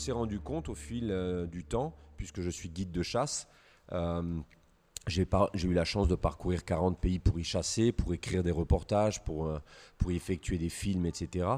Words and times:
S'est 0.00 0.12
rendu 0.12 0.40
compte 0.40 0.70
au 0.70 0.74
fil 0.74 1.14
du 1.52 1.62
temps, 1.62 1.94
puisque 2.16 2.40
je 2.40 2.48
suis 2.48 2.70
guide 2.70 2.90
de 2.90 3.02
chasse, 3.02 3.48
j'ai 5.06 5.26
eu 5.26 5.74
la 5.74 5.84
chance 5.84 6.08
de 6.08 6.14
parcourir 6.14 6.64
40 6.64 6.98
pays 6.98 7.18
pour 7.18 7.38
y 7.38 7.44
chasser, 7.44 7.92
pour 7.92 8.14
écrire 8.14 8.42
des 8.42 8.50
reportages, 8.50 9.22
pour, 9.22 9.52
pour 9.98 10.10
effectuer 10.10 10.56
des 10.56 10.70
films, 10.70 11.04
etc. 11.04 11.48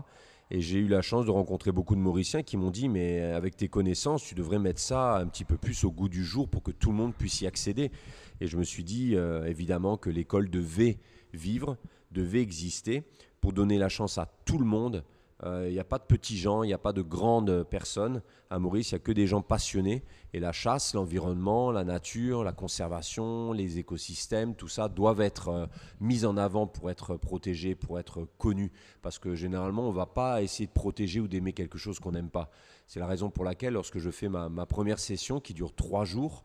Et 0.50 0.60
j'ai 0.60 0.80
eu 0.80 0.88
la 0.88 1.02
chance 1.02 1.24
de 1.24 1.30
rencontrer 1.30 1.70
beaucoup 1.70 1.94
de 1.94 2.00
Mauriciens 2.00 2.42
qui 2.42 2.56
m'ont 2.56 2.72
dit, 2.72 2.88
mais 2.88 3.22
avec 3.22 3.56
tes 3.56 3.68
connaissances, 3.68 4.24
tu 4.24 4.34
devrais 4.34 4.58
mettre 4.58 4.80
ça 4.80 5.18
un 5.18 5.28
petit 5.28 5.44
peu 5.44 5.56
plus 5.56 5.84
au 5.84 5.92
goût 5.92 6.08
du 6.08 6.24
jour 6.24 6.48
pour 6.48 6.64
que 6.64 6.72
tout 6.72 6.90
le 6.90 6.96
monde 6.96 7.14
puisse 7.14 7.42
y 7.42 7.46
accéder. 7.46 7.92
Et 8.40 8.48
je 8.48 8.56
me 8.56 8.64
suis 8.64 8.82
dit, 8.82 9.14
euh, 9.14 9.46
évidemment, 9.46 9.96
que 9.96 10.10
l'école 10.10 10.50
devait 10.50 10.98
vivre, 11.32 11.76
devait 12.10 12.40
exister 12.40 13.04
pour 13.40 13.52
donner 13.52 13.78
la 13.78 13.88
chance 13.88 14.18
à 14.18 14.26
tout 14.44 14.58
le 14.58 14.66
monde 14.66 15.04
il 15.44 15.48
euh, 15.48 15.70
n'y 15.70 15.80
a 15.80 15.84
pas 15.84 15.98
de 15.98 16.04
petits 16.04 16.38
gens, 16.38 16.62
il 16.62 16.68
n'y 16.68 16.72
a 16.72 16.78
pas 16.78 16.92
de 16.92 17.02
grandes 17.02 17.64
personnes. 17.64 18.22
À 18.48 18.60
Maurice, 18.60 18.92
il 18.92 18.94
n'y 18.94 19.00
a 19.00 19.00
que 19.00 19.12
des 19.12 19.26
gens 19.26 19.42
passionnés. 19.42 20.04
Et 20.32 20.38
la 20.38 20.52
chasse, 20.52 20.94
l'environnement, 20.94 21.72
la 21.72 21.82
nature, 21.82 22.44
la 22.44 22.52
conservation, 22.52 23.52
les 23.52 23.78
écosystèmes, 23.78 24.54
tout 24.54 24.68
ça 24.68 24.88
doivent 24.88 25.20
être 25.20 25.48
euh, 25.48 25.66
mis 26.00 26.24
en 26.24 26.36
avant 26.36 26.68
pour 26.68 26.90
être 26.90 27.16
protégés, 27.16 27.74
pour 27.74 27.98
être 27.98 28.28
connus. 28.38 28.70
Parce 29.02 29.18
que 29.18 29.34
généralement, 29.34 29.88
on 29.88 29.92
ne 29.92 29.96
va 29.96 30.06
pas 30.06 30.42
essayer 30.42 30.68
de 30.68 30.72
protéger 30.72 31.18
ou 31.18 31.26
d'aimer 31.26 31.52
quelque 31.52 31.78
chose 31.78 31.98
qu'on 31.98 32.12
n'aime 32.12 32.30
pas. 32.30 32.50
C'est 32.86 33.00
la 33.00 33.06
raison 33.06 33.28
pour 33.28 33.44
laquelle, 33.44 33.72
lorsque 33.72 33.98
je 33.98 34.10
fais 34.10 34.28
ma, 34.28 34.48
première 34.66 35.00
session 35.00 35.40
qui 35.40 35.54
dure 35.54 35.74
trois 35.74 36.04
jours, 36.04 36.44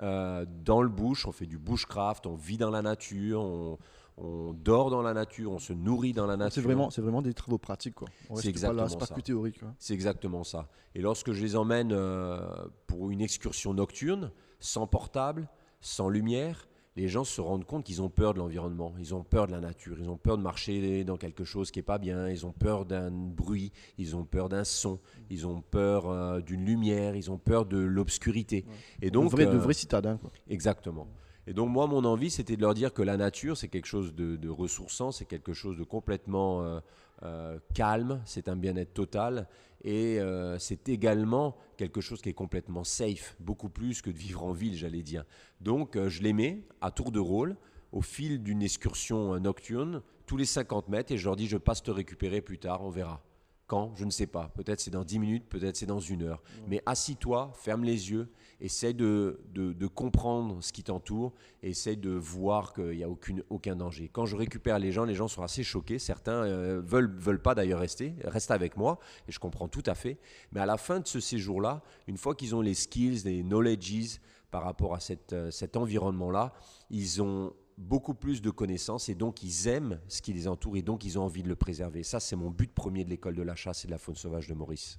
euh, 0.00 0.46
dans 0.64 0.80
le 0.80 0.88
bush, 0.88 1.26
on 1.26 1.32
fait 1.32 1.46
du 1.46 1.58
bushcraft, 1.58 2.26
on 2.26 2.34
vit 2.34 2.56
dans 2.56 2.70
la 2.70 2.80
nature, 2.80 3.42
on, 3.42 3.78
on 4.20 4.52
dort 4.52 4.90
dans 4.90 5.02
la 5.02 5.14
nature, 5.14 5.52
on 5.52 5.58
se 5.58 5.72
nourrit 5.72 6.12
dans 6.12 6.26
la 6.26 6.36
nature. 6.36 6.54
C'est 6.54 6.60
vraiment, 6.60 6.90
c'est 6.90 7.00
vraiment 7.00 7.22
des 7.22 7.34
travaux 7.34 7.58
pratiques, 7.58 7.94
quoi. 7.94 8.08
C'est 8.34 8.48
exactement 8.48 8.88
pas, 8.98 9.06
ça. 9.06 9.14
Plus 9.14 9.22
théorique. 9.22 9.60
C'est 9.78 9.94
exactement 9.94 10.44
ça. 10.44 10.68
Et 10.94 11.00
lorsque 11.00 11.32
je 11.32 11.42
les 11.42 11.56
emmène 11.56 11.92
euh, 11.92 12.40
pour 12.86 13.10
une 13.10 13.20
excursion 13.20 13.74
nocturne, 13.74 14.32
sans 14.60 14.86
portable, 14.86 15.48
sans 15.80 16.08
lumière, 16.08 16.68
les 16.98 17.06
gens 17.06 17.22
se 17.22 17.40
rendent 17.40 17.64
compte 17.64 17.84
qu'ils 17.84 18.02
ont 18.02 18.08
peur 18.08 18.34
de 18.34 18.40
l'environnement, 18.40 18.92
ils 18.98 19.14
ont 19.14 19.22
peur 19.22 19.46
de 19.46 19.52
la 19.52 19.60
nature, 19.60 19.96
ils 20.00 20.10
ont 20.10 20.16
peur 20.16 20.36
de 20.36 20.42
marcher 20.42 21.04
dans 21.04 21.16
quelque 21.16 21.44
chose 21.44 21.70
qui 21.70 21.78
est 21.78 21.84
pas 21.84 21.98
bien, 21.98 22.28
ils 22.28 22.44
ont 22.44 22.50
peur 22.50 22.86
d'un 22.86 23.12
bruit, 23.12 23.70
ils 23.98 24.16
ont 24.16 24.24
peur 24.24 24.48
d'un 24.48 24.64
son, 24.64 24.98
ils 25.30 25.46
ont 25.46 25.60
peur 25.60 26.10
euh, 26.10 26.40
d'une 26.40 26.64
lumière, 26.64 27.14
ils 27.14 27.30
ont 27.30 27.38
peur 27.38 27.66
de 27.66 27.78
l'obscurité. 27.78 28.64
Et 29.00 29.12
donc, 29.12 29.26
de 29.26 29.30
vrais, 29.30 29.46
euh, 29.46 29.58
vrais 29.58 29.74
citadins. 29.74 30.16
Quoi. 30.16 30.32
Exactement. 30.48 31.06
Et 31.48 31.54
donc 31.54 31.70
moi, 31.70 31.86
mon 31.86 32.04
envie, 32.04 32.28
c'était 32.28 32.56
de 32.56 32.60
leur 32.60 32.74
dire 32.74 32.92
que 32.92 33.00
la 33.00 33.16
nature, 33.16 33.56
c'est 33.56 33.68
quelque 33.68 33.86
chose 33.86 34.14
de, 34.14 34.48
ressourçant, 34.50 35.12
c'est 35.12 35.24
quelque 35.24 35.54
chose 35.54 35.78
de 35.78 35.82
complètement 35.82 36.62
euh, 36.62 36.80
euh, 37.22 37.58
calme, 37.72 38.20
c'est 38.26 38.50
un 38.50 38.56
bien-être 38.56 38.92
total, 38.92 39.48
et 39.82 40.20
euh, 40.20 40.58
c'est 40.58 40.90
également 40.90 41.56
quelque 41.78 42.02
chose 42.02 42.20
qui 42.20 42.28
est 42.28 42.34
complètement 42.34 42.84
safe, 42.84 43.34
beaucoup 43.40 43.70
plus 43.70 44.02
que 44.02 44.10
de 44.10 44.18
vivre 44.18 44.44
en 44.44 44.52
ville, 44.52 44.76
j'allais 44.76 45.00
dire. 45.00 45.24
Donc 45.62 45.96
je 45.96 46.22
les 46.22 46.34
mets 46.34 46.64
à 46.82 46.90
tour 46.90 47.12
de 47.12 47.18
rôle, 47.18 47.56
au 47.92 48.02
fil 48.02 48.42
d'une 48.42 48.62
excursion 48.62 49.40
nocturne, 49.40 50.02
tous 50.26 50.36
les 50.36 50.44
50 50.44 50.90
mètres, 50.90 51.12
et 51.12 51.16
je 51.16 51.24
leur 51.24 51.36
dis, 51.36 51.46
je 51.46 51.56
passe 51.56 51.82
te 51.82 51.90
récupérer 51.90 52.42
plus 52.42 52.58
tard, 52.58 52.84
on 52.84 52.90
verra. 52.90 53.24
Quand? 53.68 53.92
Je 53.96 54.04
ne 54.04 54.10
sais 54.10 54.26
pas. 54.26 54.50
Peut-être 54.54 54.80
c'est 54.80 54.90
dans 54.90 55.04
10 55.04 55.18
minutes, 55.18 55.48
peut-être 55.48 55.76
c'est 55.76 55.86
dans 55.86 56.00
une 56.00 56.24
heure. 56.24 56.42
Mais 56.66 56.82
assis-toi, 56.84 57.52
ferme 57.54 57.84
les 57.84 58.10
yeux, 58.10 58.28
essaye 58.60 58.94
de, 58.94 59.40
de, 59.52 59.86
comprendre 59.86 60.62
ce 60.62 60.72
qui 60.72 60.82
t'entoure, 60.82 61.32
essaye 61.62 61.96
de 61.96 62.10
voir 62.10 62.72
qu'il 62.72 62.96
n'y 62.96 63.04
a 63.04 63.08
aucune, 63.08 63.42
aucun 63.50 63.76
danger. 63.76 64.10
Quand 64.12 64.26
je 64.26 64.36
récupère 64.36 64.78
les 64.78 64.92
gens, 64.92 65.04
les 65.04 65.14
gens 65.14 65.28
sont 65.28 65.42
assez 65.42 65.62
choqués. 65.62 65.98
Certains 65.98 66.44
euh, 66.44 66.80
veulent, 66.84 67.12
veulent 67.16 67.42
pas 67.42 67.54
d'ailleurs 67.54 67.80
rester, 67.80 68.14
restent 68.24 68.50
avec 68.50 68.76
moi, 68.76 68.98
et 69.28 69.32
je 69.32 69.38
comprends 69.38 69.68
tout 69.68 69.82
à 69.86 69.94
fait. 69.94 70.18
Mais 70.52 70.60
à 70.60 70.66
la 70.66 70.76
fin 70.76 71.00
de 71.00 71.06
ce 71.06 71.20
séjour-là, 71.20 71.82
une 72.06 72.16
fois 72.16 72.34
qu'ils 72.34 72.54
ont 72.54 72.60
les 72.60 72.74
skills, 72.74 73.22
les 73.24 73.42
knowledges 73.42 74.20
par 74.50 74.64
rapport 74.64 74.94
à 74.94 75.00
cette, 75.00 75.32
euh, 75.32 75.50
cet 75.50 75.76
environnement-là, 75.76 76.52
ils 76.90 77.22
ont 77.22 77.52
beaucoup 77.76 78.14
plus 78.14 78.42
de 78.42 78.50
connaissances 78.50 79.08
et 79.08 79.14
donc 79.14 79.42
ils 79.44 79.68
aiment 79.68 80.00
ce 80.08 80.20
qui 80.20 80.32
les 80.32 80.48
entoure 80.48 80.76
et 80.76 80.82
donc 80.82 81.04
ils 81.04 81.18
ont 81.18 81.22
envie 81.22 81.44
de 81.44 81.48
le 81.48 81.56
préserver. 81.56 82.02
Ça, 82.02 82.18
c'est 82.18 82.34
mon 82.34 82.50
but 82.50 82.72
premier 82.72 83.04
de 83.04 83.10
l'école 83.10 83.36
de 83.36 83.42
la 83.42 83.54
chasse 83.54 83.84
et 83.84 83.86
de 83.86 83.92
la 83.92 83.98
faune 83.98 84.16
sauvage 84.16 84.48
de 84.48 84.54
Maurice. 84.54 84.98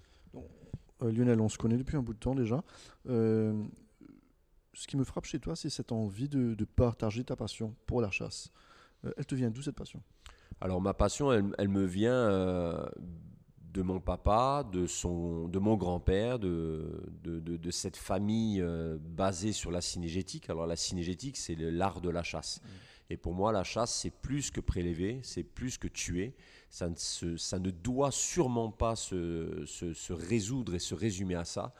Euh, 1.01 1.11
Lionel, 1.11 1.39
on 1.41 1.49
se 1.49 1.57
connaît 1.57 1.77
depuis 1.77 1.97
un 1.97 2.01
bout 2.01 2.13
de 2.13 2.19
temps 2.19 2.35
déjà. 2.35 2.63
Euh, 3.07 3.63
ce 4.73 4.87
qui 4.87 4.97
me 4.97 5.03
frappe 5.03 5.25
chez 5.25 5.39
toi, 5.39 5.55
c'est 5.55 5.69
cette 5.69 5.91
envie 5.91 6.29
de, 6.29 6.55
partager 6.75 7.23
ta 7.23 7.35
passion 7.35 7.75
pour 7.85 8.01
la 8.01 8.11
chasse. 8.11 8.51
Euh, 9.05 9.11
elle 9.17 9.25
te 9.25 9.35
vient 9.35 9.49
d'où 9.49 9.61
cette 9.61 9.75
passion? 9.75 10.01
Alors 10.61 10.81
ma 10.81 10.93
passion, 10.93 11.31
elle, 11.31 11.69
me 11.69 11.85
vient 11.85 12.27
de 13.73 13.81
mon 13.81 14.01
papa, 14.01 14.67
de, 14.69 14.87
son, 14.87 15.47
de 15.47 15.57
mon 15.57 15.77
grand-père, 15.77 16.37
de, 16.37 17.09
de, 17.23 17.71
cette 17.71 17.95
famille 17.95 18.61
basée 18.99 19.53
sur 19.53 19.71
la 19.71 19.79
cinégétique. 19.79 20.49
Alors 20.49 20.67
la 20.67 20.75
cinégétique, 20.75 21.37
c'est 21.37 21.55
l'art 21.55 22.01
de 22.01 22.09
la 22.09 22.23
chasse. 22.23 22.61
Mm. 22.61 22.67
Et 23.09 23.17
pour 23.17 23.33
moi, 23.33 23.51
la 23.51 23.63
chasse, 23.63 23.93
c'est 23.93 24.11
plus 24.11 24.51
que 24.51 24.61
prélever, 24.61 25.19
c'est 25.23 25.43
plus 25.43 25.77
que 25.77 25.87
tuer. 25.87 26.35
Ça 26.69 26.89
ne, 26.89 27.37
ça 27.37 27.59
ne 27.59 27.71
doit 27.71 28.11
sûrement 28.11 28.69
pas 28.69 28.95
se, 28.95 29.63
se, 29.65 30.13
résoudre 30.13 30.75
et 30.75 30.79
se 30.79 30.93
résumer 30.93 31.35
à 31.35 31.45
ça. 31.45 31.73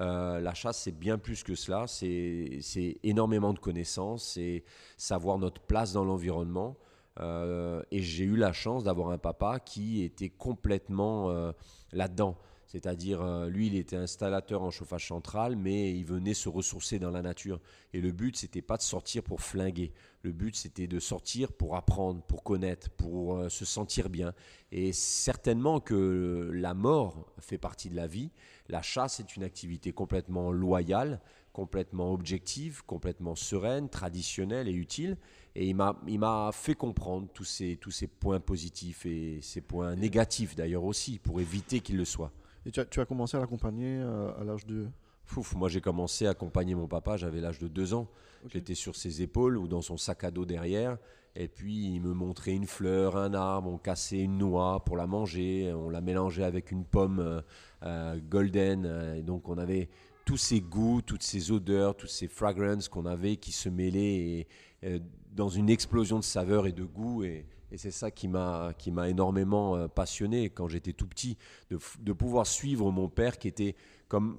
Euh, 0.00 0.40
la 0.40 0.54
chasse, 0.54 0.78
c'est 0.78 0.98
bien 0.98 1.18
plus 1.18 1.44
que 1.44 1.54
cela. 1.54 1.86
C'est 1.86 2.98
énormément 3.04 3.52
de 3.52 3.60
connaissances, 3.60 4.24
c'est 4.24 4.64
savoir 4.96 5.38
notre 5.38 5.60
place 5.60 5.92
dans 5.92 6.04
l'environnement. 6.04 6.76
Euh, 7.20 7.82
et 7.90 8.00
j'ai 8.02 8.24
eu 8.24 8.36
la 8.36 8.52
chance 8.52 8.84
d'avoir 8.84 9.10
un 9.10 9.18
papa 9.18 9.60
qui 9.60 10.02
était 10.02 10.30
complètement 10.30 11.30
euh, 11.30 11.52
là-dedans. 11.92 12.36
C'est-à-dire, 12.72 13.20
euh, 13.20 13.50
lui, 13.50 13.66
il 13.66 13.76
était 13.76 13.96
installateur 13.96 14.62
en 14.62 14.70
chauffage 14.70 15.08
central, 15.08 15.56
mais 15.56 15.94
il 15.94 16.06
venait 16.06 16.32
se 16.32 16.48
ressourcer 16.48 16.98
dans 16.98 17.10
la 17.10 17.20
nature. 17.20 17.60
Et 17.92 18.00
le 18.00 18.12
but, 18.12 18.34
c'était 18.34 18.62
pas 18.62 18.78
de 18.78 18.82
sortir 18.82 19.22
pour 19.22 19.42
flinguer. 19.42 19.92
Le 20.22 20.32
but, 20.32 20.56
c'était 20.56 20.86
de 20.86 20.98
sortir 20.98 21.52
pour 21.52 21.76
apprendre, 21.76 22.22
pour 22.22 22.42
connaître, 22.42 22.88
pour 22.88 23.50
se 23.50 23.66
sentir 23.66 24.08
bien. 24.08 24.32
Et 24.70 24.94
certainement 24.94 25.80
que 25.80 26.50
la 26.54 26.72
mort 26.72 27.30
fait 27.40 27.58
partie 27.58 27.90
de 27.90 27.94
la 27.94 28.06
vie. 28.06 28.30
La 28.70 28.80
chasse 28.80 29.20
est 29.20 29.36
une 29.36 29.42
activité 29.42 29.92
complètement 29.92 30.50
loyale, 30.50 31.20
complètement 31.52 32.10
objective, 32.10 32.82
complètement 32.86 33.34
sereine, 33.34 33.90
traditionnelle 33.90 34.66
et 34.66 34.72
utile. 34.72 35.18
Et 35.56 35.66
il 35.68 35.74
m'a 35.74 36.50
fait 36.54 36.74
comprendre 36.74 37.28
tous 37.34 37.44
ces, 37.44 37.76
tous 37.76 37.90
ces 37.90 38.06
points 38.06 38.40
positifs 38.40 39.04
et 39.04 39.40
ces 39.42 39.60
points 39.60 39.94
négatifs 39.94 40.56
d'ailleurs 40.56 40.84
aussi, 40.84 41.18
pour 41.18 41.38
éviter 41.38 41.80
qu'il 41.80 41.98
le 41.98 42.06
soit. 42.06 42.32
Et 42.66 42.70
tu 42.70 42.80
as, 42.80 42.84
tu 42.84 43.00
as 43.00 43.04
commencé 43.04 43.36
à 43.36 43.40
l'accompagner 43.40 44.00
euh, 44.00 44.32
à, 44.40 44.44
l'âge 44.44 44.66
de... 44.66 44.86
Fouf, 45.24 45.54
moi 45.54 45.68
j'ai 45.68 45.80
commencé 45.80 46.26
à 46.26 46.30
accompagner 46.30 46.74
mon 46.74 46.88
papa, 46.88 47.16
j'avais 47.16 47.40
l'âge 47.40 47.58
de 47.58 47.68
deux 47.68 47.94
ans. 47.94 48.08
J'étais 48.48 48.74
sur 48.74 48.96
ses 48.96 49.22
épaules 49.22 49.56
ou 49.56 49.68
dans 49.68 49.80
son 49.80 49.96
sac 49.96 50.24
à 50.24 50.30
dos 50.30 50.44
derrière. 50.44 50.98
Et 51.36 51.48
puis 51.48 51.94
il 51.94 52.00
me 52.00 52.12
montrait 52.12 52.52
une 52.52 52.66
fleur, 52.66 53.16
un 53.16 53.32
arbre, 53.32 53.70
on 53.70 53.78
cassait 53.78 54.20
une 54.20 54.36
noix 54.36 54.84
pour 54.84 54.96
la 54.96 55.06
manger, 55.06 55.72
on 55.72 55.90
la 55.90 56.00
mélangeait 56.00 56.42
avec 56.42 56.72
une 56.72 56.84
pomme 56.84 57.20
euh, 57.20 57.40
euh, 57.84 58.18
golden. 58.28 59.14
et 59.16 59.22
donc 59.22 59.48
on 59.48 59.58
avait 59.58 59.88
tous 60.24 60.36
ces 60.36 60.60
goûts, 60.60 61.02
toutes 61.02 61.22
ces 61.22 61.50
odeurs, 61.52 61.96
toutes 61.96 62.10
ces 62.10 62.28
fragrances 62.28 62.88
qu'on 62.88 63.06
avait 63.06 63.36
qui 63.36 63.52
se 63.52 63.68
mêlaient 63.68 64.46
et, 64.82 65.00
dans 65.32 65.48
une 65.48 65.70
explosion 65.70 66.18
de 66.18 66.24
saveurs 66.24 66.66
et 66.66 66.72
de 66.72 66.84
goûts. 66.84 67.24
Et, 67.24 67.46
c'est 67.76 67.90
ça 67.90 68.10
qui 68.10 68.28
m'a 68.28 68.72
qui 68.76 68.90
m'a 68.90 69.08
énormément 69.08 69.76
euh, 69.76 69.88
passionné 69.88 70.50
quand 70.50 70.68
j'étais 70.68 70.92
tout 70.92 71.06
petit, 71.06 71.36
de, 71.70 71.78
de, 72.00 72.12
pouvoir 72.12 72.46
suivre 72.46 72.90
mon 72.90 73.08
père 73.08 73.38
qui 73.38 73.48
était 73.48 73.74
comme 74.08 74.38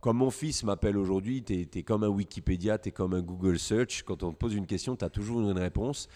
comme 0.00 0.18
mon 0.18 0.30
fils 0.30 0.64
m'appelle 0.64 0.98
aujourd'hui, 0.98 1.42
tu 1.42 1.66
es, 1.72 1.82
comme 1.82 2.04
un 2.04 2.08
Wikipédia, 2.08 2.78
tu 2.78 2.90
es 2.90 2.92
comme 2.92 3.14
un 3.14 3.22
Google 3.22 3.58
Search. 3.58 4.02
Quand 4.02 4.22
on 4.22 4.32
te 4.32 4.36
pose 4.36 4.54
une 4.54 4.66
question, 4.66 4.96
tu 4.96 5.04
as 5.04 5.08
toujours 5.08 5.40
une 5.40 5.58
réponse. 5.58 6.08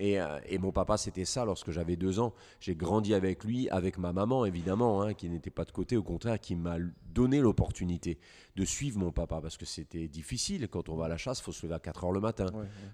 Euh, 0.00 0.40
et, 0.46 0.58
mon 0.58 0.72
papa, 0.72 0.96
c'était 0.96 1.24
ça 1.24 1.44
lorsque 1.44 1.70
j'avais 1.70 1.96
deux 1.96 2.18
ans. 2.20 2.32
J'ai 2.60 2.74
grandi 2.74 3.14
avec 3.14 3.44
lui, 3.44 3.68
avec 3.70 3.98
ma 3.98 4.12
maman, 4.12 4.44
évidemment, 4.44 5.02
hein, 5.02 5.14
qui 5.14 5.28
n'était 5.28 5.50
pas 5.50 5.64
de 5.64 5.72
côté, 5.72 5.96
au 5.96 6.02
contraire, 6.02 6.40
qui 6.40 6.56
m'a 6.56 6.76
donné 7.12 7.40
l'opportunité 7.40 8.18
de 8.56 8.64
suivre 8.64 8.98
mon 8.98 9.12
papa, 9.12 9.40
parce 9.40 9.56
que 9.56 9.66
c'était 9.66 10.08
difficile. 10.08 10.68
Quand 10.68 10.88
on 10.88 10.96
va 10.96 11.06
à 11.06 11.08
la 11.08 11.16
chasse, 11.16 11.40
il 11.40 11.42
faut 11.44 11.52
se 11.52 11.66
lever 11.66 11.74
à 11.74 11.78
4 11.78 12.04
heures 12.04 12.12
le 12.12 12.20
matin. 12.20 12.46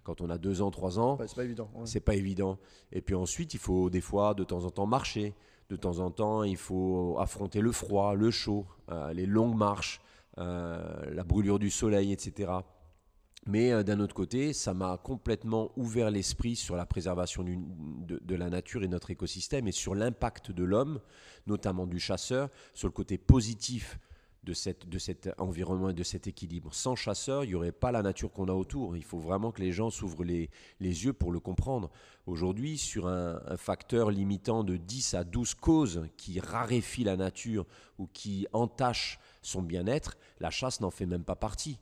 Quand 0.04 0.20
on 0.20 0.30
a 0.30 0.38
deux 0.38 0.62
ans, 0.62 0.70
trois 0.70 0.98
ans, 0.98 1.18
c'est 1.26 1.34
pas 1.34 1.44
évident. 1.44 1.70
C'est 1.84 2.00
pas 2.00 2.14
évident. 2.14 2.58
Et 2.92 3.00
puis 3.00 3.14
ensuite, 3.14 3.54
il 3.54 3.60
faut 3.60 3.90
des 3.90 4.00
fois, 4.00 4.34
de 4.34 4.44
temps 4.44 4.64
en 4.64 4.70
temps, 4.70 4.86
marcher. 4.86 5.34
De 5.68 5.76
temps 5.76 5.98
en 5.98 6.10
temps, 6.10 6.44
il 6.44 6.56
faut 6.56 7.16
affronter 7.18 7.60
le 7.60 7.72
froid, 7.72 8.14
le 8.14 8.30
chaud, 8.30 8.64
euh, 8.90 9.12
les 9.12 9.26
longues 9.26 9.56
marches, 9.56 10.00
euh, 10.38 11.10
la 11.12 11.24
brûlure 11.24 11.58
du 11.58 11.68
soleil, 11.68 12.10
etc. 12.10 12.52
Mais 13.46 13.73
euh, 13.73 13.82
d'un 13.82 14.00
autre 14.00 14.14
côté, 14.14 14.52
ça 14.52 14.75
m'a 14.75 14.99
complètement 14.99 15.73
ouvert 15.76 16.11
l'esprit 16.11 16.56
sur 16.56 16.76
la 16.76 16.87
préservation 16.87 17.44
de, 17.44 18.35
la 18.35 18.50
nature 18.50 18.82
et 18.82 18.88
notre 18.88 19.11
écosystème 19.11 19.69
et 19.69 19.73
sur 19.73 19.94
l'impact 19.94 20.50
de 20.50 20.64
l'homme, 20.64 21.00
notamment 21.46 21.87
du 21.87 21.99
chasseur, 21.99 22.50
sur 22.75 22.88
le 22.88 22.93
côté 22.93 23.19
positif 23.19 23.99
de, 24.44 24.55
cet 24.55 25.29
environnement 25.38 25.90
et 25.90 25.94
de 25.94 26.02
cet 26.02 26.26
équilibre. 26.26 26.73
Sans 26.73 26.96
chasseurs, 26.96 27.44
il 27.44 27.49
n'y 27.49 27.55
aurait 27.55 27.73
pas 27.73 27.93
la 27.93 28.02
nature 28.02 28.32
qu'on 28.32 28.49
a 28.49 28.52
autour. 28.52 28.96
Il 28.96 29.05
faut 29.05 29.19
vraiment 29.19 29.52
que 29.52 29.61
les 29.61 29.73
gens 29.73 29.91
s'ouvrent 29.91 30.25
les, 30.25 30.49
les, 30.81 31.05
yeux 31.05 31.12
pour 31.12 31.32
le 31.32 31.41
comprendre. 31.41 31.91
Aujourd'hui, 32.26 32.79
sur 32.79 33.08
un, 33.08 33.43
un, 33.46 33.56
facteur 33.58 34.11
limitant 34.11 34.64
de 34.64 34.76
10 34.76 35.14
à 35.14 35.25
12 35.25 35.55
causes 35.55 36.06
qui 36.17 36.41
raréfient 36.41 37.05
la 37.05 37.17
nature 37.17 37.67
ou 37.99 38.06
qui 38.06 38.46
entachent 38.55 39.19
son 39.43 39.61
bien-être, 39.61 40.17
la 40.41 40.50
chasse 40.50 40.81
n'en 40.81 40.91
fait 40.91 41.06
même 41.06 41.25
pas 41.25 41.37
partie. 41.37 41.79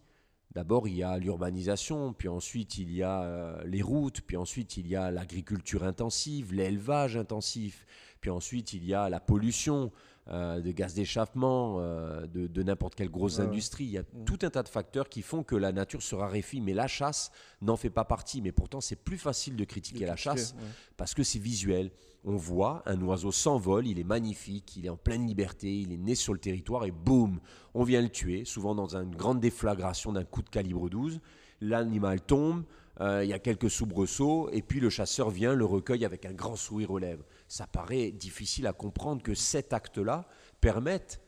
D'abord, 0.56 0.88
il 0.88 0.96
y 0.96 1.02
a 1.02 1.18
l'urbanisation, 1.18 2.14
puis 2.14 2.28
ensuite 2.28 2.78
il 2.78 2.90
y 2.90 3.02
a 3.02 3.24
euh, 3.24 3.62
les 3.66 3.82
routes, 3.82 4.22
puis 4.22 4.38
ensuite 4.38 4.78
il 4.78 4.86
y 4.86 4.96
a 4.96 5.10
l'agriculture 5.10 5.84
intensive, 5.84 6.54
l'élevage 6.54 7.18
intensif, 7.18 7.84
puis 8.22 8.30
ensuite 8.30 8.72
il 8.72 8.82
y 8.86 8.94
a 8.94 9.10
la 9.10 9.20
pollution 9.20 9.92
euh, 10.28 10.62
de 10.62 10.72
gaz 10.72 10.94
d'échappement, 10.94 11.76
euh, 11.80 12.26
de, 12.26 12.62
n'importe 12.62 12.94
quelle 12.94 13.10
grosse 13.10 13.38
industrie. 13.38 13.84
Il 13.84 13.90
y 13.90 13.98
a 13.98 14.02
mmh. 14.02 14.24
tout 14.24 14.38
un 14.40 14.48
tas 14.48 14.62
de 14.62 14.68
facteurs 14.70 15.10
qui 15.10 15.20
font 15.20 15.42
que 15.42 15.56
la 15.56 15.72
nature 15.72 16.00
se 16.00 16.14
raréfie, 16.14 16.62
mais 16.62 16.72
la 16.72 16.86
chasse 16.86 17.32
n'en 17.60 17.76
fait 17.76 17.90
pas 17.90 18.06
partie. 18.06 18.40
Mais 18.40 18.50
pourtant, 18.50 18.80
c'est 18.80 18.96
plus 18.96 19.18
facile 19.18 19.56
de 19.56 19.64
critiquer 19.64 20.06
la 20.06 20.16
chasse 20.16 20.54
parce 20.96 21.12
que 21.12 21.22
c'est 21.22 21.38
visuel. 21.38 21.90
On 22.28 22.34
voit 22.34 22.82
un 22.86 23.00
oiseau 23.02 23.30
s'envole, 23.30 23.86
il 23.86 24.00
est 24.00 24.04
magnifique, 24.04 24.76
il 24.76 24.86
est 24.86 24.88
en 24.88 24.96
pleine 24.96 25.24
liberté, 25.24 25.72
il 25.72 25.92
est 25.92 25.96
né 25.96 26.16
sur 26.16 26.32
le 26.32 26.40
territoire 26.40 26.84
et 26.84 26.90
boum, 26.90 27.38
on 27.72 27.84
vient 27.84 28.02
le 28.02 28.08
tuer, 28.08 28.44
souvent 28.44 28.74
dans 28.74 28.96
une 28.96 29.14
grande 29.14 29.38
déflagration 29.38 30.12
d'un 30.12 30.24
coup 30.24 30.42
de 30.42 30.48
calibre 30.48 30.90
12. 30.90 31.20
L'animal 31.60 32.20
tombe, 32.20 32.64
euh, 33.00 33.22
il 33.22 33.30
y 33.30 33.32
a 33.32 33.38
quelques 33.38 33.70
soubresauts, 33.70 34.50
et 34.50 34.60
puis 34.60 34.80
le 34.80 34.90
chasseur 34.90 35.30
vient, 35.30 35.54
le 35.54 35.64
recueille 35.64 36.04
avec 36.04 36.26
un 36.26 36.32
grand 36.32 36.56
sourire 36.56 36.90
aux 36.90 36.98
lèvres. 36.98 37.24
Ça 37.46 37.68
paraît 37.68 38.10
difficile 38.10 38.66
à 38.66 38.72
comprendre 38.72 39.22
que 39.22 39.34
cet 39.34 39.72
acte-là 39.72 40.26
permette 40.60 41.20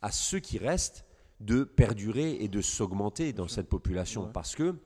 à 0.00 0.12
ceux 0.12 0.38
qui 0.38 0.58
restent 0.58 1.04
de 1.40 1.64
perdurer 1.64 2.36
et 2.40 2.46
de 2.46 2.60
s'augmenter 2.60 3.32
dans 3.32 3.48
cette 3.48 3.68
population, 3.68 4.30
parce 4.32 4.54
que 4.54 4.76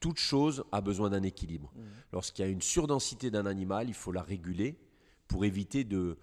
toute 0.00 0.18
chose 0.18 0.64
a 0.72 0.80
besoin 0.80 1.10
d'un 1.10 1.22
équilibre. 1.22 1.72
Mmh. 1.74 1.80
Lorsqu'il 2.12 2.44
y 2.44 2.48
a 2.48 2.50
une 2.50 2.62
surdensité 2.62 3.30
d'un 3.30 3.46
animal, 3.46 3.88
il 3.88 3.94
faut 3.94 4.12
la 4.12 4.22
réguler 4.22 4.78
pour 5.28 5.44
éviter 5.44 5.84
de 5.84 6.18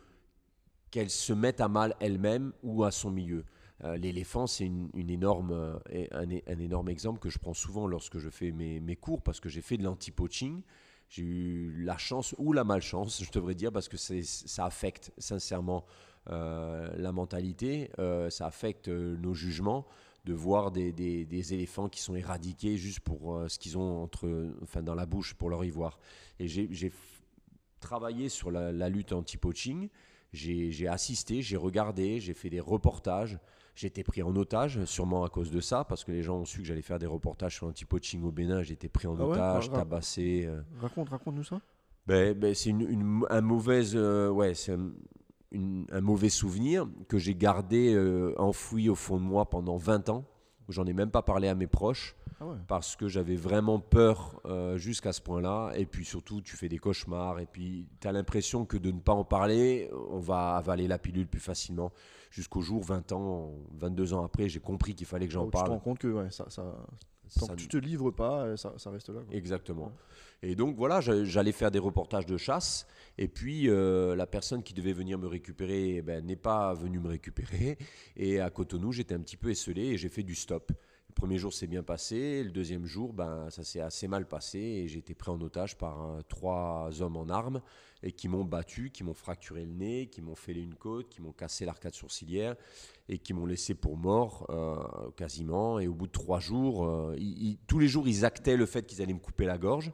qu'elle 0.92 1.10
se 1.10 1.34
mette 1.34 1.60
à 1.60 1.68
mal 1.68 1.96
elle-même 2.00 2.54
ou 2.62 2.84
à 2.84 2.92
son 2.92 3.10
milieu. 3.10 3.46
Euh, 3.84 3.98
l'éléphant, 3.98 4.46
c'est 4.46 4.66
une, 4.66 5.10
énorme, 5.10 5.52
euh, 5.52 6.08
un, 6.12 6.60
énorme 6.60 6.88
exemple 6.88 7.20
que 7.20 7.30
je 7.30 7.40
prends 7.40 7.56
souvent 7.56 7.88
lorsque 7.88 8.20
je 8.20 8.30
fais 8.30 8.52
mes, 8.52 8.80
mes 8.80 8.96
cours 8.96 9.24
parce 9.24 9.40
que 9.40 9.50
j'ai 9.50 9.62
fait 9.62 9.78
de 9.78 9.84
l'anti-poaching. 9.84 10.62
J'ai 11.10 11.24
eu 11.24 11.84
la 11.84 11.98
chance 11.98 12.36
ou 12.38 12.54
la 12.54 12.64
malchance, 12.64 13.24
je 13.24 13.32
devrais 13.32 13.56
dire, 13.56 13.72
parce 13.72 13.90
que 13.90 13.98
ça 13.98 14.66
affecte 14.66 15.12
sincèrement 15.18 15.84
euh, 16.30 16.92
la 16.96 17.12
mentalité, 17.12 17.92
ça 18.30 18.46
affecte 18.48 18.88
nos 18.88 19.34
jugements 19.34 19.86
de 20.26 20.34
voir 20.34 20.72
des, 20.72 20.92
des, 20.92 21.54
éléphants 21.54 21.90
qui 21.90 22.02
sont 22.02 22.16
éradiqués 22.16 22.78
juste 22.78 23.02
pour 23.02 23.36
euh, 23.36 23.50
ce 23.50 23.60
qu'ils 23.60 23.78
ont 23.78 24.04
entre, 24.04 24.54
enfin, 24.62 24.82
dans 24.82 24.96
la 24.96 25.06
bouche 25.06 25.34
pour 25.34 25.50
leur 25.50 25.66
ivoire. 25.66 26.00
Et 26.40 26.48
j'ai 26.48 26.92
travaillé 27.82 28.30
sur 28.30 28.50
la, 28.50 28.90
lutte 28.90 29.12
anti-poaching. 29.12 29.90
J'ai 30.32 30.88
assisté, 30.88 31.42
j'ai 31.42 31.58
regardé, 31.58 32.20
j'ai 32.20 32.34
fait 32.34 32.50
des 32.50 32.62
reportages. 32.62 33.38
J'ai 33.76 33.88
été 33.88 34.04
pris 34.04 34.22
en 34.22 34.36
otage, 34.36 34.84
sûrement 34.86 35.24
à 35.24 35.30
cause 35.30 35.50
de 35.50 35.60
ça, 35.60 35.84
parce 35.84 36.04
que 36.04 36.12
les 36.12 36.22
gens 36.22 36.38
ont 36.38 36.46
su 36.46 36.60
que 36.60 36.64
j'allais 36.64 36.84
faire 36.84 37.00
des 37.00 37.08
reportages 37.08 37.56
sur 37.56 37.66
l'anti-poaching 37.66 38.24
au 38.24 38.32
Bénin. 38.32 38.62
J'ai 38.62 38.74
été 38.74 38.88
pris 38.88 39.08
en 39.08 39.20
ah 39.20 39.26
otage, 39.26 39.72
tabassé. 39.72 40.46
Euh. 40.46 40.62
Raconte, 40.80 41.10
raconte-nous 41.10 41.44
ça. 41.44 41.60
Ben, 42.06 42.38
ben, 42.38 42.54
c'est 42.54 42.70
une, 42.70 43.26
un 43.30 43.42
mauvaise, 43.42 43.94
euh, 43.96 44.30
ouais, 44.30 44.54
c'est 44.54 44.74
un 44.74 44.92
mauvais 45.60 46.30
souvenir 46.30 46.88
que 47.08 47.18
j'ai 47.18 47.36
gardé 47.36 47.94
euh, 47.94 48.34
enfoui 48.38 48.90
au 48.90 48.96
fond 48.96 49.18
de 49.18 49.24
moi 49.24 49.50
pendant 49.50 49.78
20 49.78 50.10
ans. 50.10 50.26
J'en 50.70 50.86
ai 50.86 50.94
même 50.94 51.12
pas 51.12 51.22
parlé 51.22 51.48
à 51.50 51.56
mes 51.56 51.68
proches 51.68 52.16
ah 52.40 52.46
parce 52.68 52.96
que 52.96 53.08
j'avais 53.08 53.36
vraiment 53.36 53.80
peur 53.80 54.40
euh, 54.46 54.78
jusqu'à 54.78 55.12
ce 55.12 55.22
point-là. 55.22 55.72
Et 55.76 55.86
puis 55.86 56.06
surtout, 56.06 56.42
tu 56.42 56.56
fais 56.56 56.70
des 56.70 56.78
cauchemars 56.78 57.40
et 57.40 57.46
puis 57.46 57.88
tu 58.00 58.08
as 58.08 58.12
l'impression 58.12 58.66
que 58.66 58.78
de 58.78 58.92
ne 58.92 59.00
pas 59.00 59.14
en 59.14 59.26
parler, 59.26 59.90
on 60.10 60.20
va 60.20 60.56
avaler 60.56 60.88
la 60.88 60.98
pilule 60.98 61.28
plus 61.28 61.42
facilement. 61.42 61.92
Jusqu'au 62.32 62.62
jour, 62.62 62.84
20 62.84 63.12
ans, 63.12 63.52
22 63.74 64.14
ans 64.14 64.24
après, 64.24 64.50
j'ai 64.50 64.60
compris 64.60 64.96
qu'il 64.96 65.06
fallait 65.06 65.28
que 65.28 65.34
j'en 65.34 65.48
parle. 65.50 65.66
Tu 65.66 65.70
te 65.70 65.74
rends 65.74 65.80
compte 65.80 66.00
que 66.00 66.08
ouais, 66.08 66.32
ça, 66.32 66.46
ça, 66.50 66.64
Tant 67.40 67.48
que 67.48 67.56
tu 67.56 67.68
te 67.68 67.78
livres 67.78 68.12
pas, 68.12 68.44
euh, 68.44 68.58
ça, 68.58 68.90
reste 68.90 69.10
là. 69.10 69.22
Exactement. 69.32 69.92
Et 70.42 70.56
donc 70.56 70.76
voilà, 70.76 71.00
j'allais 71.02 71.52
faire 71.52 71.72
des 71.72 71.80
reportages 71.80 72.26
de 72.26 72.38
chasse. 72.38 72.86
Et 73.18 73.28
puis 73.28 73.70
euh, 73.70 74.16
la 74.16 74.28
personne 74.28 74.62
qui 74.62 74.74
devait 74.74 74.94
venir 74.94 75.18
me 75.18 75.28
récupérer 75.28 75.98
eh 75.98 76.02
ben, 76.02 76.26
n'est 76.26 76.36
pas 76.36 76.74
venue 76.74 77.00
me 77.00 77.10
récupérer. 77.10 77.78
Et 78.18 78.40
à 78.40 78.50
Cotonou, 78.50 78.92
j'étais 78.92 79.16
un 79.16 79.22
petit 79.22 79.38
peu 79.38 79.50
esselé 79.50 79.88
et 79.88 79.98
j'ai 79.98 80.10
fait 80.10 80.24
du 80.24 80.36
stop. 80.36 80.72
Le 81.14 81.22
premier 81.22 81.38
jour 81.38 81.54
s'est 81.54 81.68
bien 81.68 81.84
passé, 81.84 82.44
le 82.44 82.50
deuxième 82.50 82.88
jour, 82.88 83.14
ben, 83.14 83.48
ça 83.52 83.64
s'est 83.64 83.80
assez 83.80 84.08
mal 84.08 84.28
passé 84.28 84.58
et 84.58 84.88
j'ai 84.88 84.98
été 84.98 85.14
pris 85.14 85.30
en 85.30 85.40
otage 85.42 85.78
par 85.78 86.02
euh, 86.02 86.22
trois 86.28 86.90
hommes 87.04 87.18
en 87.18 87.30
armes 87.30 87.62
et 88.02 88.12
qui 88.12 88.28
m'ont 88.28 88.44
battu, 88.44 88.90
qui 88.90 89.04
m'ont 89.04 89.14
fracturé 89.14 89.64
le 89.64 89.74
nez, 89.74 90.08
qui 90.08 90.24
m'ont 90.24 90.34
fêlé 90.36 90.62
une 90.62 90.74
côte, 90.74 91.10
qui 91.10 91.22
m'ont 91.22 91.32
cassé 91.32 91.66
l'arcade 91.66 91.94
sourcilière 91.94 92.56
et 93.10 93.18
qui 93.18 93.34
m'ont 93.34 93.46
laissé 93.46 93.74
pour 93.74 93.98
mort 93.98 94.48
euh, 94.50 95.12
quasiment. 95.16 95.80
Et 95.80 95.88
au 95.88 95.94
bout 95.94 96.08
de 96.08 96.12
trois 96.12 96.40
jours, 96.40 96.86
euh, 96.86 97.16
tous 97.68 97.80
les 97.80 97.88
jours, 97.88 98.08
ils 98.08 98.26
actaient 98.26 98.58
le 98.58 98.66
fait 98.66 98.86
qu'ils 98.86 99.02
allaient 99.02 99.14
me 99.14 99.20
couper 99.20 99.46
la 99.46 99.58
gorge 99.58 99.92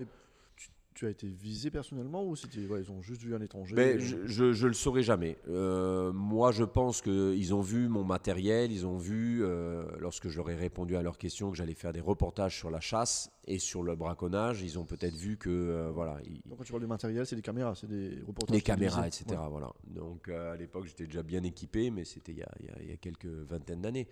tu 0.93 1.05
as 1.05 1.09
été 1.09 1.27
visé 1.27 1.71
personnellement 1.71 2.25
ou 2.25 2.35
c'était 2.35 2.59
ils 2.59 2.91
ont 2.91 3.01
juste 3.01 3.21
vu 3.21 3.33
un 3.35 3.41
étranger 3.41 3.75
ben, 3.75 3.99
je, 3.99 4.43
ne 4.43 4.67
le 4.67 4.73
saurais 4.73 5.03
jamais. 5.03 5.37
Euh, 5.47 6.11
moi, 6.11 6.51
je 6.51 6.63
pense 6.63 7.01
qu'ils 7.01 7.53
ont 7.53 7.61
vu 7.61 7.87
mon 7.87 8.03
matériel, 8.03 8.71
ils 8.71 8.85
ont 8.85 8.97
vu, 8.97 9.43
euh, 9.43 9.85
lorsque 9.99 10.27
je 10.27 10.37
leur 10.37 10.49
ai 10.49 10.55
répondu 10.55 10.95
à 10.97 11.01
leurs 11.01 11.17
questions, 11.17 11.51
que 11.51 11.57
j'allais 11.57 11.73
faire 11.73 11.93
des 11.93 12.01
reportages 12.01 12.57
sur 12.57 12.69
la 12.69 12.79
chasse 12.79 13.31
et 13.45 13.59
sur 13.59 13.83
le 13.83 13.95
braconnage. 13.95 14.61
Ils 14.61 14.77
ont 14.77 14.85
peut-être 14.85 15.15
vu 15.15 15.37
que. 15.37 15.49
Euh, 15.49 15.91
voilà, 15.91 16.19
Donc, 16.45 16.57
quand 16.57 16.63
tu 16.63 16.71
parles 16.71 16.83
du 16.83 16.87
matériel, 16.87 17.25
c'est 17.25 17.35
des 17.35 17.41
caméras, 17.41 17.75
c'est 17.75 17.87
des 17.87 18.21
reportages 18.27 18.57
Des 18.57 18.61
caméras, 18.61 19.07
etc. 19.07 19.25
Voilà. 19.49 19.71
Donc, 19.87 20.27
à 20.29 20.55
l'époque, 20.55 20.85
j'étais 20.87 21.05
déjà 21.05 21.23
bien 21.23 21.43
équipé, 21.43 21.91
mais 21.91 22.03
c'était 22.03 22.33
il, 22.33 22.45
il, 22.81 22.89
y 22.89 22.93
a 22.93 22.97
quelques 22.97 23.25
vingtaines 23.25 23.81
d'années. 23.81 24.07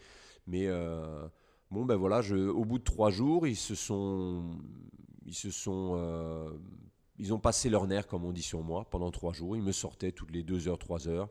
Mais. 0.48 0.68
Bon, 1.70 1.84
ben 1.84 1.98
voilà, 1.98 2.22
je, 2.22 2.36
au 2.36 2.64
bout 2.64 2.80
de 2.80 2.84
trois 2.86 3.10
jours, 3.10 3.46
ils 3.46 3.58
se 3.58 3.76
sont, 3.76 4.56
ils 5.28 5.36
se 5.36 5.52
sont, 5.52 5.94
euh, 5.98 6.50
ils 7.20 7.34
ont 7.34 7.40
passé 7.40 7.70
leur 7.70 7.86
nerf, 7.86 8.08
comme 8.08 8.24
on 8.24 8.32
dit 8.32 8.42
sur 8.42 8.64
moi, 8.64 8.88
pendant 8.90 9.12
trois 9.12 9.34
jours. 9.34 9.56
Ils 9.56 9.62
me 9.62 9.74
sortaient 9.74 10.14
toutes 10.14 10.32
les 10.32 10.42
deux 10.42 10.68
heures, 10.68 10.80
trois 10.80 11.08
heures. 11.08 11.30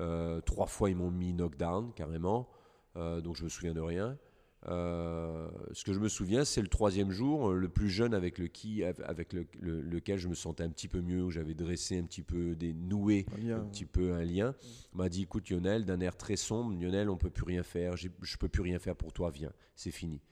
Euh, 0.00 0.40
trois 0.40 0.66
fois, 0.66 0.90
ils 0.90 0.96
m'ont 0.96 1.10
mis 1.10 1.34
knockdown, 1.34 1.92
carrément. 1.94 2.48
Euh, 2.96 3.20
donc, 3.20 3.36
je 3.36 3.44
me 3.44 3.48
souviens 3.48 3.74
de 3.74 3.80
rien. 3.80 4.16
ce 4.64 5.84
que 5.84 5.92
je 5.92 6.00
me 6.00 6.08
souviens, 6.08 6.46
c'est 6.46 6.62
le 6.62 6.68
troisième 6.68 7.10
jour, 7.10 7.52
le 7.52 7.68
plus 7.68 7.90
jeune 7.90 8.14
avec, 8.14 8.38
le 8.38 8.46
qui, 8.46 8.82
avec 8.82 9.34
lequel 9.60 10.18
je 10.18 10.28
me 10.28 10.34
sentais 10.34 10.64
un 10.64 10.70
petit 10.70 10.88
peu 10.88 11.02
mieux, 11.02 11.22
où 11.22 11.30
j'avais 11.30 11.54
dressé 11.54 11.98
un 11.98 12.04
petit 12.04 12.22
peu, 12.22 12.56
des, 12.56 12.72
noué 12.72 13.26
un, 13.50 13.60
petit 13.60 13.84
peu 13.84 14.14
un 14.14 14.24
lien, 14.24 14.54
m'a 14.94 15.10
dit, 15.10 15.22
écoute 15.22 15.50
Lionel, 15.50 15.84
d'un 15.84 16.00
air 16.00 16.16
très 16.16 16.36
sombre, 16.36 16.72
Lionel, 16.80 17.10
on 17.10 17.18
peut 17.18 17.30
plus 17.30 17.44
rien 17.44 17.62
faire, 17.62 17.96
je 17.96 18.36
peux 18.38 18.48
plus 18.48 18.62
rien 18.62 18.78
faire 18.78 18.96
pour 18.96 19.12
toi, 19.12 19.30
viens, 19.30 19.52
c'est 19.76 19.90
fini. 19.92 20.22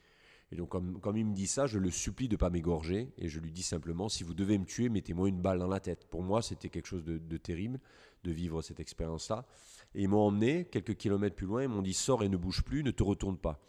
Et 0.51 0.55
donc, 0.55 0.69
comme, 0.69 1.17
il 1.17 1.25
me 1.25 1.33
dit 1.33 1.47
ça, 1.47 1.67
je 1.67 1.77
le 1.77 1.91
supplie 1.91 2.27
de 2.27 2.35
ne 2.35 2.37
pas 2.37 2.49
m'égorger. 2.49 3.11
Et 3.17 3.27
je 3.27 3.39
lui 3.39 3.51
dis 3.51 3.63
simplement, 3.63 4.07
si 4.07 4.23
vous 4.23 4.33
devez 4.33 4.57
me 4.57 4.65
tuer, 4.65 4.87
mettez-moi 4.87 5.27
une 5.27 5.41
balle 5.41 5.59
dans 5.59 5.67
la 5.67 5.81
tête. 5.81 6.05
Pour 6.05 6.23
moi, 6.23 6.41
c'était 6.41 6.69
quelque 6.69 6.85
chose 6.85 7.03
de, 7.03 7.37
terrible 7.37 7.79
de 8.23 8.31
vivre 8.31 8.61
cette 8.61 8.79
expérience-là. 8.79 9.45
Et 9.93 10.03
ils 10.03 10.09
m'ont 10.09 10.21
emmené 10.21 10.65
quelques 10.65 10.95
kilomètres 10.95 11.35
plus 11.35 11.47
loin. 11.47 11.63
Ils 11.63 11.69
m'ont 11.69 11.81
dit, 11.81 11.93
sors 11.93 12.23
et 12.23 12.29
ne 12.29 12.37
bouge 12.37 12.63
plus, 12.63 12.83
ne 12.83 12.91
te 12.91 13.03
retourne 13.03 13.37
pas. 13.37 13.61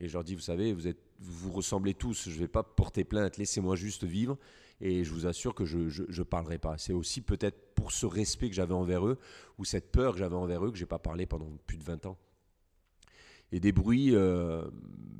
Et 0.00 0.08
je 0.08 0.14
leur 0.14 0.24
dis, 0.24 0.34
vous 0.34 0.40
savez, 0.40 0.72
vous, 0.72 0.88
êtes, 0.88 1.00
vous 1.20 1.52
ressemblez 1.52 1.94
tous. 1.94 2.28
Je 2.28 2.34
ne 2.34 2.40
vais 2.40 2.48
pas 2.48 2.64
porter 2.64 3.04
plainte. 3.04 3.36
Laissez-moi 3.36 3.76
juste 3.76 4.02
vivre. 4.02 4.36
Et 4.80 5.04
je 5.04 5.12
vous 5.12 5.26
assure 5.26 5.54
que 5.54 5.64
je 5.64 6.02
ne 6.02 6.22
parlerai 6.24 6.58
pas. 6.58 6.76
C'est 6.76 6.92
aussi 6.92 7.20
peut-être 7.20 7.74
pour 7.74 7.92
ce 7.92 8.04
respect 8.04 8.48
que 8.48 8.54
j'avais 8.56 8.74
envers 8.74 9.06
eux, 9.06 9.18
ou 9.58 9.64
cette 9.64 9.92
peur 9.92 10.12
que 10.12 10.18
j'avais 10.18 10.34
envers 10.34 10.66
eux, 10.66 10.72
que 10.72 10.76
je 10.76 10.82
n'ai 10.82 10.88
pas 10.88 10.98
parlé 10.98 11.24
pendant 11.24 11.48
plus 11.66 11.78
de 11.78 11.84
20 11.84 12.06
ans 12.06 12.18
et 13.52 13.60
des 13.60 13.72
bruits 13.72 14.14
euh, 14.14 14.64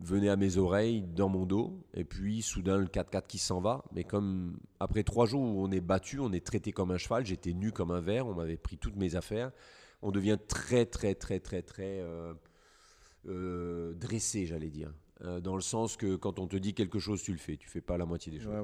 venaient 0.02 0.28
à 0.28 0.36
mes 0.36 0.56
oreilles 0.56 1.02
dans 1.02 1.28
mon 1.28 1.46
dos, 1.46 1.78
et 1.94 2.04
puis 2.04 2.42
soudain 2.42 2.78
le 2.78 2.86
4x4 2.86 3.26
qui 3.26 3.38
s'en 3.38 3.60
va. 3.60 3.84
Mais 3.92 4.04
comme 4.04 4.56
après 4.80 5.04
trois 5.04 5.26
jours 5.26 5.42
où 5.42 5.64
on 5.64 5.70
est 5.70 5.80
battu, 5.80 6.18
on 6.18 6.32
est 6.32 6.44
traité 6.44 6.72
comme 6.72 6.90
un 6.90 6.98
cheval, 6.98 7.24
j'étais 7.24 7.52
nu 7.52 7.72
comme 7.72 7.90
un 7.90 8.00
verre, 8.00 8.26
on 8.26 8.34
m'avait 8.34 8.56
pris 8.56 8.78
toutes 8.78 8.96
mes 8.96 9.14
affaires, 9.14 9.52
on 10.02 10.10
devient 10.10 10.38
très 10.48 10.86
très 10.86 11.14
très 11.14 11.40
très 11.40 11.62
très 11.62 12.00
euh, 12.00 12.34
euh, 13.28 13.94
dressé, 13.94 14.46
j'allais 14.46 14.70
dire. 14.70 14.92
dans 15.42 15.54
le 15.54 15.62
sens 15.62 15.96
que 15.96 16.16
quand 16.16 16.38
on 16.38 16.46
te 16.46 16.56
dit 16.56 16.74
quelque 16.74 16.98
chose, 16.98 17.22
tu 17.22 17.32
le 17.32 17.38
fais, 17.38 17.56
tu 17.56 17.68
fais 17.68 17.80
pas 17.80 17.96
la 17.96 18.06
moitié 18.06 18.32
des 18.32 18.40
choses. 18.40 18.54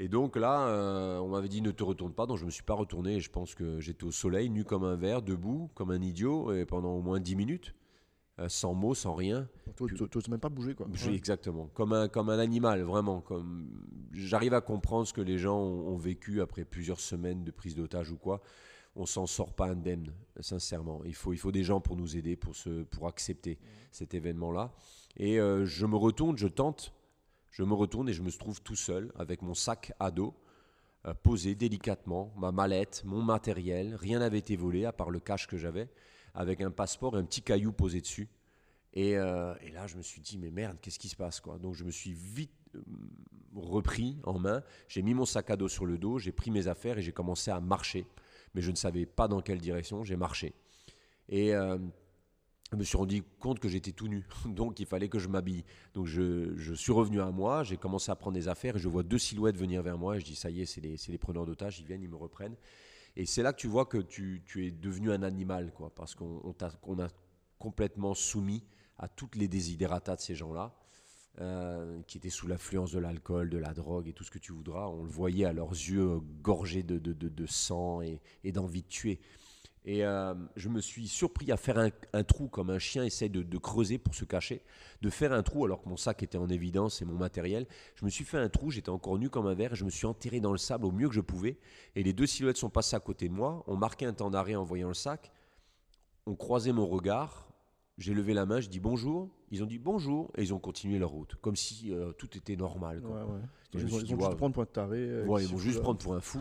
Et 0.00 0.08
donc 0.08 0.34
là, 0.34 1.20
on 1.22 1.28
m'avait 1.28 1.48
dit 1.48 1.62
ne 1.62 1.70
te 1.70 1.84
retourne 1.84 2.12
pas, 2.12 2.26
donc 2.26 2.38
je 2.38 2.44
me 2.44 2.50
suis 2.50 2.64
pas 2.64 2.74
retourné. 2.74 3.14
Et 3.14 3.20
je 3.20 3.30
pense 3.30 3.54
que 3.54 3.78
j'étais 3.78 4.04
au 4.04 4.10
soleil, 4.10 4.50
nu 4.50 4.64
comme 4.64 4.82
un 4.82 4.96
verre, 4.96 5.22
debout, 5.22 5.70
comme 5.74 5.92
un 5.92 6.02
idiot, 6.02 6.52
et 6.52 6.66
pendant 6.66 6.92
au 6.94 7.00
moins 7.00 7.20
10 7.20 7.36
minutes. 7.36 7.74
Euh, 8.40 8.48
sans 8.48 8.74
mots, 8.74 8.94
sans 8.94 9.14
rien. 9.14 9.48
Tu 9.76 10.30
même 10.30 10.40
pas 10.40 10.48
bouger, 10.48 10.74
quoi. 10.74 10.88
Exactement. 11.08 11.68
Comme 11.72 11.92
un, 11.92 12.08
comme 12.08 12.30
un 12.30 12.38
animal, 12.38 12.82
vraiment. 12.82 13.20
Comme... 13.20 13.70
J'arrive 14.12 14.54
à 14.54 14.60
comprendre 14.60 15.06
ce 15.06 15.12
que 15.12 15.20
les 15.20 15.38
gens 15.38 15.56
ont, 15.56 15.96
vécu 15.96 16.40
après 16.40 16.64
plusieurs 16.64 16.98
semaines 16.98 17.44
de 17.44 17.52
prise 17.52 17.76
d'otage 17.76 18.10
ou 18.10 18.16
quoi. 18.16 18.42
on 18.96 19.06
s'en 19.06 19.26
sort 19.26 19.52
pas 19.52 19.68
indemne, 19.68 20.12
sincèrement. 20.40 21.02
Il 21.04 21.14
faut, 21.14 21.32
il 21.32 21.38
faut 21.38 21.52
des 21.52 21.62
gens 21.62 21.80
pour 21.80 21.96
nous 21.96 22.16
aider, 22.16 22.34
pour, 22.34 22.56
se, 22.56 22.82
pour 22.82 23.06
accepter 23.06 23.58
cet 23.92 24.14
événement-là. 24.14 24.72
Et 25.16 25.38
euh, 25.38 25.64
je 25.64 25.86
me 25.86 25.96
retourne, 25.96 26.36
je 26.36 26.48
tente, 26.48 26.92
je 27.52 27.62
me 27.62 27.74
retourne 27.74 28.08
et 28.08 28.12
je 28.12 28.22
me 28.22 28.32
trouve 28.32 28.60
tout 28.62 28.74
seul 28.74 29.12
avec 29.16 29.42
mon 29.42 29.54
sac 29.54 29.92
à 30.00 30.10
dos, 30.10 30.34
euh, 31.06 31.14
posé 31.14 31.54
délicatement, 31.54 32.32
ma 32.36 32.50
mallette, 32.50 33.02
mon 33.04 33.22
matériel. 33.22 33.94
Rien 33.94 34.18
n'avait 34.18 34.38
été 34.38 34.56
volé 34.56 34.86
à 34.86 34.92
part 34.92 35.10
le 35.10 35.20
cash 35.20 35.46
que 35.46 35.56
j'avais, 35.56 35.88
avec 36.34 36.60
un 36.60 36.70
passeport 36.70 37.16
et 37.16 37.20
un 37.20 37.24
petit 37.24 37.42
caillou 37.42 37.72
posé 37.72 38.00
dessus. 38.00 38.28
Et, 38.92 39.16
euh, 39.16 39.54
et 39.62 39.70
là, 39.70 39.86
je 39.86 39.96
me 39.96 40.02
suis 40.02 40.20
dit, 40.20 40.38
mais 40.38 40.50
merde, 40.50 40.76
qu'est-ce 40.80 40.98
qui 40.98 41.08
se 41.08 41.16
passe 41.16 41.40
quoi? 41.40 41.58
Donc 41.58 41.74
je 41.74 41.84
me 41.84 41.90
suis 41.90 42.12
vite 42.12 42.52
repris 43.54 44.18
en 44.24 44.38
main, 44.38 44.62
j'ai 44.88 45.02
mis 45.02 45.14
mon 45.14 45.24
sac 45.24 45.50
à 45.50 45.56
dos 45.56 45.68
sur 45.68 45.86
le 45.86 45.96
dos, 45.96 46.18
j'ai 46.18 46.32
pris 46.32 46.50
mes 46.50 46.66
affaires 46.66 46.98
et 46.98 47.02
j'ai 47.02 47.12
commencé 47.12 47.50
à 47.50 47.60
marcher 47.60 48.06
mais 48.54 48.62
je 48.62 48.70
ne 48.70 48.76
savais 48.76 49.06
pas 49.06 49.28
dans 49.28 49.40
quelle 49.40 49.58
direction. 49.58 50.04
J'ai 50.04 50.16
marché. 50.16 50.54
Et 51.28 51.54
euh, 51.54 51.78
je 52.72 52.76
me 52.76 52.84
suis 52.84 52.96
rendu 52.96 53.22
compte 53.40 53.58
que 53.58 53.68
j'étais 53.68 53.92
tout 53.92 54.08
nu. 54.08 54.26
Donc 54.46 54.80
il 54.80 54.86
fallait 54.86 55.08
que 55.08 55.18
je 55.18 55.28
m'habille. 55.28 55.64
Donc 55.94 56.06
je, 56.06 56.74
suis 56.74 56.92
revenu 56.92 57.20
à 57.20 57.30
moi, 57.30 57.64
j'ai 57.64 57.76
commencé 57.76 58.10
à 58.10 58.16
prendre 58.16 58.34
des 58.34 58.48
affaires 58.48 58.76
et 58.76 58.78
je 58.78 58.88
vois 58.88 59.02
deux 59.02 59.18
silhouettes 59.18 59.56
venir 59.56 59.82
vers 59.82 59.98
moi. 59.98 60.16
Et 60.16 60.20
je 60.20 60.24
dis 60.24 60.36
ça 60.36 60.50
y 60.50 60.62
est, 60.62 60.66
c'est 60.66 60.80
les, 60.80 60.96
les, 61.08 61.18
preneurs 61.18 61.46
d'otages, 61.46 61.80
ils 61.80 61.86
viennent, 61.86 62.02
ils 62.02 62.08
me 62.08 62.16
reprennent. 62.16 62.56
Et 63.16 63.26
c'est 63.26 63.42
là 63.42 63.52
que 63.52 63.60
tu 63.60 63.68
vois 63.68 63.86
que 63.86 63.98
tu, 63.98 64.42
tu, 64.44 64.66
es 64.66 64.70
devenu 64.70 65.12
un 65.12 65.22
animal, 65.22 65.72
quoi, 65.72 65.94
parce 65.94 66.14
qu'on 66.14 66.54
a 66.98 67.08
complètement 67.58 68.14
soumis 68.14 68.64
à 68.98 69.08
toutes 69.08 69.36
les 69.36 69.48
désidératas 69.48 70.16
de 70.16 70.20
ces 70.20 70.34
gens-là. 70.34 70.74
Euh, 71.40 72.00
qui 72.06 72.16
étaient 72.16 72.30
sous 72.30 72.46
l'influence 72.46 72.92
de 72.92 73.00
l'alcool, 73.00 73.50
de 73.50 73.58
la 73.58 73.74
drogue 73.74 74.06
et 74.06 74.12
tout 74.12 74.22
ce 74.22 74.30
que 74.30 74.38
tu 74.38 74.52
voudras. 74.52 74.86
On 74.86 75.02
le 75.02 75.10
voyait 75.10 75.46
à 75.46 75.52
leurs 75.52 75.72
yeux 75.72 76.20
gorgés 76.42 76.84
de, 76.84 76.96
de, 76.96 77.12
de, 77.12 77.46
sang 77.46 78.02
et, 78.02 78.20
et 78.44 78.52
d'envie 78.52 78.82
de 78.82 78.86
tuer. 78.86 79.20
Et 79.86 80.04
euh, 80.04 80.34
je 80.56 80.70
me 80.70 80.80
suis 80.80 81.06
surpris 81.08 81.52
à 81.52 81.58
faire 81.58 81.78
un, 81.78 82.24
trou 82.24 82.48
comme 82.48 82.70
un 82.70 82.78
chien 82.78 83.04
essaie 83.04 83.28
de, 83.28 83.42
de, 83.42 83.58
creuser 83.58 83.98
pour 83.98 84.14
se 84.14 84.24
cacher, 84.24 84.62
de 85.02 85.10
faire 85.10 85.32
un 85.32 85.42
trou 85.42 85.66
alors 85.66 85.82
que 85.82 85.88
mon 85.90 85.98
sac 85.98 86.22
était 86.22 86.38
en 86.38 86.48
évidence 86.48 87.02
et 87.02 87.04
mon 87.04 87.14
matériel. 87.14 87.66
Je 87.94 88.06
me 88.06 88.10
suis 88.10 88.24
fait 88.24 88.38
un 88.38 88.48
trou, 88.48 88.70
j'étais 88.70 88.88
encore 88.88 89.18
nu 89.18 89.28
comme 89.28 89.46
un 89.46 89.54
verre 89.54 89.74
et 89.74 89.76
je 89.76 89.84
me 89.84 89.90
suis 89.90 90.06
enterré 90.06 90.40
dans 90.40 90.52
le 90.52 90.58
sable 90.58 90.86
au 90.86 90.90
mieux 90.90 91.08
que 91.08 91.14
je 91.14 91.20
pouvais. 91.20 91.58
Et 91.96 92.02
les 92.02 92.14
deux 92.14 92.26
silhouettes 92.26 92.56
sont 92.56 92.70
passées 92.70 92.96
à 92.96 93.00
côté 93.00 93.28
de 93.28 93.34
moi, 93.34 93.62
ont 93.66 93.76
marqué 93.76 94.06
un 94.06 94.14
temps 94.14 94.30
d'arrêt 94.30 94.54
en 94.54 94.64
voyant 94.64 94.88
le 94.88 94.94
sac, 94.94 95.30
ont 96.24 96.34
croisé 96.34 96.72
mon 96.72 96.86
regard, 96.86 97.46
j'ai 97.98 98.14
levé 98.14 98.34
la 98.34 98.46
main, 98.46 98.60
je 98.60 98.68
dis 98.68 98.80
bonjour. 98.80 99.28
Ils 99.50 99.62
ont 99.62 99.66
dit 99.66 99.78
bonjour 99.78 100.32
et 100.36 100.42
ils 100.42 100.52
ont 100.52 100.58
continué 100.58 100.98
leur 100.98 101.10
route, 101.10 101.36
comme 101.40 101.54
si 101.54 101.92
euh, 101.92 102.12
tout 102.12 102.36
était 102.36 102.56
normal. 102.56 103.02
Ils, 103.74 103.86
vont 103.86 103.98
juste 104.00 104.36
prendre 104.36 104.52
pour 104.52 104.62
un 104.62 104.66
taré. 104.66 104.98
Euh, 104.98 105.40
ils 105.40 105.46
vont 105.46 105.58
juste 105.58 105.80
prendre 105.80 105.98
pour 105.98 106.14
un 106.14 106.20
fou. 106.20 106.40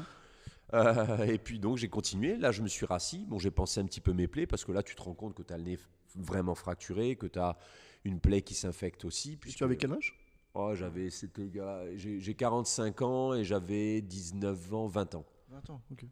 Euh, 0.73 1.25
et 1.25 1.37
puis 1.37 1.59
donc 1.59 1.77
j'ai 1.77 1.89
continué. 1.89 2.35
Là, 2.37 2.51
je 2.51 2.61
me 2.61 2.67
suis 2.67 2.85
rassis. 2.85 3.25
Bon, 3.27 3.37
j'ai 3.37 3.51
pensé 3.51 3.79
un 3.79 3.85
petit 3.85 4.01
peu 4.01 4.13
mes 4.13 4.27
plaies 4.27 4.47
parce 4.47 4.65
que 4.65 4.71
là, 4.71 4.83
tu 4.83 4.95
te 4.95 5.01
rends 5.01 5.13
compte 5.13 5.35
que 5.35 5.43
tu 5.43 5.53
as 5.53 5.57
le 5.57 5.63
nez 5.63 5.79
vraiment 6.15 6.55
fracturé, 6.55 7.15
que 7.15 7.27
tu 7.27 7.39
as 7.39 7.57
une 8.03 8.19
plaie 8.19 8.41
qui 8.41 8.53
s'infecte 8.53 9.05
aussi. 9.05 9.37
Puisque... 9.37 9.57
Tu 9.57 9.63
avais 9.63 9.77
quel 9.77 9.93
âge? 9.93 10.19
Oh, 10.55 10.75
j'avais, 10.75 11.09
c'était, 11.09 11.49
j'ai 11.95 12.35
45 12.35 13.01
ans 13.01 13.33
et 13.33 13.43
j'avais 13.43 14.01
19 14.01 14.73
ans, 14.73 14.87
20 14.87 15.15
ans. 15.15 15.25
20 15.49 15.69
ans, 15.71 15.81
ok. 15.91 16.05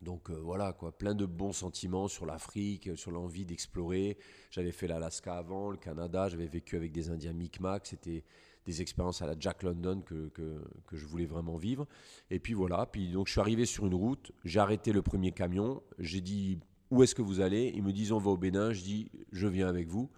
Donc 0.00 0.30
euh, 0.30 0.34
voilà, 0.34 0.72
quoi, 0.72 0.96
plein 0.96 1.14
de 1.14 1.26
bons 1.26 1.52
sentiments 1.52 2.08
sur 2.08 2.24
l'Afrique, 2.24 2.96
sur 2.96 3.10
l'envie 3.10 3.44
d'explorer. 3.44 4.16
J'avais 4.50 4.72
fait 4.72 4.86
l'Alaska 4.86 5.36
avant, 5.36 5.70
le 5.70 5.76
Canada, 5.76 6.28
j'avais 6.28 6.46
vécu 6.46 6.76
avec 6.76 6.92
des 6.92 7.10
Indiens 7.10 7.32
Micmac, 7.32 7.86
c'était 7.86 8.24
des 8.66 8.82
expériences 8.82 9.22
à 9.22 9.26
la 9.26 9.34
Jack 9.38 9.62
London 9.62 10.02
que, 10.02 10.28
que, 10.28 10.96
je 10.96 11.06
voulais 11.06 11.26
vraiment 11.26 11.56
vivre. 11.56 11.86
Et 12.30 12.38
puis 12.38 12.54
voilà, 12.54 12.86
puis 12.86 13.10
donc 13.10 13.26
je 13.26 13.32
suis 13.32 13.40
arrivé 13.40 13.64
sur 13.64 13.86
une 13.86 13.94
route, 13.94 14.32
j'ai 14.44 14.60
arrêté 14.60 14.92
le 14.92 15.02
premier 15.02 15.32
camion, 15.32 15.82
j'ai 15.98 16.20
dit 16.20 16.60
où 16.90 17.02
est-ce 17.02 17.14
que 17.14 17.22
vous 17.22 17.40
allez? 17.40 17.72
Ils 17.74 17.82
me 17.82 17.92
disent 17.92 18.12
on 18.12 18.18
va 18.18 18.30
au 18.30 18.36
Bénin, 18.36 18.72
je 18.72 18.82
dis 18.82 19.10
je 19.32 19.46
viens 19.46 19.68
avec 19.68 19.88
vous. 19.88 20.10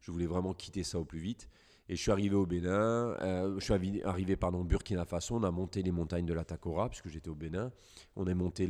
Je 0.00 0.10
voulais 0.10 0.26
vraiment 0.26 0.54
quitter 0.54 0.82
ça 0.82 0.98
au 0.98 1.04
plus 1.04 1.18
vite. 1.18 1.48
Et 1.88 1.96
je 1.96 2.00
suis 2.00 2.12
arrivé 2.12 2.36
au 2.36 2.46
Bénin, 2.46 3.16
euh, 3.20 3.58
je 3.58 3.64
suis 3.64 4.00
arrivé 4.04 4.36
pardon, 4.36 4.62
Burkina 4.62 5.04
Faso, 5.04 5.34
on 5.34 5.42
a 5.42 5.50
monté 5.50 5.82
les 5.82 5.90
montagnes 5.90 6.24
de 6.24 6.32
la 6.32 6.44
Takora, 6.44 6.88
puisque 6.88 7.08
j'étais 7.08 7.28
au 7.28 7.34
Bénin. 7.34 7.72
On 8.14 8.28
est 8.28 8.34
monté 8.34 8.68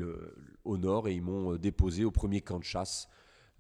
au 0.64 0.78
nord 0.78 1.06
et 1.06 1.14
ils 1.14 1.20
m'ont 1.20 1.52
euh, 1.52 1.58
déposé 1.58 2.06
au 2.06 2.10
premier 2.10 2.40
camp 2.40 2.58
de 2.58 2.64
chasse 2.64 3.08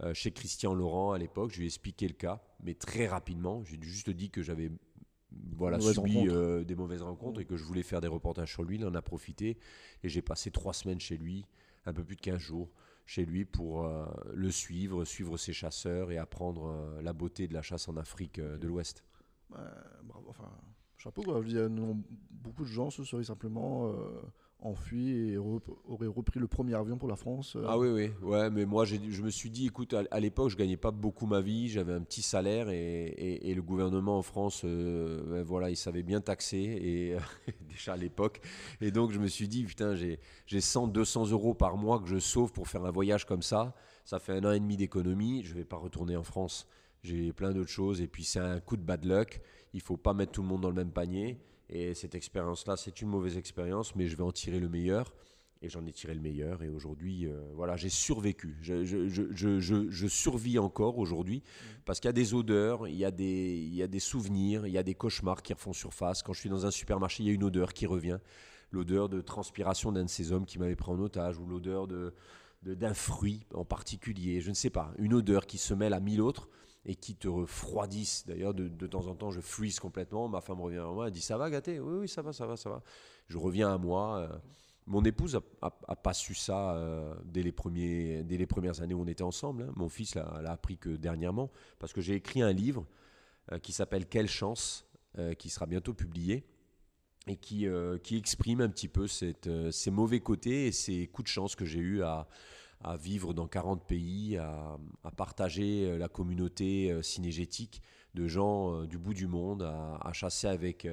euh, 0.02 0.14
chez 0.14 0.30
Christian 0.30 0.72
Laurent 0.72 1.12
à 1.12 1.18
l'époque. 1.18 1.50
Je 1.52 1.58
lui 1.58 1.64
ai 1.64 1.66
expliqué 1.66 2.08
le 2.08 2.14
cas, 2.14 2.40
mais 2.62 2.72
très 2.72 3.06
rapidement. 3.06 3.62
J'ai 3.64 3.78
juste 3.82 4.08
dit 4.08 4.30
que 4.30 4.42
j'avais 4.42 4.70
voilà, 5.56 5.80
subi 5.80 6.26
des 6.64 6.74
mauvaises 6.74 7.02
rencontres 7.02 7.40
et 7.40 7.44
que 7.44 7.56
je 7.56 7.64
voulais 7.64 7.82
faire 7.82 8.00
des 8.00 8.08
reportages 8.08 8.52
sur 8.52 8.62
lui. 8.62 8.76
Il 8.76 8.86
en 8.86 8.94
a 8.94 9.02
profité 9.02 9.58
et 10.02 10.08
j'ai 10.08 10.22
passé 10.22 10.50
trois 10.50 10.72
semaines 10.72 11.00
chez 11.00 11.16
lui, 11.16 11.46
un 11.86 11.92
peu 11.92 12.04
plus 12.04 12.16
de 12.16 12.20
15 12.20 12.38
jours 12.38 12.70
chez 13.06 13.24
lui 13.24 13.44
pour 13.44 13.88
le 14.32 14.50
suivre, 14.50 15.04
suivre 15.04 15.36
ses 15.36 15.52
chasseurs 15.52 16.12
et 16.12 16.18
apprendre 16.18 17.00
la 17.02 17.12
beauté 17.12 17.48
de 17.48 17.54
la 17.54 17.62
chasse 17.62 17.88
en 17.88 17.96
Afrique 17.96 18.40
de 18.40 18.66
l'Ouest. 18.66 19.04
Bah, 19.50 19.58
bravo, 20.04 20.26
enfin, 20.30 20.50
chapeau. 20.96 21.22
Quoi. 21.22 21.42
Je 21.42 21.68
beaucoup 22.30 22.62
de 22.62 22.68
gens 22.68 22.90
se 22.90 23.04
seraient 23.04 23.24
simplement 23.24 23.92
euh, 24.62 24.68
enfuis 24.68 25.32
et 25.32 25.36
auraient 25.36 26.06
repris 26.06 26.40
le 26.40 26.46
premier 26.46 26.74
avion 26.74 26.96
pour 26.96 27.08
la 27.08 27.16
France. 27.16 27.56
Euh. 27.56 27.64
Ah 27.66 27.78
oui, 27.78 27.88
oui, 27.88 28.10
ouais, 28.22 28.50
mais 28.50 28.64
moi 28.64 28.84
je 28.84 29.22
me 29.22 29.30
suis 29.30 29.50
dit, 29.50 29.66
écoute, 29.66 29.94
à, 30.10 30.20
l'époque 30.20 30.50
je 30.50 30.56
gagnais 30.56 30.76
pas 30.76 30.90
beaucoup 30.90 31.26
ma 31.26 31.40
vie, 31.40 31.68
j'avais 31.68 31.92
un 31.92 32.00
petit 32.00 32.22
salaire 32.22 32.68
et, 32.70 33.06
et, 33.16 33.54
le 33.54 33.62
gouvernement 33.62 34.18
en 34.18 34.22
France, 34.22 34.62
euh, 34.64 35.42
voilà, 35.46 35.70
il 35.70 35.76
savait 35.76 36.02
bien 36.02 36.20
taxer 36.20 36.58
et 36.58 37.16
déjà 37.68 37.94
à 37.94 37.96
l'époque. 37.96 38.40
Et 38.80 38.90
donc 38.90 39.12
je 39.12 39.18
me 39.18 39.26
suis 39.26 39.48
dit, 39.48 39.64
putain, 39.64 39.94
j'ai 39.94 40.60
100, 40.60 40.88
200 40.88 41.30
euros 41.30 41.54
par 41.54 41.76
mois 41.76 42.00
que 42.00 42.08
je 42.08 42.18
sauve 42.18 42.52
pour 42.52 42.68
faire 42.68 42.84
un 42.84 42.90
voyage 42.90 43.26
comme 43.26 43.42
ça. 43.42 43.74
Ça 44.04 44.18
fait 44.18 44.32
un 44.32 44.44
an 44.44 44.52
et 44.52 44.60
demi 44.60 44.76
d'économie, 44.76 45.42
je 45.44 45.54
vais 45.54 45.64
pas 45.64 45.76
retourner 45.76 46.16
en 46.16 46.24
France 46.24 46.66
j'ai 47.02 47.32
plein 47.32 47.52
d'autres 47.52 47.70
choses. 47.70 48.00
Et 48.00 48.06
puis 48.06 48.24
c'est 48.24 48.40
un 48.40 48.60
coup 48.60 48.76
de 48.76 48.82
bad 48.82 49.04
luck. 49.04 49.40
Il 49.72 49.80
faut 49.80 49.96
pas 49.96 50.14
mettre 50.14 50.32
tout 50.32 50.42
le 50.42 50.48
monde 50.48 50.62
dans 50.62 50.68
le 50.68 50.74
même 50.74 50.90
panier. 50.90 51.38
Et 51.70 51.94
cette 51.94 52.16
expérience-là, 52.16 52.76
c'est 52.76 53.00
une 53.00 53.08
mauvaise 53.08 53.36
expérience, 53.36 53.94
mais 53.94 54.08
je 54.08 54.16
vais 54.16 54.24
en 54.24 54.32
tirer 54.32 54.58
le 54.58 54.68
meilleur. 54.68 55.14
Et 55.62 55.68
j'en 55.68 55.86
ai 55.86 55.92
tiré 55.92 56.14
le 56.14 56.20
meilleur. 56.20 56.62
Et 56.62 56.68
aujourd'hui, 56.68 57.26
euh, 57.26 57.38
voilà, 57.54 57.76
j'ai 57.76 57.90
survécu. 57.90 58.56
Je, 58.62 58.84
je, 58.84 59.08
je, 59.08 59.60
je, 59.60 60.06
survis 60.06 60.58
encore 60.58 60.98
aujourd'hui 60.98 61.38
mmh. 61.38 61.66
parce 61.84 62.00
qu'il 62.00 62.08
y 62.08 62.10
a 62.10 62.14
des 62.14 62.32
odeurs, 62.32 62.88
il 62.88 62.96
y 62.96 63.04
a 63.04 63.10
des, 63.10 63.58
il 63.58 63.74
y 63.74 63.82
a 63.82 63.86
des 63.86 64.00
souvenirs, 64.00 64.66
il 64.66 64.72
y 64.72 64.78
a 64.78 64.82
des 64.82 64.94
cauchemars 64.94 65.42
qui 65.42 65.52
refont 65.52 65.74
surface. 65.74 66.22
Quand 66.22 66.32
je 66.32 66.40
suis 66.40 66.48
dans 66.48 66.64
un 66.64 66.70
supermarché, 66.70 67.22
il 67.22 67.26
y 67.26 67.30
a 67.30 67.34
une 67.34 67.44
odeur 67.44 67.74
qui 67.74 67.86
revient. 67.86 68.18
L'odeur 68.72 69.08
de 69.10 69.20
transpiration 69.20 69.92
d'un 69.92 70.04
de 70.04 70.08
ces 70.08 70.32
hommes 70.32 70.46
qui 70.46 70.58
m'avait 70.58 70.76
pris 70.76 70.90
en 70.90 70.98
otage 70.98 71.38
ou 71.38 71.46
l'odeur 71.46 71.86
de, 71.86 72.14
d'un 72.62 72.94
fruit 72.94 73.46
en 73.52 73.66
particulier. 73.66 74.40
Je 74.40 74.48
ne 74.48 74.54
sais 74.54 74.70
pas. 74.70 74.94
Une 74.98 75.12
odeur 75.12 75.46
qui 75.46 75.58
se 75.58 75.74
mêle 75.74 75.92
à 75.92 76.00
mille 76.00 76.22
autres 76.22 76.48
et 76.84 76.94
qui 76.94 77.14
te 77.14 77.28
refroidissent. 77.28 78.26
D'ailleurs, 78.26 78.54
de, 78.54 78.68
de, 78.68 78.86
temps 78.86 79.06
en 79.06 79.14
temps, 79.14 79.30
je 79.30 79.40
fuise 79.40 79.78
complètement. 79.80 80.28
Ma 80.28 80.40
femme 80.40 80.60
revient 80.60 80.78
à 80.78 80.86
moi, 80.86 81.06
elle 81.06 81.12
dit 81.12 81.20
Ça 81.20 81.36
va, 81.36 81.50
gâté? 81.50 81.80
Oui, 81.80 81.98
oui, 82.00 82.08
ça 82.08 82.22
va, 82.22 82.32
ça 82.32 82.46
va, 82.46 82.56
ça 82.56 82.70
va. 82.70 82.82
Je 83.28 83.38
reviens 83.38 83.72
à 83.72 83.78
moi. 83.78 84.18
Euh. 84.18 84.38
mon 84.86 85.04
épouse 85.04 85.38
a, 85.60 85.96
pas 85.96 86.14
su 86.14 86.34
ça 86.34 86.74
euh, 86.74 87.14
dès, 87.24 87.42
les 87.42 87.52
premiers, 87.52 88.24
dès 88.24 88.36
les 88.36 88.46
premières 88.46 88.80
années 88.80 88.94
où 88.94 89.02
on 89.02 89.06
était 89.06 89.22
ensemble. 89.22 89.64
Hein. 89.64 89.72
Mon 89.76 89.88
fils 89.88 90.14
l'a, 90.14 90.50
appris 90.50 90.78
que 90.78 90.90
dernièrement, 90.90 91.50
parce 91.78 91.92
que 91.92 92.00
j'ai 92.00 92.14
écrit 92.14 92.42
un 92.42 92.52
livre 92.52 92.86
euh, 93.52 93.58
qui 93.58 93.72
s'appelle 93.72 94.06
Quelle 94.06 94.28
chance, 94.28 94.86
qui 95.38 95.50
sera 95.50 95.66
bientôt 95.66 95.92
publié 95.92 96.44
et 97.26 97.34
qui, 97.34 97.66
qui 98.04 98.16
exprime 98.16 98.60
un 98.60 98.68
petit 98.68 98.86
peu 98.86 99.08
cette, 99.08 99.50
ces 99.72 99.90
mauvais 99.90 100.20
côtés 100.20 100.68
et 100.68 100.72
ces 100.72 101.08
coups 101.08 101.24
de 101.24 101.32
chance 101.32 101.56
que 101.56 101.64
j'ai 101.64 101.80
eu 101.80 102.04
à, 102.04 102.28
à 102.82 102.96
vivre 102.96 103.34
dans 103.34 103.46
40 103.46 103.84
pays, 103.84 104.36
à, 104.38 104.78
partager 105.16 105.86
euh, 105.86 105.98
la 105.98 106.08
communauté 106.08 106.90
euh, 106.90 107.02
cinégétique 107.02 107.82
de 108.14 108.26
gens 108.26 108.74
euh, 108.74 108.86
du 108.86 108.98
bout 108.98 109.14
du 109.14 109.26
monde, 109.26 109.62
à, 109.62 110.12
chasser 110.12 110.46
avec, 110.46 110.88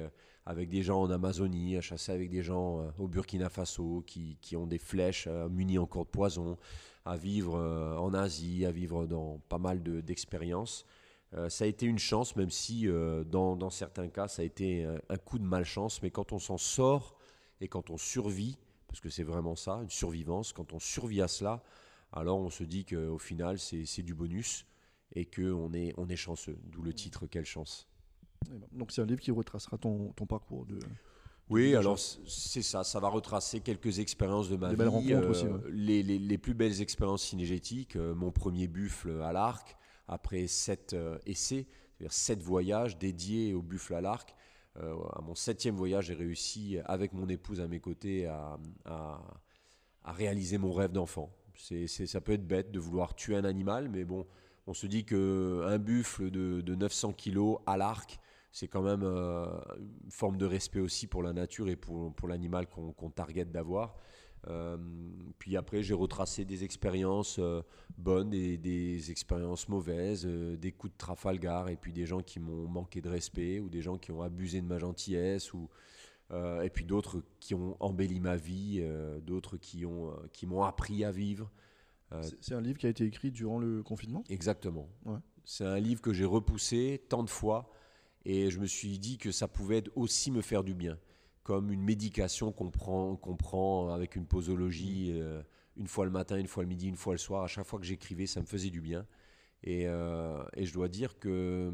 avec 0.46 0.68
des 0.68 0.82
gens 0.82 1.02
en 1.02 1.10
Amazonie, 1.10 1.76
à 1.76 1.80
chasser 1.80 2.12
avec 2.12 2.30
des 2.30 2.42
gens 2.42 2.92
au 2.98 3.08
Burkina 3.08 3.48
Faso 3.48 4.04
qui, 4.06 4.38
qui 4.40 4.56
ont 4.56 4.66
des 4.66 4.78
flèches 4.78 5.26
munies 5.50 5.78
encore 5.78 6.04
de 6.04 6.10
poison, 6.10 6.56
à 7.04 7.16
vivre 7.16 7.58
en 7.98 8.14
Asie, 8.14 8.64
à 8.64 8.70
vivre 8.70 9.06
dans 9.06 9.40
pas 9.48 9.58
mal 9.58 9.82
d'expériences. 9.82 10.86
ça 11.48 11.64
a 11.64 11.66
été 11.66 11.86
une 11.86 11.98
chance, 11.98 12.36
même 12.36 12.50
si 12.50 12.86
dans, 13.26 13.70
certains 13.70 14.08
cas, 14.08 14.28
ça 14.28 14.42
a 14.42 14.44
été 14.44 14.86
un 15.08 15.16
coup 15.16 15.38
de 15.38 15.44
malchance. 15.44 16.00
Mais 16.02 16.10
quand 16.10 16.32
on 16.32 16.38
s'en 16.38 16.58
sort 16.58 17.18
et 17.60 17.66
quand 17.66 17.90
on 17.90 17.96
survit, 17.96 18.58
parce 18.88 19.00
que 19.00 19.08
c'est 19.08 19.22
vraiment 19.22 19.54
ça, 19.54 19.74
une 19.82 19.90
survivance. 19.90 20.52
Quand 20.52 20.72
on 20.72 20.80
survit 20.80 21.22
à 21.22 21.28
cela, 21.28 21.62
alors 22.12 22.38
on 22.38 22.50
se 22.50 22.64
dit 22.64 22.84
qu'au 22.84 23.18
final, 23.18 23.58
c'est 23.58 24.02
du 24.02 24.14
bonus 24.14 24.66
et 25.14 25.24
qu'on 25.24 25.72
est, 25.72 25.94
on 25.96 26.08
est 26.08 26.16
chanceux. 26.16 26.58
D'où 26.64 26.82
le 26.82 26.92
titre 26.92 27.26
Quelle 27.26 27.44
chance. 27.44 27.86
Eh 28.46 28.54
ben, 28.54 28.66
donc 28.72 28.92
c'est 28.92 29.02
un 29.02 29.06
livre 29.06 29.20
qui 29.20 29.30
retracera 29.30 29.78
ton, 29.78 30.12
ton 30.12 30.26
parcours 30.26 30.66
de... 30.66 30.78
Oui, 31.50 31.74
alors 31.74 31.98
c'est 31.98 32.60
ça, 32.60 32.84
ça 32.84 33.00
va 33.00 33.08
retracer 33.08 33.60
quelques 33.60 34.00
expériences 34.00 34.50
de 34.50 34.56
ma 34.56 34.74
vie. 34.74 35.14
Euh, 35.14 35.58
les, 35.70 36.02
les, 36.02 36.18
les, 36.18 36.38
plus 36.38 36.52
belles 36.52 36.82
expériences 36.82 37.24
cinégétiques, 37.24 37.96
euh, 37.96 38.14
mon 38.14 38.30
premier 38.30 38.68
buffle 38.68 39.22
à 39.22 39.32
l'arc, 39.32 39.78
après 40.08 40.46
sept 40.46 40.92
euh, 40.92 41.18
essais, 41.24 41.66
c'est-à-dire 41.96 42.12
sept 42.12 42.42
voyages 42.42 42.98
dédiés 42.98 43.54
au 43.54 43.62
buffle 43.62 43.94
à 43.94 44.02
l'arc, 44.02 44.30
euh, 44.30 44.37
à 44.76 45.20
mon 45.22 45.34
septième 45.34 45.74
voyage, 45.74 46.06
j'ai 46.06 46.14
réussi, 46.14 46.78
avec 46.84 47.12
mon 47.12 47.28
épouse 47.28 47.60
à 47.60 47.68
mes 47.68 47.80
côtés, 47.80 48.26
à, 48.26 48.58
réaliser 50.04 50.58
mon 50.58 50.72
rêve 50.72 50.92
d'enfant. 50.92 51.30
C'est, 51.54 51.86
ça 51.88 52.20
peut 52.20 52.32
être 52.32 52.46
bête 52.46 52.70
de 52.70 52.78
vouloir 52.78 53.14
tuer 53.14 53.36
un 53.36 53.44
animal, 53.44 53.88
mais 53.88 54.04
bon, 54.04 54.26
on 54.66 54.74
se 54.74 54.86
dit 54.86 55.04
qu'un 55.04 55.78
buffle 55.78 56.30
de, 56.30 56.60
de 56.60 56.74
900 56.74 57.12
kilos 57.14 57.58
à 57.66 57.76
l'arc, 57.76 58.20
c'est 58.52 58.68
quand 58.68 58.82
même 58.82 59.02
euh, 59.04 59.46
une 59.78 60.10
forme 60.10 60.36
de 60.36 60.46
respect 60.46 60.80
aussi 60.80 61.06
pour 61.06 61.22
la 61.22 61.32
nature 61.32 61.68
et 61.68 61.76
pour, 61.76 62.28
l'animal 62.28 62.66
qu'on, 62.66 62.92
qu'on 62.92 63.10
target 63.10 63.44
d'avoir. 63.44 63.96
Euh, 64.48 64.76
puis 65.38 65.56
après, 65.56 65.82
j'ai 65.82 65.94
retracé 65.94 66.44
des 66.44 66.64
expériences 66.64 67.38
euh, 67.38 67.62
bonnes 67.98 68.32
et 68.32 68.56
des 68.56 69.10
expériences 69.10 69.68
mauvaises, 69.68 70.24
euh, 70.26 70.56
des 70.56 70.72
coups 70.72 70.92
de 70.92 70.98
Trafalgar 70.98 71.68
et 71.68 71.76
puis 71.76 71.92
des 71.92 72.06
gens 72.06 72.20
qui 72.22 72.40
m'ont 72.40 72.66
manqué 72.66 73.00
de 73.02 73.08
respect 73.10 73.60
ou 73.60 73.68
des 73.68 73.82
gens 73.82 73.98
qui 73.98 74.10
ont 74.10 74.22
abusé 74.22 74.60
de 74.62 74.66
ma 74.66 74.78
gentillesse 74.78 75.52
ou 75.52 75.68
euh, 76.30 76.62
et 76.62 76.70
puis 76.70 76.84
d'autres 76.84 77.22
qui 77.40 77.54
ont 77.54 77.76
embelli 77.80 78.20
ma 78.20 78.36
vie, 78.36 78.78
euh, 78.80 79.20
d'autres 79.20 79.56
qui 79.58 79.84
ont 79.86 80.14
qui 80.32 80.46
m'ont 80.46 80.62
appris 80.62 81.04
à 81.04 81.10
vivre. 81.10 81.50
Euh, 82.12 82.22
C'est- 82.22 82.36
C'est 82.40 82.54
un 82.54 82.60
livre 82.62 82.78
qui 82.78 82.86
a 82.86 82.90
été 82.90 83.04
écrit 83.04 83.30
durant 83.30 83.58
le 83.58 83.82
confinement? 83.82 84.24
Exactement. 84.30 84.88
Ouais. 85.04 85.18
C'est 85.44 85.64
un 85.64 85.78
livre 85.80 86.00
que 86.00 86.12
j'ai 86.12 86.24
repoussé 86.26 87.02
tant 87.08 87.22
de 87.22 87.30
fois 87.30 87.70
et 88.24 88.50
je 88.50 88.58
me 88.60 88.66
suis 88.66 88.98
dit 88.98 89.18
que 89.18 89.30
ça 89.30 89.46
pouvait 89.48 89.84
aussi 89.94 90.30
me 90.30 90.40
faire 90.42 90.64
du 90.64 90.74
bien, 90.74 90.98
comme 91.48 91.72
une 91.72 91.80
médication 91.82 92.52
qu'on 92.52 92.70
prend, 92.70 93.16
qu'on 93.16 93.34
prend 93.34 93.88
avec 93.88 94.16
une 94.16 94.26
posologie 94.26 95.12
euh, 95.14 95.42
une 95.78 95.86
fois 95.86 96.04
le 96.04 96.10
matin, 96.10 96.36
une 96.36 96.46
fois 96.46 96.62
le 96.62 96.68
midi, 96.68 96.86
une 96.88 96.96
fois 97.04 97.14
le 97.14 97.18
soir. 97.18 97.42
À 97.42 97.46
chaque 97.46 97.64
fois 97.64 97.78
que 97.80 97.86
j'écrivais, 97.86 98.26
ça 98.26 98.42
me 98.42 98.44
faisait 98.44 98.68
du 98.68 98.82
bien. 98.82 99.06
Et, 99.62 99.84
euh, 99.88 100.44
et 100.52 100.66
je 100.66 100.74
dois 100.74 100.88
dire 100.88 101.18
que 101.18 101.72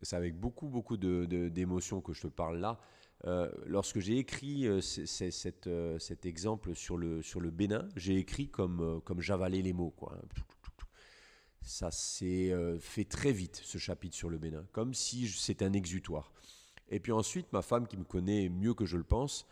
c'est 0.00 0.16
avec 0.16 0.40
beaucoup, 0.40 0.68
beaucoup 0.70 0.96
de- 0.96 1.26
de- 1.26 1.50
d'émotions 1.50 2.00
que 2.00 2.14
je 2.14 2.22
te 2.22 2.28
parle 2.28 2.60
là. 2.60 2.80
Euh, 3.26 3.50
lorsque 3.66 3.98
j'ai 3.98 4.16
écrit 4.16 4.66
euh, 4.66 4.80
c- 4.80 5.04
cet, 5.06 5.66
euh, 5.66 5.98
cet 5.98 6.24
exemple 6.24 6.74
sur 6.74 6.96
le, 6.96 7.20
sur 7.20 7.40
le 7.42 7.50
Bénin, 7.50 7.86
j'ai 7.96 8.16
écrit 8.16 8.48
comme, 8.48 8.80
euh, 8.80 9.00
comme 9.00 9.20
j'avalais 9.20 9.60
les 9.60 9.74
mots. 9.74 9.90
Quoi. 9.90 10.18
Ça 11.60 11.90
s'est 11.90 12.50
euh, 12.52 12.78
fait 12.78 13.04
très 13.04 13.32
vite, 13.32 13.60
ce 13.62 13.76
chapitre 13.76 14.16
sur 14.16 14.30
le 14.30 14.38
Bénin, 14.38 14.64
comme 14.72 14.94
si 14.94 15.28
c'était 15.28 15.66
un 15.66 15.74
exutoire. 15.74 16.32
Et 16.90 17.00
puis 17.00 17.12
ensuite, 17.12 17.52
ma 17.52 17.62
femme, 17.62 17.86
qui 17.86 17.96
me 17.96 18.04
connaît 18.04 18.48
mieux 18.48 18.74
que 18.74 18.84
je 18.84 18.96
le 18.96 19.04
pense, 19.04 19.46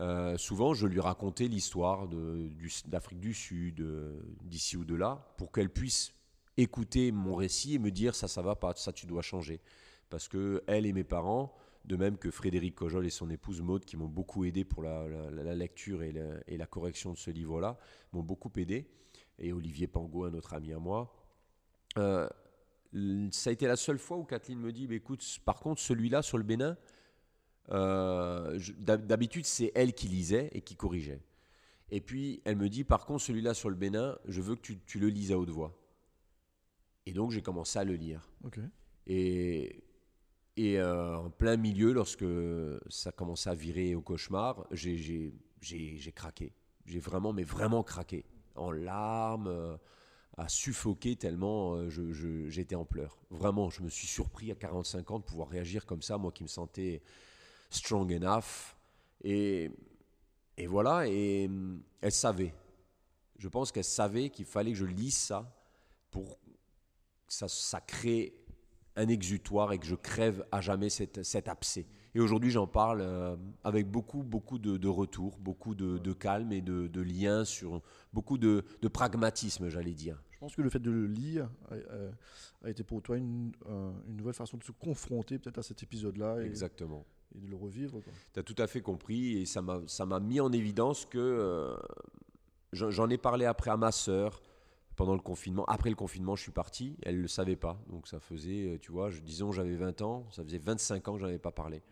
euh, 0.00 0.36
souvent 0.36 0.74
je 0.74 0.86
lui 0.86 1.00
racontais 1.00 1.46
l'histoire 1.46 2.08
d'Afrique 2.86 3.20
du 3.20 3.32
Sud, 3.32 3.80
euh, 3.80 4.20
d'ici 4.42 4.76
ou 4.76 4.84
de 4.84 4.94
là, 4.94 5.26
pour 5.38 5.52
qu'elle 5.52 5.70
puisse 5.70 6.12
écouter 6.56 7.12
mon 7.12 7.34
récit 7.34 7.74
et 7.74 7.78
me 7.78 7.90
dire 7.90 8.14
ça, 8.14 8.28
ça 8.28 8.42
va 8.42 8.54
pas, 8.56 8.74
ça, 8.76 8.92
tu 8.92 9.06
dois 9.06 9.22
changer. 9.22 9.60
Parce 10.10 10.28
que 10.28 10.62
elle 10.66 10.86
et 10.86 10.92
mes 10.92 11.04
parents, 11.04 11.54
de 11.84 11.96
même 11.96 12.16
que 12.18 12.30
Frédéric 12.30 12.76
Cojol 12.76 13.06
et 13.06 13.10
son 13.10 13.30
épouse 13.30 13.60
Maude, 13.60 13.84
qui 13.84 13.96
m'ont 13.96 14.08
beaucoup 14.08 14.44
aidé 14.44 14.64
pour 14.64 14.82
la, 14.82 15.54
lecture 15.54 16.02
et 16.02 16.12
la, 16.12 16.66
correction 16.66 17.12
de 17.12 17.18
ce 17.18 17.30
livre-là, 17.30 17.78
m'ont 18.12 18.22
beaucoup 18.22 18.50
aidé. 18.56 18.86
Et 19.38 19.52
Olivier 19.52 19.86
Pangot, 19.86 20.24
un 20.24 20.34
autre 20.34 20.54
ami 20.54 20.72
à 20.72 20.78
moi. 20.78 21.12
Euh, 21.98 22.28
ça 23.32 23.50
a 23.50 23.52
été 23.52 23.66
la 23.66 23.76
seule 23.76 23.98
fois 23.98 24.16
où 24.16 24.24
Kathleen 24.24 24.58
me 24.58 24.72
dit, 24.72 24.86
bah, 24.86 24.94
écoute, 24.94 25.24
par 25.44 25.60
contre, 25.60 25.80
celui-là 25.80 26.22
sur 26.22 26.38
le 26.38 26.44
Bénin, 26.44 26.76
euh, 27.70 28.58
d'habitude, 28.78 29.46
c'est 29.46 29.72
elle 29.74 29.94
qui 29.94 30.08
lisait 30.08 30.50
et 30.52 30.60
qui 30.60 30.76
corrigeait. 30.76 31.22
Et 31.90 32.00
puis, 32.00 32.40
elle 32.44 32.56
me 32.56 32.68
dit, 32.68 32.84
par 32.84 33.06
contre, 33.06 33.22
celui-là 33.22 33.54
sur 33.54 33.68
le 33.68 33.76
Bénin, 33.76 34.18
je 34.26 34.40
veux 34.40 34.54
que 34.54 34.60
tu, 34.60 34.78
tu 34.80 34.98
le 34.98 35.08
lises 35.08 35.32
à 35.32 35.38
haute 35.38 35.50
voix. 35.50 35.78
Et 37.06 37.12
donc, 37.12 37.30
j'ai 37.30 37.42
commencé 37.42 37.78
à 37.78 37.84
le 37.84 37.94
lire. 37.94 38.28
Et, 39.06 39.84
et 40.56 40.78
euh, 40.78 41.18
en 41.18 41.30
plein 41.30 41.56
milieu, 41.56 41.92
lorsque 41.92 42.24
ça 42.88 43.12
commençait 43.12 43.50
à 43.50 43.54
virer 43.54 43.94
au 43.94 44.00
cauchemar, 44.00 44.66
j'ai 44.70 45.32
craqué. 46.14 46.52
J'ai 46.86 47.00
vraiment, 47.00 47.32
mais 47.32 47.44
vraiment 47.44 47.82
craqué. 47.82 48.24
En 48.54 48.70
larmes, 48.70 49.48
euh, 49.48 49.76
à 50.36 50.48
suffoquer 50.48 51.16
tellement 51.16 51.76
euh, 51.76 52.48
j'étais 52.48 52.74
en 52.74 52.84
pleurs. 52.84 53.18
Vraiment, 53.30 53.70
je 53.70 53.82
me 53.82 53.88
suis 53.88 54.06
surpris 54.06 54.50
à 54.50 54.54
45 54.54 55.10
ans 55.10 55.18
de 55.18 55.24
pouvoir 55.24 55.48
réagir 55.48 55.86
comme 55.86 56.02
ça, 56.02 56.18
moi 56.18 56.32
qui 56.32 56.42
me 56.42 56.48
sentais 56.48 57.02
strong 57.70 58.12
enough. 58.12 58.74
Et, 59.22 59.70
voilà, 60.66 61.06
et 61.06 61.46
hum, 61.46 61.82
elle 62.00 62.12
savait. 62.12 62.54
Je 63.38 63.48
pense 63.48 63.72
qu'elle 63.72 63.84
savait 63.84 64.30
qu'il 64.30 64.44
fallait 64.44 64.72
que 64.72 64.78
je 64.78 64.84
lise 64.84 65.16
ça 65.16 65.52
pour 66.10 66.38
que 67.26 67.32
ça, 67.32 67.48
ça 67.48 67.80
crée 67.80 68.43
un 68.96 69.08
exutoire 69.08 69.72
et 69.72 69.78
que 69.78 69.86
je 69.86 69.94
crève 69.94 70.46
à 70.52 70.60
jamais 70.60 70.88
cet 70.90 71.48
abcès. 71.48 71.86
Et 72.14 72.20
aujourd'hui, 72.20 72.50
j'en 72.52 72.68
parle 72.68 73.00
euh, 73.00 73.34
avec 73.64 73.90
beaucoup, 73.90 74.22
beaucoup 74.22 74.58
de, 74.58 74.76
de 74.76 74.88
retours, 74.88 75.36
beaucoup 75.40 75.74
de, 75.74 75.98
de 75.98 76.12
calme 76.12 76.52
et 76.52 76.60
de, 76.60 76.86
de 76.86 77.00
liens 77.00 77.44
sur 77.44 77.82
beaucoup 78.12 78.38
de, 78.38 78.64
de 78.82 78.88
pragmatisme, 78.88 79.68
j'allais 79.68 79.94
dire. 79.94 80.22
Je 80.30 80.38
pense 80.38 80.54
que 80.54 80.62
le 80.62 80.70
fait 80.70 80.78
de 80.78 80.92
le 80.92 81.06
lire 81.06 81.50
a, 81.70 81.74
a- 82.66 82.70
été 82.70 82.84
pour 82.84 83.02
toi 83.02 83.16
une, 83.16 83.50
euh, 83.68 83.90
une 84.08 84.16
nouvelle 84.16 84.34
façon 84.34 84.56
de 84.58 84.62
se 84.64 84.70
confronter 84.72 85.38
peut-être 85.40 85.58
à 85.58 85.62
cet 85.64 85.82
épisode-là 85.82 86.40
et, 86.40 86.46
Exactement. 86.46 87.04
et 87.34 87.40
de 87.40 87.48
le 87.48 87.56
revivre. 87.56 88.00
Tu 88.32 88.38
as 88.38 88.42
tout 88.44 88.54
à 88.58 88.66
fait 88.68 88.80
compris 88.80 89.38
et 89.38 89.44
ça 89.46 89.60
m'a 89.60 90.20
mis 90.20 90.38
en 90.40 90.52
évidence 90.52 91.04
que 91.06 91.18
euh, 91.18 91.74
j'en 92.72 92.90
j'en 92.90 93.10
ai 93.10 93.18
parlé 93.18 93.44
après 93.44 93.70
à 93.70 93.76
ma 93.76 93.90
sœur 93.90 94.40
pendant 94.96 95.14
le 95.14 95.20
confinement. 95.20 95.64
Après 95.66 95.90
le 95.90 95.96
confinement, 95.96 96.36
je 96.36 96.42
suis 96.42 96.52
parti. 96.52 96.96
Elle 97.02 97.16
ne 97.16 97.22
le 97.22 97.28
savait 97.28 97.56
pas. 97.56 97.80
Donc 97.88 98.06
ça 98.06 98.20
faisait, 98.20 98.74
euh, 98.74 98.78
tu 98.78 98.92
vois, 98.92 99.10
disons 99.10 99.52
j'avais 99.52 99.76
20 99.76 100.02
ans, 100.02 100.26
ça 100.30 100.44
faisait 100.44 100.58
25 100.58 101.08
ans 101.08 101.14
que 101.14 101.20
je 101.20 101.26
n'avais 101.26 101.38
pas 101.38 101.52
parlé. 101.52 101.82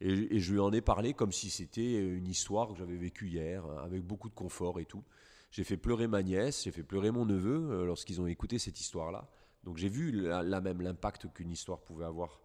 Et, 0.00 0.38
je 0.38 0.52
lui 0.52 0.60
en 0.60 0.72
ai 0.72 0.80
parlé 0.80 1.12
comme 1.12 1.32
si 1.32 1.50
c'était 1.50 2.00
une 2.00 2.28
histoire 2.28 2.68
que 2.68 2.76
j'avais 2.76 2.96
vécue 2.96 3.28
hier, 3.28 3.66
euh, 3.66 3.82
avec 3.84 4.02
beaucoup 4.04 4.28
de 4.28 4.34
confort 4.34 4.78
et 4.80 4.84
tout. 4.84 5.02
J'ai 5.50 5.64
fait 5.64 5.76
pleurer 5.76 6.06
ma 6.06 6.22
nièce, 6.22 6.64
j'ai 6.64 6.70
fait 6.70 6.82
pleurer 6.82 7.10
mon 7.10 7.24
neveu 7.24 7.70
euh, 7.70 7.84
lorsqu'ils 7.86 8.20
ont 8.20 8.26
écouté 8.26 8.58
cette 8.58 8.78
histoire-là. 8.80 9.28
Donc 9.64 9.76
j'ai 9.76 9.88
vu 9.88 10.12
là, 10.12 10.60
même 10.60 10.82
l'impact 10.82 11.32
qu'une 11.32 11.50
histoire 11.50 11.80
pouvait 11.80 12.04
avoir 12.04 12.40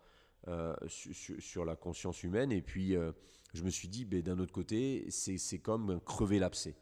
euh, 0.47 0.75
su- 0.87 1.13
su- 1.13 1.41
sur 1.41 1.63
la 1.63 1.75
conscience 1.75 2.23
humaine. 2.23 2.51
Et 2.51 2.61
puis 2.61 2.95
euh, 2.95 3.11
je 3.53 3.63
me 3.63 3.69
suis 3.69 3.87
dit, 3.87 4.03
ben, 4.05 4.21
d'un 4.21 4.39
autre 4.39 4.51
côté, 4.51 5.05
c'est 5.09 5.59
comme 5.59 5.99
crever 6.01 6.39
l'abcès. 6.39 6.75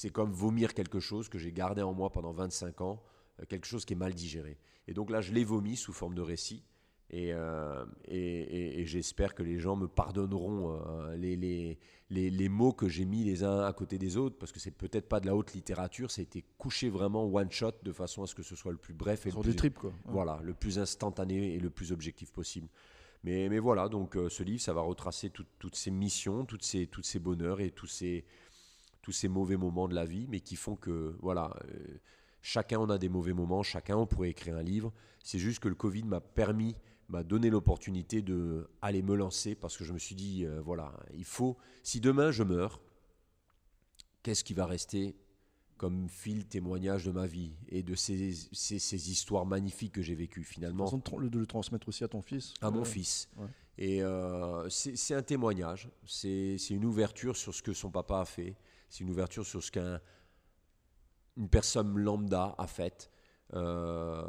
C'est 0.00 0.08
comme 0.08 0.32
vomir 0.32 0.72
quelque 0.72 0.98
chose 0.98 1.28
que 1.28 1.38
j'ai 1.38 1.52
gardé 1.52 1.82
en 1.82 1.92
moi 1.92 2.08
pendant 2.08 2.32
25 2.32 2.80
ans, 2.80 3.02
euh, 3.38 3.44
quelque 3.46 3.66
chose 3.66 3.84
qui 3.84 3.92
est 3.92 3.96
mal 3.96 4.14
digéré. 4.14 4.56
Et 4.88 4.94
donc 4.94 5.10
là, 5.10 5.20
je 5.20 5.30
l'ai 5.34 5.44
vomi 5.44 5.76
sous 5.76 5.92
forme 5.92 6.14
de 6.14 6.22
récit. 6.22 6.64
Et, 7.10 7.34
euh, 7.34 7.84
et, 8.06 8.16
et- 8.18 8.80
et 8.80 8.86
j'espère 8.86 9.34
que 9.34 9.42
les 9.42 9.58
gens 9.58 9.76
me 9.76 9.88
pardonneront 9.88 10.78
euh, 10.80 11.16
les, 11.16 11.36
les, 11.36 11.78
les, 12.08 12.30
les 12.30 12.48
mots 12.48 12.72
que 12.72 12.88
j'ai 12.88 13.04
mis 13.04 13.24
les 13.24 13.44
uns 13.44 13.60
à 13.60 13.72
côté 13.74 13.98
des 13.98 14.16
autres, 14.16 14.38
parce 14.38 14.52
que 14.52 14.58
c'est 14.60 14.70
peut-être 14.70 15.06
pas 15.06 15.20
de 15.20 15.26
la 15.26 15.36
haute 15.36 15.52
littérature, 15.52 16.10
ça 16.10 16.20
a 16.20 16.22
été 16.22 16.44
couché 16.56 16.88
vraiment 16.88 17.24
one 17.26 17.50
shot 17.50 17.72
de 17.82 17.92
façon 17.92 18.22
à 18.22 18.26
ce 18.26 18.34
que 18.34 18.42
ce 18.42 18.56
soit 18.56 18.72
le 18.72 18.78
plus 18.78 18.94
bref 18.94 19.26
et 19.26 19.30
le 19.30 19.34
plus, 19.42 19.56
tripes, 19.56 19.78
quoi. 19.78 19.92
Voilà, 20.12 20.40
le 20.42 20.54
plus 20.54 20.78
instantané 20.78 21.54
et 21.56 21.60
le 21.60 21.68
plus 21.68 21.92
objectif 21.92 22.32
possible. 22.32 22.68
Mais, 23.22 23.50
mais 23.50 23.58
voilà, 23.58 23.90
donc 23.90 24.16
euh, 24.16 24.30
ce 24.30 24.42
livre, 24.42 24.62
ça 24.62 24.72
va 24.72 24.80
retracer 24.80 25.28
tout- 25.28 25.44
toutes 25.58 25.76
ces 25.76 25.90
missions, 25.90 26.46
toutes 26.46 26.64
ces, 26.64 26.86
toutes 26.86 27.04
ces 27.04 27.18
bonheurs 27.18 27.60
et 27.60 27.70
tous 27.70 27.86
ces, 27.86 28.24
tous 29.02 29.12
ces 29.12 29.28
mauvais 29.28 29.56
moments 29.56 29.88
de 29.88 29.94
la 29.94 30.04
vie, 30.04 30.26
mais 30.28 30.40
qui 30.40 30.56
font 30.56 30.76
que, 30.76 31.16
voilà, 31.20 31.56
euh, 31.64 31.98
chacun 32.42 32.78
on 32.80 32.90
a 32.90 32.98
des 32.98 33.08
mauvais 33.08 33.32
moments, 33.32 33.62
chacun 33.62 33.96
on 33.96 34.06
pourrait 34.06 34.30
écrire 34.30 34.56
un 34.56 34.62
livre. 34.62 34.92
C'est 35.22 35.38
juste 35.38 35.60
que 35.60 35.68
le 35.68 35.74
Covid 35.74 36.04
m'a 36.04 36.20
permis, 36.20 36.74
m'a 37.08 37.22
donné 37.22 37.50
l'opportunité 37.50 38.22
de 38.22 38.68
aller 38.82 39.02
me 39.02 39.14
lancer 39.14 39.54
parce 39.54 39.76
que 39.76 39.84
je 39.84 39.92
me 39.92 39.98
suis 39.98 40.14
dit, 40.14 40.44
euh, 40.44 40.60
voilà, 40.60 40.92
il 41.14 41.24
faut, 41.24 41.56
si 41.82 42.00
demain 42.00 42.30
je 42.30 42.42
meurs, 42.42 42.80
qu'est-ce 44.22 44.44
qui 44.44 44.54
va 44.54 44.66
rester 44.66 45.16
comme 45.76 46.08
fil 46.10 46.46
témoignage 46.46 47.04
de 47.06 47.10
ma 47.10 47.26
vie 47.26 47.54
et 47.70 47.82
de 47.82 47.94
ces, 47.94 48.32
ces, 48.52 48.78
ces 48.78 49.10
histoires 49.10 49.46
magnifiques 49.46 49.92
que 49.92 50.02
j'ai 50.02 50.14
vécues 50.14 50.44
finalement? 50.44 50.90
De, 50.92 51.28
de 51.28 51.38
le 51.38 51.46
transmettre 51.46 51.88
aussi 51.88 52.04
à 52.04 52.08
ton 52.08 52.20
fils. 52.20 52.52
à 52.60 52.70
mon 52.70 52.80
Ouais. 52.80 52.84
fils. 52.84 53.28
ouais. 53.38 53.46
Et 53.78 54.02
euh, 54.02 54.68
c'est 54.68 55.14
un 55.14 55.22
témoignage, 55.22 55.88
c'est 56.04 56.58
c'est 56.58 56.74
une 56.74 56.84
ouverture 56.84 57.34
sur 57.34 57.54
ce 57.54 57.62
que 57.62 57.72
son 57.72 57.90
papa 57.90 58.20
a 58.20 58.24
fait, 58.26 58.54
c'est 58.90 59.02
une 59.04 59.10
ouverture 59.10 59.46
sur 59.46 59.62
ce 59.62 59.70
qu'une 59.70 61.48
personne 61.50 61.96
lambda 61.98 62.54
a 62.58 62.66
fait, 62.66 63.10
euh, 63.54 64.22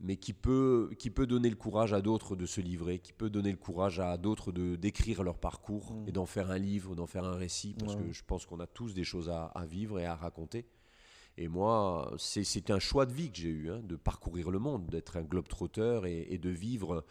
mais 0.00 0.16
qui 0.18 0.34
peut, 0.34 0.90
qui 0.98 1.08
peut 1.08 1.26
donner 1.26 1.48
le 1.48 1.56
courage 1.56 1.94
à 1.94 2.02
d'autres 2.02 2.36
de 2.36 2.44
se 2.44 2.60
livrer, 2.60 2.98
qui 2.98 3.14
peut 3.14 3.30
donner 3.30 3.50
le 3.50 3.56
courage 3.56 3.98
à 4.00 4.18
d'autres 4.18 4.52
de 4.52 4.76
d'écrire 4.76 5.22
leur 5.22 5.38
parcours 5.38 5.94
Mm. 5.94 6.08
et 6.08 6.12
d'en 6.12 6.26
faire 6.26 6.50
un 6.50 6.58
livre, 6.58 6.94
d'en 6.94 7.06
faire 7.06 7.24
un 7.24 7.36
récit, 7.36 7.74
parce 7.78 7.94
Ouais. 7.94 8.02
que 8.08 8.12
je 8.12 8.22
pense 8.24 8.44
qu'on 8.44 8.60
a 8.60 8.66
tous 8.66 8.92
des 8.92 9.04
choses 9.04 9.30
à, 9.30 9.46
à 9.46 9.64
vivre 9.64 9.98
et 9.98 10.04
à 10.04 10.14
raconter. 10.14 10.66
Et 11.38 11.48
moi, 11.48 12.14
c'est 12.18 12.44
c'est 12.44 12.70
un 12.70 12.78
choix 12.78 13.06
de 13.06 13.12
vie 13.12 13.30
que 13.30 13.38
j'ai 13.38 13.48
eu, 13.50 13.70
hein, 13.70 13.80
de 13.82 13.96
parcourir 13.96 14.50
le 14.50 14.58
monde, 14.58 14.86
d'être 14.90 15.16
un 15.16 15.22
globe-trotteur 15.22 16.06
et, 16.06 16.26
et 16.30 16.38
de 16.38 16.50
vivre 16.50 17.04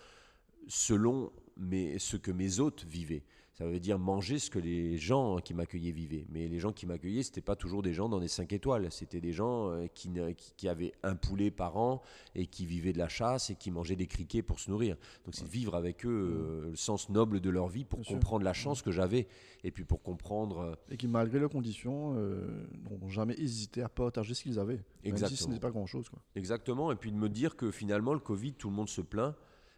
selon 0.68 1.32
mes, 1.58 2.00
ce 2.00 2.18
que 2.18 2.32
mes 2.32 2.60
hôtes 2.60 2.84
vivaient. 2.86 3.24
Ça 3.58 3.66
veut 3.66 3.80
dire 3.80 3.98
manger 3.98 4.38
ce 4.38 4.50
que 4.50 4.60
les 4.60 4.98
gens 4.98 5.38
qui 5.38 5.54
m'accueillaient 5.54 5.94
vivaient. 5.94 6.26
Mais 6.30 6.50
les 6.50 6.60
gens 6.60 6.74
qui 6.74 6.86
m'accueillaient, 6.86 7.24
c'était 7.24 7.40
pas 7.40 7.56
toujours 7.56 7.82
des 7.82 7.94
gens 7.94 8.10
dans 8.10 8.20
des 8.20 8.28
5 8.28 8.52
étoiles. 8.52 8.92
C'était 8.92 9.22
des 9.22 9.32
gens 9.32 9.72
euh, 9.72 9.88
qui, 9.88 10.12
qui, 10.58 10.68
avaient 10.68 10.92
un 11.04 11.16
poulet 11.16 11.52
par 11.52 11.78
an 11.78 12.02
et 12.36 12.48
qui 12.48 12.66
vivaient 12.66 12.92
de 12.92 12.98
la 12.98 13.08
chasse 13.08 13.50
et 13.50 13.56
qui 13.56 13.72
mangeaient 13.72 13.96
des 13.96 14.08
criquets 14.08 14.42
pour 14.42 14.60
se 14.60 14.70
nourrir. 14.70 14.98
Donc 15.24 15.36
c'est 15.36 15.48
vivre 15.48 15.76
avec 15.76 16.06
eux 16.06 16.10
euh, 16.10 16.70
le 16.72 16.76
sens 16.76 17.08
noble 17.08 17.40
de 17.40 17.50
leur 17.50 17.70
vie 17.70 17.86
pour 17.86 18.02
comprendre 18.02 18.44
la 18.44 18.52
chance 18.52 18.82
que 18.82 18.92
j'avais 18.92 19.26
et 19.64 19.72
puis 19.72 19.86
pour 19.86 20.04
comprendre. 20.04 20.60
Euh, 20.60 20.76
et 20.90 20.98
qui, 20.98 21.08
malgré 21.08 21.40
leurs 21.40 21.50
conditions, 21.50 22.14
n'ont 22.14 23.08
jamais 23.08 23.36
hésité 23.38 23.82
à 23.82 23.88
partager 23.88 24.34
ce 24.34 24.44
qu'ils 24.44 24.60
avaient. 24.60 24.84
Exactement. 25.06 25.30
Même 25.30 25.30
si 25.30 25.44
ce 25.44 25.48
n'est 25.48 25.60
pas 25.62 25.72
grand-chose. 25.72 26.12
Exactement. 26.36 26.92
Et 26.92 26.98
puis 26.98 27.14
de 27.14 27.18
me 27.18 27.30
dire 27.30 27.56
que 27.56 27.72
finalement, 27.72 28.14
le 28.14 28.20
Covid, 28.20 28.52
tout 28.54 28.70
le 28.70 28.76
monde 28.76 28.90
se 28.90 29.00
plaint 29.00 29.34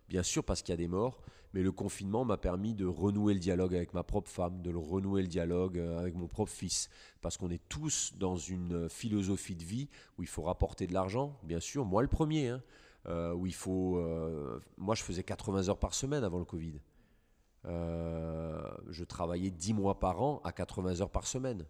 bien 0.08 0.24
sûr 0.24 0.44
parce 0.44 0.62
qu'il 0.62 0.72
y 0.72 0.74
a 0.74 0.78
des 0.78 0.88
morts, 0.88 1.22
mais 1.54 1.64
le 1.64 1.72
confinement 1.72 2.26
m'a 2.26 2.38
permis 2.38 2.74
de 2.74 2.86
renouer 2.86 3.34
le 3.34 3.40
dialogue 3.40 3.76
avec 3.76 3.94
ma 3.94 4.04
propre 4.04 4.30
femme, 4.30 4.62
de 4.62 4.74
renouer 4.74 5.22
le 5.22 5.28
dialogue 5.28 5.80
euh, 5.80 6.00
avec 6.00 6.16
mon 6.16 6.28
propre 6.28 6.52
fils, 6.52 6.90
parce 7.22 7.38
qu'on 7.38 7.50
est 7.50 7.62
tous 7.70 8.14
dans 8.18 8.38
une 8.38 8.90
philosophie 8.90 9.56
de 9.56 9.64
vie 9.64 9.90
où 10.18 10.24
il 10.24 10.28
faut 10.28 10.44
rapporter 10.44 10.88
de 10.88 10.94
l'argent, 10.94 11.38
bien 11.44 11.60
sûr, 11.60 11.86
moi 11.86 12.02
le 12.02 12.08
premier, 12.08 12.50
hein, 12.50 12.62
euh, 13.08 13.34
où 13.34 13.46
il 13.46 13.56
faut... 13.56 13.98
Euh, 13.98 14.60
moi 14.78 14.96
je 14.96 15.04
faisais 15.04 15.24
80 15.24 15.70
heures 15.70 15.80
par 15.80 15.94
semaine 15.94 16.24
avant 16.24 16.40
le 16.40 16.46
Covid. 16.46 16.80
je 17.66 19.04
travaillais 19.04 19.50
10 19.50 19.74
mois 19.74 20.00
par 20.00 20.22
an 20.22 20.42
à 20.44 20.52
80 20.52 21.02
heures 21.02 21.10
par 21.10 21.28
semaine. 21.28 21.66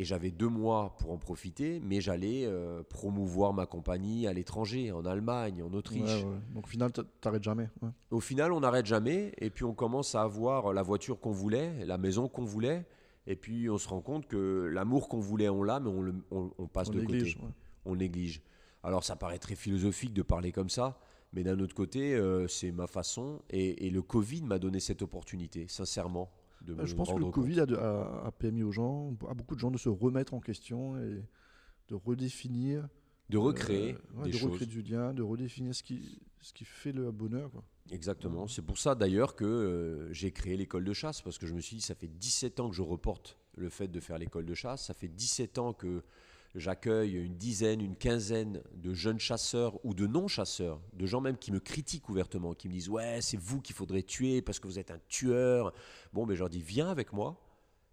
Et 0.00 0.04
j'avais 0.04 0.30
deux 0.30 0.48
mois 0.48 0.94
pour 1.00 1.10
en 1.10 1.18
profiter, 1.18 1.80
mais 1.80 2.00
j'allais 2.00 2.44
euh, 2.46 2.84
promouvoir 2.84 3.52
ma 3.52 3.66
compagnie 3.66 4.28
à 4.28 4.32
l'étranger, 4.32 4.92
en 4.92 5.04
Allemagne, 5.04 5.60
en 5.60 5.72
Autriche. 5.74 6.24
Donc 6.54 6.66
au 6.66 6.68
final, 6.68 6.92
tu 6.92 7.00
n'arrêtes 7.24 7.42
jamais. 7.42 7.68
Au 8.12 8.20
final, 8.20 8.52
on 8.52 8.60
n'arrête 8.60 8.86
jamais. 8.86 9.32
Et 9.38 9.50
puis 9.50 9.64
on 9.64 9.74
commence 9.74 10.14
à 10.14 10.22
avoir 10.22 10.72
la 10.72 10.82
voiture 10.82 11.18
qu'on 11.18 11.32
voulait, 11.32 11.84
la 11.84 11.98
maison 11.98 12.28
qu'on 12.28 12.44
voulait. 12.44 12.86
Et 13.26 13.34
puis 13.34 13.68
on 13.68 13.76
se 13.76 13.88
rend 13.88 14.00
compte 14.00 14.28
que 14.28 14.70
l'amour 14.72 15.08
qu'on 15.08 15.18
voulait, 15.18 15.48
on 15.48 15.64
l'a, 15.64 15.80
mais 15.80 15.90
on, 15.90 16.00
le, 16.00 16.14
on, 16.30 16.68
passe 16.68 16.90
de 16.90 17.00
côté. 17.00 17.36
On 17.84 17.96
néglige. 17.96 18.40
Alors 18.84 19.02
ça 19.02 19.16
paraît 19.16 19.40
très 19.40 19.56
philosophique 19.56 20.14
de 20.14 20.22
parler 20.22 20.52
comme 20.52 20.70
ça. 20.70 21.00
Mais 21.32 21.42
d'un 21.42 21.58
autre 21.58 21.74
côté, 21.74 22.14
euh, 22.14 22.46
c'est 22.46 22.70
ma 22.70 22.86
façon. 22.86 23.42
Et, 23.50 23.86
et 23.86 23.90
le 23.90 24.00
Covid 24.00 24.42
m'a 24.42 24.60
donné 24.60 24.78
cette 24.78 25.02
opportunité, 25.02 25.66
sincèrement. 25.68 26.30
Euh, 26.68 26.86
je 26.86 26.94
pense 26.94 27.12
que 27.12 27.18
le 27.18 27.30
Covid 27.30 27.60
a, 27.60 28.32
permis 28.38 28.62
aux 28.62 28.72
gens, 28.72 29.14
à 29.28 29.34
beaucoup 29.34 29.54
de 29.54 29.60
gens, 29.60 29.70
de 29.70 29.78
se 29.78 29.88
remettre 29.88 30.34
en 30.34 30.40
question 30.40 30.96
et 30.98 31.22
de 31.88 31.94
redéfinir. 31.94 32.88
De 33.28 33.38
recréer 33.38 33.96
euh, 34.16 34.24
des 34.24 34.30
de 34.30 34.36
recréer 34.44 34.66
du 34.66 34.82
lien, 34.82 35.12
de 35.12 35.22
redéfinir 35.22 35.74
ce 35.74 35.82
qui, 35.82 36.18
ce 36.40 36.52
qui 36.52 36.64
fait 36.64 36.92
le 36.92 37.10
bonheur. 37.10 37.50
Exactement. 37.90 38.46
C'est 38.46 38.62
pour 38.62 38.78
ça 38.78 38.94
d'ailleurs 38.94 39.34
que 39.36 39.44
euh, 39.44 40.12
j'ai 40.12 40.30
créé 40.30 40.56
l'école 40.56 40.84
de 40.84 40.92
chasse, 40.92 41.20
parce 41.22 41.38
que 41.38 41.46
je 41.46 41.54
me 41.54 41.60
suis 41.60 41.76
dit, 41.76 41.82
ça 41.82 41.94
fait 41.94 42.08
17 42.08 42.60
ans 42.60 42.70
que 42.70 42.76
je 42.76 42.82
reporte 42.82 43.38
le 43.56 43.68
fait 43.68 43.88
de 43.88 44.00
faire 44.00 44.18
l'école 44.18 44.46
de 44.46 44.54
chasse. 44.54 44.86
Ça 44.86 44.94
fait 44.94 45.08
17 45.08 45.58
ans 45.58 45.72
que 45.72 46.02
j'accueille 46.54 47.14
une 47.14 47.36
dizaine, 47.36 47.80
une 47.80 47.96
quinzaine 47.96 48.62
de 48.74 48.94
jeunes 48.94 49.18
chasseurs 49.18 49.84
ou 49.84 49.94
de 49.94 50.06
non-chasseurs, 50.06 50.80
de 50.94 51.06
gens 51.06 51.20
même 51.20 51.36
qui 51.36 51.52
me 51.52 51.60
critiquent 51.60 52.08
ouvertement, 52.08 52.54
qui 52.54 52.68
me 52.68 52.72
disent 52.72 52.88
Ouais, 52.88 53.20
c'est 53.20 53.36
vous 53.36 53.60
qu'il 53.60 53.74
faudrait 53.74 54.02
tuer 54.02 54.42
parce 54.42 54.58
que 54.58 54.66
vous 54.66 54.78
êtes 54.78 54.90
un 54.90 55.00
tueur. 55.08 55.72
Bon, 56.12 56.22
mais 56.22 56.28
ben, 56.30 56.34
je 56.34 56.40
leur 56.40 56.50
dis 56.50 56.62
Viens 56.62 56.88
avec 56.88 57.12
moi, 57.12 57.40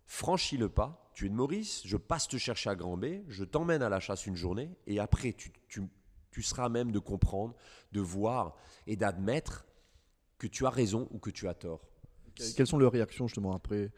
franchis 0.06 0.58
le 0.58 0.70
pas, 0.70 1.10
tu 1.14 1.26
es 1.26 1.30
de 1.30 1.36
Maurice, 1.36 1.82
je 1.86 1.98
passe 1.98 2.28
te 2.28 2.38
chercher 2.38 2.70
à 2.70 2.76
Grand 2.76 2.98
B, 2.98 3.22
je 3.28 3.44
t'emmène 3.44 3.82
à 3.82 3.90
la 3.90 4.00
chasse 4.00 4.26
une 4.26 4.36
journée 4.36 4.70
et 4.88 5.00
après, 5.00 5.34
tu, 5.34 5.52
tu, 5.68 6.44
seras 6.44 6.68
même 6.68 6.92
de 6.92 7.00
comprendre, 7.00 7.56
de 7.94 8.02
voir 8.02 8.58
et 8.88 8.98
d'admettre 8.98 9.66
que 10.38 10.48
tu 10.48 10.66
as 10.66 10.70
raison 10.70 11.08
ou 11.12 11.20
que 11.20 11.30
tu 11.30 11.48
as 11.48 11.54
tort. 11.54 11.88
Quelles 12.36 12.68
sont 12.68 12.78
leurs 12.78 12.92
réactions 12.92 13.28
justement 13.28 13.54
après, 13.54 13.92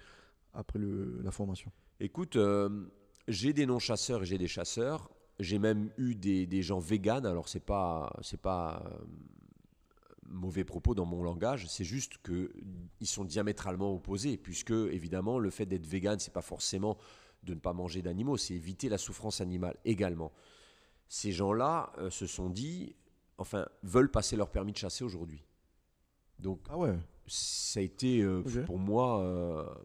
après 0.54 0.78
le, 0.78 1.20
la 1.24 1.32
formation? 1.32 1.72
Écoute, 2.00 2.36
euh, 2.36 2.86
j'ai 3.28 3.54
des 3.54 3.66
non-chasseurs 3.66 4.24
et 4.24 4.26
j'ai 4.26 4.38
des 4.38 4.48
chasseurs. 4.48 5.10
J'ai 5.40 5.60
même 5.60 5.92
eu 5.98 6.16
des, 6.16 6.62
gens 6.62 6.80
véganes. 6.80 7.26
Alors, 7.26 7.48
c'est 7.48 7.63
pas, 7.63 8.12
c'est 8.22 8.42
pas 8.42 8.84
euh, 8.86 9.06
mauvais 10.28 10.63
propos 10.63 10.96
dans 10.96 11.06
mon 11.06 11.22
langage. 11.22 11.68
C'est 11.68 11.84
juste 11.84 12.18
qu'ils 12.24 13.08
sont 13.08 13.26
diamétralement 13.26 13.94
opposés. 13.94 14.38
Puisque, 14.38 14.72
évidemment, 14.72 15.38
le 15.38 15.50
fait 15.50 15.66
d'être 15.66 15.86
végane, 15.86 16.20
c'est 16.20 16.34
pas 16.34 16.42
forcément 16.42 16.98
de 17.44 17.54
ne 17.54 17.60
pas 17.60 17.74
manger 17.74 18.02
d'animaux. 18.02 18.38
C'est 18.38 18.56
éviter 18.56 18.90
la 18.90 18.98
souffrance 18.98 19.42
animale 19.42 19.78
également. 19.86 20.32
Ces 21.08 21.32
gens-là 21.32 21.92
euh, 22.00 22.10
se 22.10 22.26
sont 22.26 22.50
dit, 22.50 22.96
enfin, 23.38 23.68
veulent 23.84 24.12
passer 24.12 24.36
leur 24.36 24.50
permis 24.50 24.72
de 24.72 24.78
chasser 24.78 25.04
aujourd'hui. 25.04 25.44
Donc, 26.40 26.62
ah 26.70 26.78
ouais. 26.78 26.98
ça 27.28 27.80
a 27.80 27.84
été 27.84 28.22
euh, 28.22 28.42
pour 28.66 28.80
moi 28.80 29.78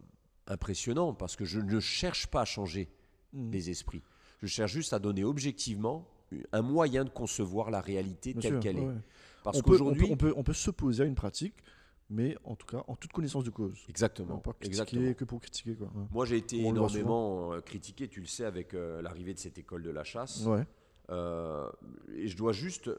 impressionnant 0.46 1.14
parce 1.14 1.36
que 1.36 1.44
je 1.44 1.60
ne 1.60 1.80
cherche 1.80 2.26
pas 2.26 2.42
à 2.42 2.44
changer 2.44 2.88
Mm. 3.32 3.50
des 3.50 3.70
esprits. 3.70 4.02
Je 4.42 4.46
cherche 4.46 4.72
juste 4.72 4.92
à 4.92 4.98
donner 4.98 5.24
objectivement 5.24 6.06
un 6.52 6.62
moyen 6.62 7.04
de 7.04 7.10
concevoir 7.10 7.70
la 7.70 7.80
réalité 7.80 8.34
telle 8.34 8.60
qu'elle 8.60 8.78
est. 8.78 8.88
Parce 9.44 9.62
qu'aujourd'hui. 9.62 10.08
On 10.10 10.16
peut, 10.16 10.32
on, 10.36 10.42
peut, 10.42 10.52
s'opposer 10.52 11.02
à 11.02 11.06
une 11.06 11.14
pratique, 11.14 11.54
mais 12.10 12.36
en 12.44 12.54
tout 12.54 12.66
cas 12.66 12.84
en 12.86 12.96
toute 12.96 13.12
connaissance 13.12 13.44
de 13.44 13.50
cause. 13.50 13.78
Exactement. 13.88 14.38
Pas 14.38 14.52
Exactement. 14.62 15.14
que 15.14 15.24
pour 15.24 15.40
critiquer. 15.40 15.74
Quoi. 15.74 15.90
Moi 16.10 16.26
j'ai 16.26 16.36
été 16.36 16.60
énormément 16.60 17.52
euh, 17.52 17.60
critiqué, 17.60 18.08
tu 18.08 18.20
le 18.20 18.26
sais, 18.26 18.44
avec 18.44 18.74
euh, 18.74 19.02
l'arrivée 19.02 19.34
de 19.34 19.38
cette 19.38 19.58
école 19.58 19.82
de 19.82 19.90
la 19.90 20.04
chasse. 20.04 20.44
Ouais. 20.44 20.64
Euh, 21.10 21.70
et 22.14 22.28
je 22.28 22.36
dois 22.36 22.52
juste. 22.52 22.90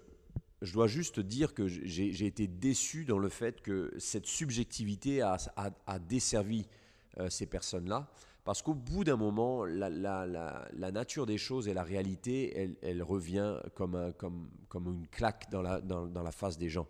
Je 0.62 0.72
dois 0.72 0.88
juste 0.88 1.20
dire 1.20 1.54
que 1.54 1.68
j'ai 1.68 2.26
été 2.26 2.48
déçu 2.48 3.04
dans 3.04 3.18
le 3.18 3.28
fait 3.28 3.60
que 3.60 3.94
cette 3.98 4.26
subjectivité 4.26 5.22
a, 5.22 5.36
a, 5.58 5.72
a 5.88 6.00
desservi 6.00 6.70
ces 7.28 7.46
personnes-là. 7.48 8.10
Parce 8.44 8.62
qu'au 8.62 8.74
bout 8.74 9.06
d'un 9.06 9.16
moment, 9.16 9.64
la, 9.64 10.92
nature 10.92 11.26
des 11.26 11.38
choses 11.38 11.68
et 11.70 11.74
la 11.74 11.84
réalité, 11.84 12.76
elle, 12.82 13.02
revient 13.02 13.58
comme, 13.74 13.96
un, 13.96 14.12
comme, 14.12 14.50
comme 14.68 14.88
une 14.88 15.08
claque 15.08 15.50
dans 15.50 15.62
la, 15.62 16.32
face 16.32 16.58
des 16.58 16.70
gens. 16.70 16.88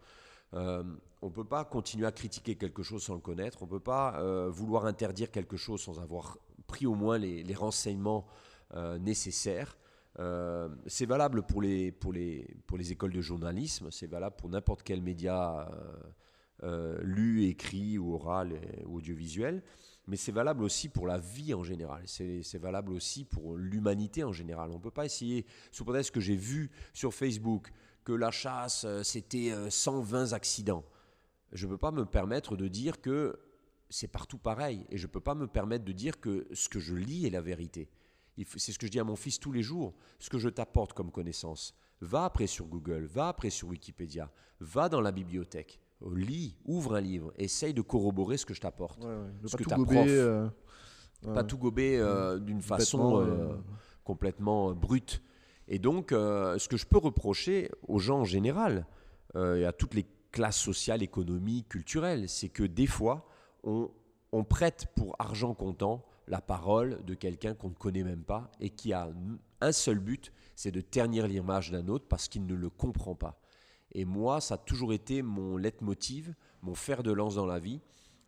Euh, 0.55 0.83
on 1.21 1.27
ne 1.27 1.31
peut 1.31 1.45
pas 1.45 1.63
continuer 1.63 2.07
à 2.07 2.11
critiquer 2.11 2.55
quelque 2.55 2.81
chose 2.81 3.03
sans 3.03 3.13
le 3.13 3.19
connaître. 3.19 3.61
On 3.61 3.65
ne 3.65 3.69
peut 3.69 3.79
pas 3.79 4.19
euh, 4.19 4.49
vouloir 4.49 4.85
interdire 4.85 5.29
quelque 5.29 5.57
chose 5.57 5.81
sans 5.81 5.99
avoir 5.99 6.37
pris 6.65 6.87
au 6.87 6.95
moins 6.95 7.19
les, 7.19 7.53
renseignements 7.53 8.25
euh, 8.73 8.97
nécessaires. 8.97 9.77
c'est 10.87 11.05
valable 11.05 11.43
pour 11.43 11.61
les 11.61 11.93
écoles 12.91 13.13
de 13.13 13.21
journalisme, 13.21 13.91
c'est 13.91 14.07
valable 14.07 14.35
pour 14.37 14.49
n'importe 14.49 14.81
quel 14.81 15.03
média 15.03 15.69
lu, 16.63 17.45
écrit 17.45 17.99
ou 17.99 18.15
oral 18.15 18.59
ou 18.85 18.97
audiovisuel 18.97 19.61
mais 20.07 20.17
c'est 20.17 20.31
valable 20.31 20.63
aussi 20.63 20.89
pour 20.89 21.07
la 21.07 21.17
vie 21.17 21.53
en 21.53 21.63
général, 21.63 22.03
c'est 22.05 22.57
valable 22.57 22.91
aussi 22.91 23.23
pour 23.23 23.55
l'humanité 23.55 24.23
en 24.23 24.33
général. 24.33 24.71
On 24.71 24.77
ne 24.77 24.81
peut 24.81 24.91
pas 24.91 25.05
essayer, 25.05 25.45
sous 25.71 25.85
prétexte 25.85 26.11
que 26.11 26.19
j'ai 26.19 26.35
vu 26.35 26.71
sur 26.93 27.13
Facebook 27.13 27.71
que 28.03 28.11
la 28.11 28.31
chasse, 28.31 28.83
euh, 28.83 29.01
c'était 29.03 29.53
120 29.69 30.33
euh, 30.33 30.35
accidents. 30.35 30.83
Je 31.53 31.65
ne 31.65 31.71
peux 31.71 31.77
pas 31.77 31.91
me 31.91 32.05
permettre 32.05 32.57
de 32.57 32.67
dire 32.67 32.99
que 32.99 33.39
c'est 33.89 34.07
partout 34.07 34.37
pareil, 34.37 34.85
et 34.89 34.97
je 34.97 35.07
ne 35.07 35.11
peux 35.11 35.21
pas 35.21 35.35
me 35.35 35.47
permettre 35.47 35.85
de 35.85 35.91
dire 35.91 36.19
que 36.19 36.47
ce 36.53 36.67
que 36.67 36.79
je 36.79 36.95
lis 36.95 37.27
est 37.27 37.29
la 37.29 37.41
vérité. 37.41 37.89
C'est 38.57 38.71
ce 38.71 38.79
que 38.79 38.87
je 38.87 38.91
dis 38.91 38.99
à 38.99 39.03
mon 39.03 39.15
fils 39.15 39.39
tous 39.39 39.51
les 39.51 39.61
jours, 39.61 39.93
ce 40.19 40.29
que 40.29 40.39
je 40.39 40.49
t'apporte 40.49 40.93
comme 40.93 41.11
connaissance. 41.11 41.75
Va 42.01 42.25
après 42.25 42.47
sur 42.47 42.65
Google, 42.65 43.05
va 43.05 43.27
après 43.27 43.51
sur 43.51 43.67
Wikipédia, 43.67 44.31
va 44.59 44.89
dans 44.89 45.01
la 45.01 45.11
bibliothèque, 45.11 45.79
lis, 46.11 46.55
ouvre 46.65 46.95
un 46.95 47.01
livre, 47.01 47.33
essaye 47.37 47.73
de 47.73 47.81
corroborer 47.81 48.37
ce 48.37 48.45
que 48.45 48.53
je 48.53 48.61
t'apporte. 48.61 49.01
ce 49.45 49.55
que 49.55 49.63
euh, 50.09 50.49
pas 51.33 51.43
tout 51.43 51.57
gober 51.57 51.97
euh, 51.97 52.39
d'une 52.39 52.61
façon 52.61 53.21
euh, 53.21 53.55
complètement 54.03 54.73
brute. 54.73 55.21
Et 55.67 55.79
donc, 55.79 56.09
ce 56.11 56.67
que 56.67 56.75
je 56.75 56.85
peux 56.85 56.97
reprocher 56.97 57.69
aux 57.87 57.99
gens 57.99 58.19
en 58.19 58.25
général, 58.25 58.85
et 59.35 59.65
à 59.65 59.71
toutes 59.71 59.93
les 59.93 60.05
classes 60.31 60.59
sociales, 60.59 61.01
économiques, 61.01 61.69
culturelles, 61.69 62.27
c'est 62.27 62.49
que 62.49 62.63
des 62.63 62.85
fois, 62.85 63.25
on, 63.63 63.89
on 64.33 64.43
prête 64.43 64.87
pour 64.95 65.15
argent 65.19 65.53
comptant 65.53 66.03
la 66.27 66.41
parole 66.41 67.03
de 67.05 67.13
quelqu'un 67.13 67.53
qu'on 67.53 67.69
ne 67.69 67.75
connaît 67.75 68.03
même 68.03 68.23
pas 68.23 68.51
et 68.59 68.69
qui 68.69 68.93
a 68.93 69.09
un 69.61 69.71
seul 69.71 69.99
but, 69.99 70.31
c'est 70.55 70.71
de 70.71 70.81
ternir 70.81 71.27
l'image 71.27 71.71
d'un 71.71 71.87
autre 71.87 72.05
parce 72.07 72.27
qu'il 72.27 72.45
ne 72.45 72.55
le 72.55 72.69
comprend 72.69 73.15
pas. 73.15 73.42
Et 73.93 74.05
moi, 74.05 74.41
ça 74.41 74.55
a 74.55 74.57
toujours 74.57 74.93
été 74.93 75.21
mon 75.21 75.57
leitmotiv, 75.57 76.33
mon 76.61 76.75
fer 76.75 77.03
de 77.03 77.11
lance 77.11 77.35
dans 77.35 77.45
la 77.45 77.59
vie. 77.59 77.81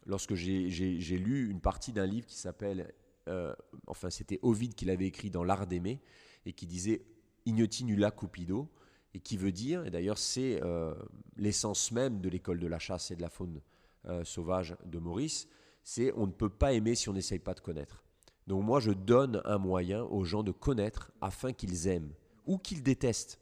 Lorsque 0.06 0.36
j'ai 0.36 1.18
lu 1.18 1.50
une 1.50 1.62
partie 1.62 1.92
d'un 1.92 2.06
livre 2.06 2.28
qui 2.28 2.36
s'appelle, 2.36 2.94
euh, 3.28 3.56
enfin 3.88 4.12
c'était 4.12 4.40
Ovid 4.44 4.76
qui 4.76 4.86
l'avait 4.86 5.08
écrit 5.08 5.32
dans 5.32 5.44
L'Art 5.44 5.66
d'aimer, 5.66 6.00
et 6.46 6.54
qui 6.54 6.68
disait 6.68 7.02
Ignoti 7.46 7.84
nulla 7.84 8.12
cupido, 8.12 8.70
et 9.16 9.20
qui 9.20 9.38
veut 9.38 9.52
dire, 9.52 9.86
et 9.86 9.92
d'ailleurs 9.92 10.20
c'est 10.20 10.62
euh, 10.62 10.94
l'essence 11.38 11.92
même 11.92 12.22
de 12.22 12.30
l'école 12.30 12.60
de 12.60 12.68
la 12.68 12.78
chasse 12.78 13.10
et 13.12 13.16
de 13.16 13.22
la 13.22 13.30
faune 13.30 13.62
euh, 14.08 14.24
sauvage 14.24 14.76
de 14.86 15.00
Maurice, 15.00 15.48
c'est 15.84 16.12
on 16.16 16.28
ne 16.28 16.32
peut 16.32 16.50
pas 16.50 16.74
aimer 16.74 16.94
si 16.94 17.10
on 17.10 17.14
n'essaye 17.14 17.40
pas 17.40 17.54
de 17.56 17.62
connaître. 17.62 18.04
Donc 18.46 18.64
moi 18.64 18.80
je 18.80 18.92
donne 18.92 19.42
un 19.46 19.58
moyen 19.58 20.04
aux 20.04 20.24
gens 20.24 20.44
de 20.44 20.52
connaître 20.52 21.12
afin 21.22 21.54
qu'ils 21.54 21.88
aiment 21.88 22.14
ou 22.46 22.60
qu'ils 22.60 22.84
détestent. 22.84 23.40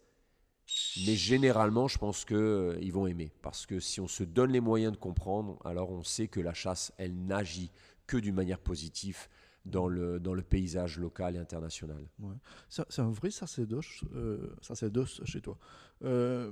Mais 1.05 1.15
généralement, 1.15 1.87
je 1.87 1.97
pense 1.97 2.25
qu'ils 2.25 2.91
vont 2.91 3.07
aimer. 3.07 3.31
Parce 3.41 3.65
que 3.65 3.79
si 3.79 3.99
on 3.99 4.07
se 4.07 4.23
donne 4.23 4.51
les 4.51 4.59
moyens 4.59 4.93
de 4.93 4.97
comprendre, 4.97 5.59
alors 5.65 5.91
on 5.91 6.03
sait 6.03 6.27
que 6.27 6.39
la 6.39 6.53
chasse, 6.53 6.93
elle 6.97 7.15
n'agit 7.25 7.71
que 8.07 8.17
d'une 8.17 8.35
manière 8.35 8.59
positive 8.59 9.27
dans 9.65 9.87
le, 9.87 10.19
dans 10.19 10.33
le 10.33 10.41
paysage 10.41 10.99
local 10.99 11.35
et 11.35 11.39
international. 11.39 12.05
Ouais. 12.19 12.35
C'est 12.67 13.01
un 13.01 13.09
vrai 13.11 13.31
sacerdoce, 13.31 14.03
euh, 14.13 14.55
sacerdoce 14.61 15.21
chez 15.25 15.41
toi. 15.41 15.57
Euh, 16.03 16.51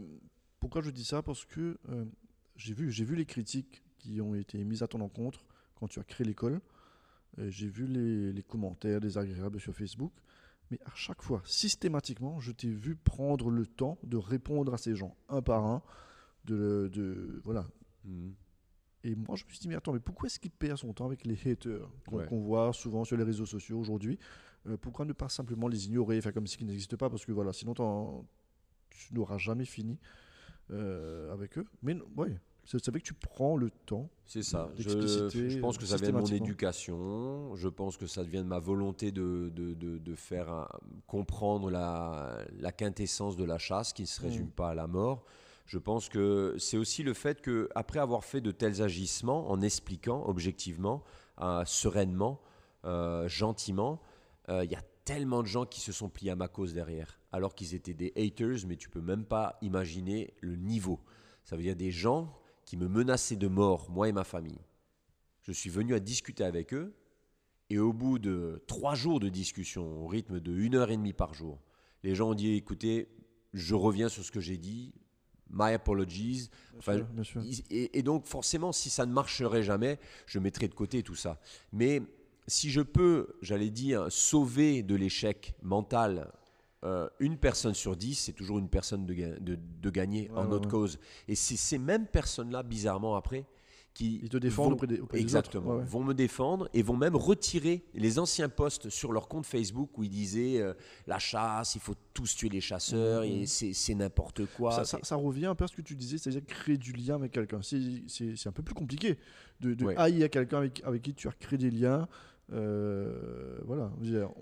pourquoi 0.60 0.82
je 0.82 0.90
dis 0.92 1.04
ça? 1.04 1.22
Parce 1.22 1.44
que 1.46 1.78
euh, 1.90 2.06
j'ai 2.56 2.74
vu, 2.74 2.90
vu 2.90 3.16
les 3.16 3.26
critiques 3.26 3.84
qui 3.98 4.22
ont 4.22 4.34
été 4.34 4.64
mises 4.64 4.82
à 4.82 4.88
ton 4.88 5.02
encontre 5.02 5.46
quand 5.76 5.88
tu 5.88 6.00
as 6.00 6.04
créé 6.04 6.26
l'école. 6.26 6.62
Euh, 7.40 7.50
J'ai 7.50 7.68
vu 7.68 7.86
les 7.88 8.44
commentaires 8.44 9.00
désagréables 9.00 9.60
sur 9.60 9.74
Facebook. 9.74 10.14
Mais 10.72 10.80
à 10.86 10.92
chaque 10.96 11.22
fois, 11.22 11.42
systématiquement, 11.46 12.40
je 12.40 12.52
t'ai 12.52 12.70
vu 12.70 12.96
prendre 12.96 13.50
le 13.52 13.68
temps 13.68 13.98
de 14.04 14.18
répondre 14.18 14.74
à 14.74 14.78
ces 14.78 14.96
gens, 14.96 15.16
un 15.30 15.42
par 15.42 15.66
un. 15.66 15.84
De, 16.46 16.90
de- 16.92 17.40
voilà. 17.44 17.68
Mhm. 18.06 18.34
Et 19.04 19.16
moi, 19.16 19.36
je 19.36 19.46
me 19.46 19.50
suis 19.50 19.60
dit, 19.60 19.68
mais 19.68 19.76
attends, 19.76 19.94
mais 19.94 20.00
pourquoi 20.00 20.28
est-ce 20.28 20.40
qu'il 20.40 20.52
perd 20.52 20.78
son 20.78 20.94
temps 20.94 21.06
avec 21.06 21.26
les 21.26 21.34
haters 21.50 21.88
qu'on 22.08 22.18
Ouais. 22.18 22.28
voit 22.30 22.72
souvent 22.74 23.04
sur 23.04 23.18
les 23.18 23.24
réseaux 23.24 23.46
sociaux 23.46 23.80
aujourd'hui 23.80 24.18
Euh, 24.68 24.78
Pourquoi 24.78 25.06
ne 25.06 25.14
pas 25.14 25.28
simplement 25.28 25.68
les 25.68 25.88
ignorer, 25.88 26.22
faire 26.22 26.34
comme 26.34 26.46
s'ils 26.48 26.68
n'existent 26.68 26.96
pas 26.98 27.10
Parce 27.10 27.26
que 27.26 27.32
voilà, 27.32 27.52
sinon 27.52 27.74
tu 28.92 29.14
n'auras 29.14 29.38
jamais 29.40 29.66
fini 29.66 30.00
euh, 30.70 31.32
avec 31.34 31.58
eux. 31.58 31.66
Mais 31.82 31.96
non, 31.96 32.06
c'est 32.64 32.84
c'est 32.84 32.92
vrai 32.92 33.00
que 33.00 33.06
tu 33.06 33.14
prends 33.14 33.58
le 33.58 33.70
temps. 33.70 34.10
C'est 34.26 34.44
ça. 34.44 34.72
Je, 34.78 35.60
pense 35.60 35.78
que 35.78 35.86
ça 35.86 35.98
vient 35.98 36.10
de 36.12 36.18
mon 36.20 36.26
éducation. 36.26 37.56
Je 37.56 37.68
pense 37.68 37.98
que 37.98 38.08
ça 38.08 38.24
vient 38.24 38.44
de 38.44 38.48
ma 38.48 38.60
volonté 38.60 39.12
de, 39.12 39.52
de, 39.54 39.74
de, 39.74 39.98
de 39.98 40.16
faire 40.16 40.50
un- 40.50 40.68
comprendre 41.08 41.70
la, 41.70 42.38
la 42.60 42.72
quintessence 42.72 43.36
de 43.36 43.44
la 43.44 43.58
chasse 43.58 43.94
qui 43.94 44.04
ne 44.04 44.08
se 44.08 44.22
Mm. 44.22 44.26
résume 44.26 44.50
pas 44.52 44.70
à 44.70 44.76
la 44.76 44.88
mort. 44.88 45.24
Je 45.66 45.78
pense 45.78 46.10
que 46.10 46.56
c'est 46.60 46.78
aussi 46.78 47.04
le 47.04 47.14
fait 47.14 47.42
que 47.42 47.70
après 47.76 48.00
avoir 48.00 48.24
fait 48.24 48.42
de 48.42 48.52
tels 48.52 48.82
agissements, 48.82 49.50
en 49.50 49.62
expliquant 49.62 50.24
objectivement, 50.28 51.04
euh, 51.42 51.64
sereinement, 51.66 52.42
euh, 52.86 53.28
gentiment, 53.28 54.00
euh, 54.50 54.64
il 54.66 54.72
y 54.72 54.76
a 54.76 54.82
tellement 55.06 55.42
de 55.42 55.48
gens 55.48 55.66
qui 55.66 55.82
se 55.82 55.92
sont 55.92 56.10
pliés 56.10 56.32
à 56.32 56.36
ma 56.36 56.48
cause 56.48 56.74
derrière, 56.74 57.20
alors 57.32 57.56
qu'ils 57.56 57.74
étaient 57.74 57.94
des 57.94 58.14
haters, 58.18 58.66
mais 58.68 58.76
tu 58.76 58.90
peux 58.90 59.02
même 59.02 59.26
pas 59.26 59.58
imaginer 59.62 60.34
le 60.42 60.56
niveau. 60.56 61.00
Ça 61.44 61.56
veut 61.56 61.64
dire 61.64 61.76
des 61.76 61.92
gens 61.92 62.34
qui 62.66 62.78
me 62.78 62.88
menaçaient 62.88 63.36
de 63.36 63.48
mort, 63.48 63.90
moi 63.90 64.08
et 64.08 64.12
ma 64.12 64.24
famille. 64.24 64.60
Je 65.42 65.52
suis 65.52 65.70
venu 65.70 65.94
à 65.96 66.00
discuter 66.00 66.44
avec 66.44 66.74
eux, 66.74 66.94
et 67.70 67.80
au 67.80 67.94
bout 67.94 68.20
de 68.20 68.62
trois 68.68 68.96
jours 68.96 69.20
de 69.20 69.30
discussion, 69.30 70.04
au 70.04 70.08
rythme 70.08 70.40
de 70.40 70.54
une 70.54 70.76
heure 70.76 70.92
et 70.92 70.98
demie 70.98 71.14
par 71.14 71.34
jour, 71.34 71.60
les 72.04 72.16
gens 72.16 72.32
ont 72.32 72.36
dit 72.36 72.54
écoutez, 72.54 73.08
je 73.54 73.76
reviens 73.76 74.10
sur 74.10 74.24
ce 74.24 74.32
que 74.32 74.40
j'ai 74.40 74.58
dit, 74.58 74.94
my 75.50 75.74
apologies. 75.74 76.50
Enfin, 76.78 76.98
sûr, 76.98 77.06
bien 77.08 77.24
sûr. 77.24 77.42
Ils- 77.44 77.64
Et, 77.70 77.98
et 78.00 78.04
donc, 78.04 78.26
forcément, 78.26 78.72
si 78.72 78.90
ça 78.90 79.06
ne 79.06 79.12
marcherait 79.12 79.64
jamais, 79.64 80.00
je 80.26 80.40
mettrais 80.40 80.68
de 80.70 80.74
côté 80.74 81.04
tout 81.04 81.16
ça. 81.16 81.40
Mais 81.74 82.02
si 82.48 82.70
je 82.72 82.82
peux, 82.82 83.28
j'allais 83.42 83.70
dire, 83.70 84.12
sauver 84.12 84.82
de 84.84 84.96
l'échec 84.96 85.54
mental 85.62 86.32
euh, 86.84 87.08
une 87.20 87.38
personne 87.38 87.74
sur 87.74 87.96
dix, 87.96 88.16
c'est 88.16 88.34
toujours 88.34 88.58
une 88.60 88.70
personne 88.70 89.06
de, 89.06 89.14
ga- 89.14 89.40
de, 89.40 89.58
de 89.82 89.90
gagner 89.90 90.30
Ouais, 90.32 90.38
en 90.38 90.44
ouais, 90.44 90.50
notre 90.50 90.66
ouais. 90.66 90.72
cause. 90.72 91.00
Et 91.28 91.36
c'est 91.36 91.56
ces 91.58 91.78
mêmes 91.78 92.08
personnes-là, 92.08 92.64
bizarrement, 92.64 93.16
après, 93.16 93.46
qui 93.94 94.22
Ils 94.24 94.30
te 94.30 94.38
défendent 94.38 94.68
vont- 94.70 94.74
auprès 94.76 94.88
des, 94.88 95.00
auprès 95.02 95.18
des 95.18 95.22
Exactement. 95.24 95.76
ouais. 95.76 95.84
Vont 95.84 96.02
me 96.04 96.14
défendre 96.14 96.70
et 96.74 96.82
vont 96.82 96.96
même 96.96 97.16
retirer 97.16 97.84
les 97.94 98.20
anciens 98.20 98.48
posts 98.48 98.90
sur 98.90 99.12
leur 99.12 99.28
compte 99.28 99.46
Facebook 99.46 99.98
où 99.98 100.04
ils 100.04 100.10
disaient 100.10 100.62
euh, 100.62 100.74
la 101.08 101.20
chasse, 101.20 101.76
il 101.76 101.82
faut 101.82 101.96
tous 102.14 102.34
tuer 102.34 102.48
les 102.48 102.62
chasseurs 102.62 103.24
et 103.24 103.46
c'est 103.46 103.94
n'importe 103.94 104.46
quoi. 104.56 104.70
Mmh, 104.70 104.74
Ça, 104.78 104.86
C'est- 104.86 104.98
ça- 104.98 105.04
ça 105.04 105.16
revient 105.18 105.48
un 105.48 105.56
peu 105.56 105.66
à 105.66 105.68
ce 105.68 105.76
que 105.76 105.82
tu 105.82 105.96
disais, 105.96 106.18
c'est-à-dire 106.18 106.46
créer 106.48 106.78
du 106.78 106.94
lien 106.94 107.16
avec 107.16 107.34
quelqu'un. 107.34 107.60
C'est- 107.62 108.48
un 108.48 108.52
peu 108.54 108.64
plus 108.64 108.74
compliqué 108.76 109.18
de, 109.60 109.74
de 109.74 109.88
haïr 109.98 110.30
quelqu'un 110.30 110.60
avec, 110.60 110.82
avec 110.86 111.02
qui 111.02 111.14
tu 111.14 111.28
as 111.28 111.34
créé 111.34 111.60
des 111.60 111.70
liens. 111.70 112.08
Euh, 112.54 113.60
voilà, 113.66 113.92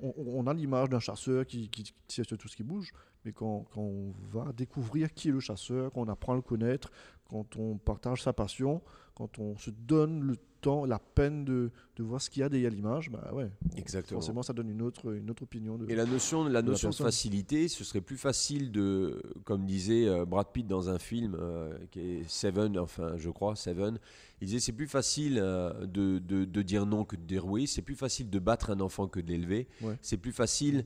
on, 0.01 0.13
on 0.17 0.47
a 0.47 0.53
l'image 0.53 0.89
d'un 0.89 0.99
chasseur 0.99 1.45
qui, 1.45 1.69
qui, 1.69 1.93
qui 2.07 2.21
tout 2.23 2.47
ce 2.47 2.55
qui 2.55 2.63
bouge, 2.63 2.91
mais 3.23 3.31
quand, 3.31 3.67
quand 3.71 3.81
on 3.81 4.13
va 4.31 4.51
découvrir 4.53 5.13
qui 5.13 5.29
est 5.29 5.31
le 5.31 5.39
chasseur, 5.39 5.91
quand 5.91 6.01
on 6.01 6.07
apprend 6.07 6.33
à 6.33 6.35
le 6.35 6.41
connaître, 6.41 6.91
quand 7.29 7.57
on 7.57 7.77
partage 7.77 8.23
sa 8.23 8.33
passion, 8.33 8.81
quand 9.13 9.37
on 9.37 9.57
se 9.57 9.69
donne 9.69 10.21
le 10.21 10.37
temps, 10.61 10.85
la 10.85 10.99
peine 10.99 11.45
de, 11.45 11.71
de 11.95 12.03
voir 12.03 12.21
ce 12.21 12.29
qu'il 12.29 12.41
y 12.41 12.43
a 12.43 12.49
derrière 12.49 12.71
l'image, 12.71 13.09
bah 13.09 13.31
ouais, 13.33 13.49
Exactement. 13.77 14.19
forcément 14.19 14.43
ça 14.43 14.53
donne 14.53 14.69
une 14.69 14.81
autre, 14.81 15.13
une 15.13 15.29
autre 15.29 15.43
opinion. 15.43 15.77
De... 15.77 15.89
Et 15.89 15.95
la 15.95 16.05
notion, 16.05 16.43
la 16.45 16.61
notion 16.61 16.89
de 16.89 16.93
personne. 16.93 17.05
facilité, 17.05 17.67
ce 17.67 17.83
serait 17.83 18.01
plus 18.01 18.17
facile 18.17 18.71
de, 18.71 19.21
comme 19.45 19.65
disait 19.65 20.07
euh, 20.07 20.25
Brad 20.25 20.47
Pitt 20.51 20.67
dans 20.67 20.89
un 20.89 20.99
film 20.99 21.37
euh, 21.39 21.77
qui 21.91 21.99
est 21.99 22.29
Seven, 22.29 22.77
enfin 22.79 23.13
je 23.17 23.29
crois 23.29 23.55
Seven, 23.55 23.99
il 24.41 24.45
disait 24.47 24.59
c'est 24.59 24.71
plus 24.73 24.87
facile 24.87 25.37
euh, 25.41 25.85
de, 25.85 26.19
de- 26.19 26.45
de 26.45 26.61
dire 26.61 26.85
non 26.85 27.03
que 27.05 27.15
de 27.15 27.21
dire 27.23 27.45
oui, 27.45 27.67
c'est 27.67 27.81
plus 27.81 27.95
facile 27.95 28.29
de 28.29 28.39
battre 28.39 28.69
un 28.69 28.79
enfant 28.79 29.07
que 29.07 29.19
de 29.19 29.27
l'élever, 29.27 29.67
Ouais. 29.81 29.97
c'est 30.01 30.17
plus 30.17 30.31
facile, 30.31 30.85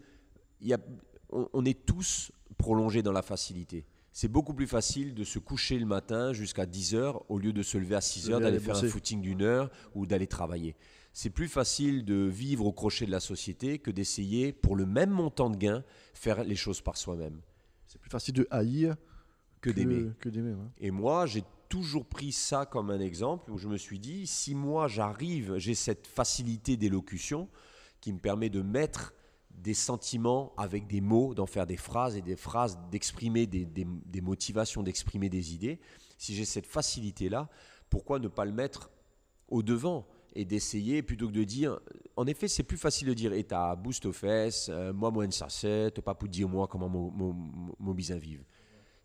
il 0.62 0.68
y 0.68 0.74
a, 0.74 0.80
on, 1.30 1.48
on 1.54 1.66
est 1.66 1.86
tous 1.86 2.32
prolongés 2.58 3.02
dans 3.04 3.12
la 3.12 3.22
facilité. 3.22 3.86
C'est 4.12 4.28
beaucoup 4.28 4.54
plus 4.54 4.68
facile 4.68 5.16
de 5.16 5.24
se 5.24 5.40
coucher 5.40 5.80
le 5.80 5.88
matin 5.88 6.34
jusqu'à 6.34 6.68
10 6.68 6.94
heures 6.94 7.30
au 7.32 7.40
lieu 7.40 7.52
de 7.52 7.64
se 7.64 7.80
lever 7.80 7.96
à 7.96 8.02
6 8.02 8.30
heures, 8.30 8.40
D'aller 8.40 8.60
faire 8.60 8.76
un 8.76 8.82
bosser. 8.82 8.92
footing 8.92 9.22
d'une 9.22 9.42
heure 9.42 9.72
ou 9.96 10.06
d'aller 10.06 10.28
travailler. 10.28 10.76
C'est 11.14 11.32
plus 11.32 11.48
facile 11.48 12.06
de 12.06 12.16
vivre 12.16 12.66
au 12.66 12.72
crochet 12.74 13.06
de 13.08 13.12
la 13.12 13.20
société 13.20 13.80
que 13.80 13.90
d'essayer, 13.92 14.52
pour 14.54 14.76
le 14.76 14.86
même 14.86 15.10
montant 15.10 15.50
de 15.50 15.58
gain, 15.58 15.84
faire 16.14 16.44
les 16.44 16.56
choses 16.56 16.80
par 16.82 16.96
soi-même, 16.98 17.40
C'est 17.88 18.00
plus 18.00 18.10
facile 18.12 18.36
de 18.36 18.48
haïr 18.52 18.96
que 19.62 19.70
d'aimer. 19.72 20.12
Que 20.20 20.30
d'aimer, 20.30 20.54
ouais. 20.54 20.68
Et 20.80 20.92
moi, 20.92 21.26
j'ai 21.26 21.44
toujours 21.74 22.06
pris 22.06 22.32
ça 22.32 22.68
comme 22.68 22.92
un 22.92 23.00
exemple 23.00 23.50
où 23.52 23.58
je 23.58 23.68
me 23.68 23.78
suis 23.78 23.98
dit, 23.98 24.28
si 24.28 24.54
moi 24.54 24.88
j'arrive, 24.88 25.58
j'ai 25.58 25.74
cette 25.74 26.06
facilité 26.06 26.78
d'élocution 26.78 27.50
qui 28.00 28.14
me 28.14 28.20
permet 28.20 28.52
de 28.52 28.62
mettre 28.62 29.16
des 29.50 29.74
sentiments 29.74 30.54
avec 30.56 30.86
des 30.86 31.02
mots, 31.02 31.34
d'en 31.34 31.48
faire 31.48 31.66
des 31.66 31.78
phrases 31.78 32.16
et 32.16 32.22
des 32.22 32.36
phrases, 32.36 32.78
d'exprimer 32.92 33.48
des, 33.48 34.22
motivations, 34.22 34.84
d'exprimer 34.84 35.30
des 35.30 35.56
idées. 35.56 35.80
Si 36.20 36.36
j'ai 36.36 36.46
cette 36.46 36.68
facilité-là, 36.68 37.50
pourquoi 37.90 38.20
ne 38.20 38.28
pas 38.28 38.46
le 38.46 38.52
mettre 38.52 38.92
au 39.48 39.64
devant 39.64 40.06
et 40.36 40.46
d'essayer 40.46 41.02
plutôt 41.02 41.28
que 41.28 41.34
de 41.34 41.44
dire. 41.44 41.80
En 42.16 42.28
effet, 42.28 42.48
c'est 42.48 42.62
plus 42.62 42.78
facile 42.78 43.08
de 43.08 43.16
dire 43.16 43.34
et 43.34 43.46
t'as 43.46 43.76
boost 43.76 44.06
aux 44.06 44.14
fesses, 44.14 44.70
euh, 44.70 44.94
moi, 44.94 45.10
moi, 45.10 45.26
une 45.26 45.32
sachet, 45.32 45.90
t'as 45.90 46.04
pas 46.04 46.14
pour 46.14 46.30
dire 46.30 46.48
moi 46.48 46.68
comment 46.68 46.88
mon, 46.88 47.10
mon- 47.10 47.74
mon 47.80 47.94
bisin 47.96 48.18
vive. 48.18 48.44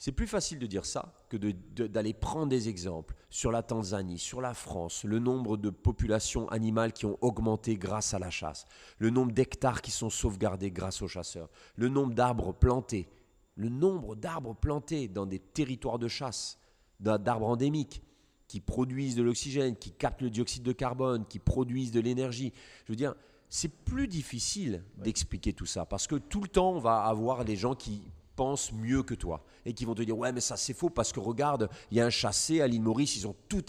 C'est 0.00 0.12
plus 0.12 0.28
facile 0.28 0.60
de 0.60 0.66
dire 0.66 0.86
ça 0.86 1.12
que 1.28 1.36
de- 1.36 1.54
de- 1.74 1.88
d'aller 1.88 2.14
prendre 2.14 2.46
des 2.46 2.68
exemples 2.68 3.16
sur 3.30 3.50
la 3.50 3.64
Tanzanie, 3.64 4.18
sur 4.18 4.40
la 4.40 4.54
France, 4.54 5.02
le 5.02 5.18
nombre 5.18 5.56
de 5.56 5.70
populations 5.70 6.48
animales 6.50 6.92
qui 6.92 7.04
ont 7.04 7.18
augmenté 7.20 7.76
grâce 7.76 8.14
à 8.14 8.20
la 8.20 8.30
chasse, 8.30 8.64
le 8.98 9.10
nombre 9.10 9.32
d'hectares 9.32 9.82
qui 9.82 9.90
sont 9.90 10.08
sauvegardés 10.08 10.70
grâce 10.70 11.02
aux 11.02 11.08
chasseurs, 11.08 11.50
le 11.74 11.88
nombre 11.88 12.14
d'arbres 12.14 12.52
plantés, 12.52 13.08
le 13.56 13.68
nombre 13.68 14.14
d'arbres 14.14 14.54
plantés 14.54 15.08
dans 15.08 15.26
des 15.26 15.40
territoires 15.40 15.98
de 15.98 16.06
chasse, 16.06 16.58
d'a- 17.00 17.18
d'arbres 17.18 17.48
endémiques 17.48 18.02
qui 18.46 18.60
produisent 18.60 19.16
de 19.16 19.22
l'oxygène, 19.24 19.74
qui 19.76 19.90
captent 19.90 20.22
le 20.22 20.30
dioxyde 20.30 20.62
de 20.62 20.72
carbone, 20.72 21.26
qui 21.26 21.40
produisent 21.40 21.90
de 21.90 22.00
l'énergie. 22.00 22.52
Je 22.86 22.92
veux 22.92 22.96
dire, 22.96 23.16
c'est 23.48 23.68
plus 23.84 24.06
difficile 24.06 24.84
d'expliquer 24.96 25.52
tout 25.52 25.66
ça 25.66 25.84
parce 25.86 26.06
que 26.06 26.14
tout 26.14 26.40
le 26.40 26.48
temps, 26.48 26.70
on 26.70 26.78
va 26.78 27.00
avoir 27.02 27.44
des 27.44 27.56
gens 27.56 27.74
qui 27.74 28.02
pensent 28.38 28.70
mieux 28.72 29.02
que 29.02 29.14
toi 29.14 29.44
et 29.66 29.72
qui 29.74 29.84
vont 29.84 29.96
te 29.96 30.02
dire 30.02 30.16
ouais 30.16 30.30
mais 30.30 30.40
ça 30.40 30.56
c'est 30.56 30.72
faux 30.72 30.90
parce 30.90 31.12
que 31.12 31.18
regarde 31.18 31.68
il 31.90 31.96
y 31.96 32.00
a 32.00 32.06
un 32.06 32.10
chassé 32.10 32.60
à 32.60 32.68
l'île 32.68 32.82
Maurice 32.82 33.16
ils 33.16 33.26
ont 33.26 33.34
tout 33.48 33.64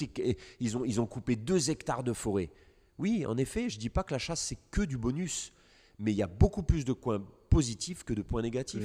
ils 0.60 0.78
ont 0.78 0.86
ils 0.86 1.02
ont 1.02 1.08
coupé 1.08 1.36
deux 1.36 1.72
hectares 1.72 2.04
de 2.04 2.14
forêt 2.14 2.52
oui 3.00 3.26
en 3.26 3.36
effet 3.36 3.68
je 3.72 3.80
dis 3.80 3.90
pas 3.90 4.04
que 4.04 4.14
la 4.14 4.20
chasse 4.20 4.42
c'est 4.42 4.60
que 4.70 4.84
du 4.84 4.96
bonus 5.00 5.54
mais 5.98 6.12
il 6.12 6.18
y 6.18 6.22
a 6.22 6.28
beaucoup 6.28 6.62
plus 6.62 6.86
de 6.86 6.94
points 6.94 7.24
positifs 7.50 8.04
que 8.04 8.14
de 8.14 8.22
points 8.22 8.44
négatifs. 8.44 8.80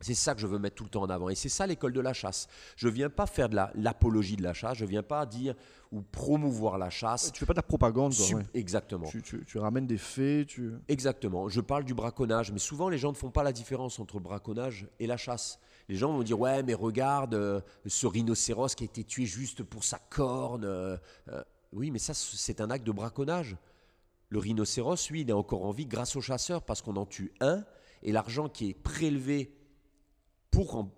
C'est 0.00 0.14
ça 0.14 0.34
que 0.34 0.40
je 0.40 0.46
veux 0.46 0.58
mettre 0.58 0.74
tout 0.76 0.84
le 0.84 0.90
temps 0.90 1.02
en 1.02 1.10
avant. 1.10 1.28
Et 1.28 1.34
c'est 1.34 1.48
ça 1.48 1.66
l'école 1.66 1.92
de 1.92 2.00
la 2.00 2.12
chasse. 2.12 2.48
Je 2.76 2.88
viens 2.88 3.08
pas 3.10 3.26
faire 3.26 3.48
de 3.48 3.54
la- 3.54 3.70
l'apologie 3.74 4.34
de 4.36 4.42
la 4.42 4.52
chasse, 4.52 4.78
je 4.78 4.84
viens 4.84 5.02
pas 5.04 5.24
dire 5.26 5.54
ou 5.92 6.02
promouvoir 6.02 6.76
la 6.78 6.90
chasse. 6.90 7.30
Tu 7.32 7.40
fais 7.40 7.46
pas 7.46 7.52
de 7.52 7.58
la 7.58 7.62
propagande, 7.62 8.12
ouais. 8.34 8.44
Exactement. 8.54 9.06
tu, 9.06 9.22
tu- 9.22 9.44
tu 9.44 9.58
ramènes 9.58 9.86
des 9.86 9.98
faits, 9.98 10.48
tu... 10.48 10.72
Exactement. 10.88 11.48
Je 11.48 11.60
parle 11.60 11.84
du 11.84 11.94
braconnage, 11.94 12.50
mais 12.52 12.58
souvent 12.58 12.88
les 12.88 12.98
gens 12.98 13.10
ne 13.12 13.16
font 13.16 13.30
pas 13.30 13.42
la 13.44 13.52
différence 13.52 13.98
entre 14.00 14.16
le 14.16 14.22
braconnage 14.22 14.88
et 14.98 15.06
la 15.06 15.16
chasse. 15.16 15.58
Les 15.88 15.96
gens 15.96 16.12
vont 16.12 16.22
dire 16.22 16.38
ouais 16.40 16.62
mais 16.62 16.74
regarde 16.74 17.34
euh, 17.34 17.60
ce 17.86 18.06
rhinocéros 18.06 18.74
qui 18.74 18.84
a 18.84 18.86
été 18.86 19.04
tué 19.04 19.24
juste 19.26 19.62
pour 19.62 19.84
sa 19.84 19.98
corne. 19.98 20.64
euh, 20.64 20.96
euh, 21.28 21.42
oui 21.72 21.90
mais 21.92 21.98
ça 22.00 22.14
c'est 22.14 22.60
un 22.60 22.70
acte 22.70 22.86
de 22.86 22.92
braconnage. 22.92 23.56
Le 24.30 24.38
rhinocéros, 24.38 25.10
lui, 25.10 25.22
il 25.22 25.30
est 25.30 25.32
encore 25.32 25.64
en 25.64 25.72
vie 25.72 25.86
grâce 25.86 26.14
aux 26.14 26.20
chasseurs 26.20 26.62
parce 26.62 26.82
qu'on 26.82 26.94
en 26.96 27.06
tue 27.06 27.32
un 27.40 27.64
et 28.04 28.12
l'argent 28.12 28.48
qui 28.48 28.70
est 28.70 28.74
prélevé 28.74 29.52
pour, 30.50 30.88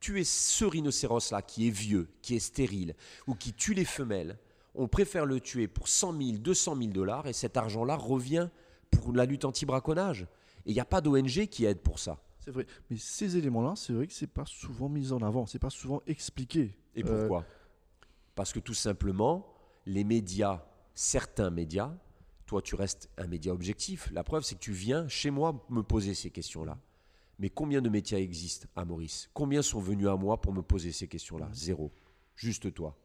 tuer 0.00 0.24
ce 0.24 0.64
rhinocéros-là 0.64 1.42
qui 1.42 1.68
est 1.68 1.70
vieux, 1.70 2.08
qui 2.22 2.34
est 2.34 2.40
stérile 2.40 2.96
ou 3.28 3.36
qui 3.36 3.52
tue 3.52 3.72
les 3.72 3.84
femelles, 3.84 4.36
on 4.74 4.88
préfère 4.88 5.26
le 5.26 5.38
tuer 5.38 5.68
pour 5.68 5.86
100 5.86 6.18
000, 6.20 6.38
200 6.38 6.76
000 6.76 6.90
dollars 6.90 7.28
et 7.28 7.32
cet 7.32 7.56
argent-là 7.56 7.94
revient 7.94 8.48
pour 8.90 9.12
la 9.12 9.26
lutte 9.26 9.44
anti-braconnage. 9.44 10.22
Et 10.66 10.70
il 10.70 10.74
n'y 10.74 10.80
a 10.80 10.84
pas 10.84 11.00
d'ONG 11.00 11.46
qui 11.46 11.66
aide 11.66 11.78
pour 11.78 12.00
ça. 12.00 12.18
C'est 12.40 12.50
vrai. 12.50 12.66
Mais 12.90 12.96
ces 12.96 13.36
éléments-là, 13.36 13.74
c'est 13.76 13.92
vrai 13.92 14.08
que 14.08 14.12
c'est 14.12 14.26
pas 14.26 14.44
souvent 14.44 14.88
mis 14.88 15.12
en 15.12 15.22
avant, 15.22 15.46
c'est 15.46 15.60
pas 15.60 15.70
souvent 15.70 16.02
expliqué. 16.08 16.76
Et 16.96 17.04
Euh, 17.04 17.20
pourquoi? 17.20 17.44
Parce 18.34 18.52
que 18.52 18.58
tout 18.58 18.74
simplement, 18.74 19.46
les 19.86 20.02
médias, 20.02 20.64
certains 20.94 21.50
médias, 21.50 21.92
toi 22.46 22.60
tu 22.60 22.74
restes 22.74 23.08
un 23.18 23.28
média 23.28 23.52
objectif. 23.52 24.10
La 24.12 24.24
preuve, 24.24 24.42
c'est 24.42 24.56
que 24.56 24.60
tu 24.60 24.72
viens 24.72 25.06
chez 25.06 25.30
moi 25.30 25.64
me 25.68 25.82
poser 25.82 26.14
ces 26.14 26.30
questions-là. 26.30 26.78
Mais 27.42 27.50
combien 27.50 27.82
de 27.82 27.88
médias 27.88 28.18
existent 28.18 28.68
à 28.76 28.84
Maurice? 28.84 29.28
Combien 29.34 29.62
sont 29.62 29.80
venus 29.80 30.06
à 30.06 30.14
moi 30.14 30.40
pour 30.40 30.52
me 30.52 30.62
poser 30.62 30.92
ces 30.92 31.08
questions-là? 31.08 31.48
Zéro. 31.52 31.90
Juste 32.36 32.72
toi. 32.72 32.96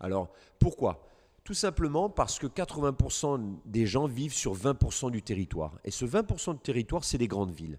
Alors, 0.00 0.32
pourquoi? 0.58 1.06
Tout 1.44 1.54
simplement 1.54 2.10
parce 2.10 2.40
que 2.40 2.48
80% 2.48 3.60
des 3.64 3.86
gens 3.86 4.08
vivent 4.08 4.34
sur 4.34 4.56
20% 4.56 5.12
du 5.12 5.22
territoire. 5.22 5.78
Et 5.84 5.92
ce 5.92 6.04
20% 6.04 6.54
de 6.54 6.58
territoire, 6.58 7.04
c'est 7.04 7.16
les 7.16 7.28
grandes 7.28 7.52
villes. 7.52 7.78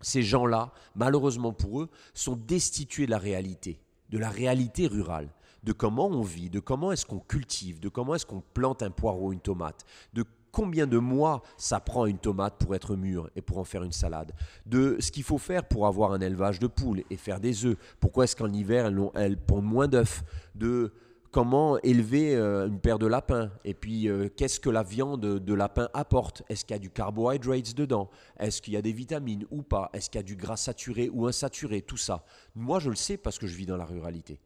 Ces 0.00 0.24
gens-là, 0.24 0.72
malheureusement 0.96 1.52
pour 1.52 1.82
eux, 1.82 1.90
sont 2.12 2.34
destitués 2.34 3.06
de 3.06 3.12
la 3.12 3.18
réalité, 3.18 3.78
de 4.08 4.18
la 4.18 4.30
réalité 4.30 4.88
rurale, 4.88 5.32
de 5.62 5.72
comment 5.72 6.08
on 6.08 6.22
vit, 6.22 6.50
de 6.50 6.58
comment 6.58 6.90
est-ce 6.90 7.06
qu'on 7.06 7.20
cultive, 7.20 7.78
de 7.78 7.88
comment 7.88 8.16
est-ce 8.16 8.26
qu'on 8.26 8.42
plante 8.52 8.82
un 8.82 8.90
poireau, 8.90 9.32
une 9.32 9.38
tomate, 9.38 9.84
de 10.12 10.24
combien 10.52 10.86
de 10.86 10.98
mois 10.98 11.42
ça 11.56 11.80
prend 11.80 12.06
une 12.06 12.18
tomate 12.18 12.58
pour 12.58 12.74
être 12.74 12.96
mûre 12.96 13.30
et 13.36 13.42
pour 13.42 13.58
en 13.58 13.64
faire 13.64 13.82
une 13.82 13.92
salade, 13.92 14.32
de 14.66 14.96
ce 15.00 15.10
qu'il 15.10 15.22
faut 15.22 15.38
faire 15.38 15.66
pour 15.66 15.86
avoir 15.86 16.12
un 16.12 16.20
élevage 16.20 16.58
de 16.58 16.66
poules 16.66 17.02
et 17.10 17.16
faire 17.16 17.40
des 17.40 17.64
œufs, 17.64 17.76
pourquoi 18.00 18.24
est-ce 18.24 18.36
qu'en 18.36 18.52
hiver 18.52 18.90
elles, 19.14 19.36
pondent 19.36 19.64
moins 19.64 19.88
d'œufs, 19.88 20.22
de 20.54 20.92
comment 21.30 21.78
élever 21.80 22.34
euh, 22.34 22.66
une 22.66 22.80
paire 22.80 22.98
de 22.98 23.06
lapins? 23.06 23.50
Et 23.64 23.74
puis 23.74 24.08
euh, 24.08 24.28
qu'est-ce 24.36 24.60
que 24.60 24.70
la 24.70 24.82
viande 24.82 25.20
de 25.20 25.54
lapin 25.54 25.88
apporte? 25.94 26.42
Est-ce 26.48 26.64
qu'il 26.64 26.74
y 26.74 26.76
a 26.76 26.80
du 26.80 26.90
carbohydrates 26.90 27.74
dedans? 27.74 28.10
Est-ce 28.38 28.60
qu'il 28.60 28.74
y 28.74 28.76
a 28.76 28.82
des 28.82 28.92
vitamines 28.92 29.46
ou 29.50 29.62
pas? 29.62 29.90
Est-ce 29.92 30.10
qu'il 30.10 30.18
y 30.18 30.24
a 30.24 30.24
du 30.24 30.36
gras 30.36 30.56
saturé 30.56 31.08
ou 31.12 31.26
insaturé? 31.26 31.82
Tout 31.82 31.96
ça. 31.96 32.24
Moi, 32.54 32.80
je 32.80 32.90
le 32.90 32.96
sais 32.96 33.16
parce 33.16 33.38
que 33.38 33.46
je 33.46 33.56
vis 33.56 33.66
dans 33.66 33.76
la 33.76 33.84
ruralité. 33.84 34.40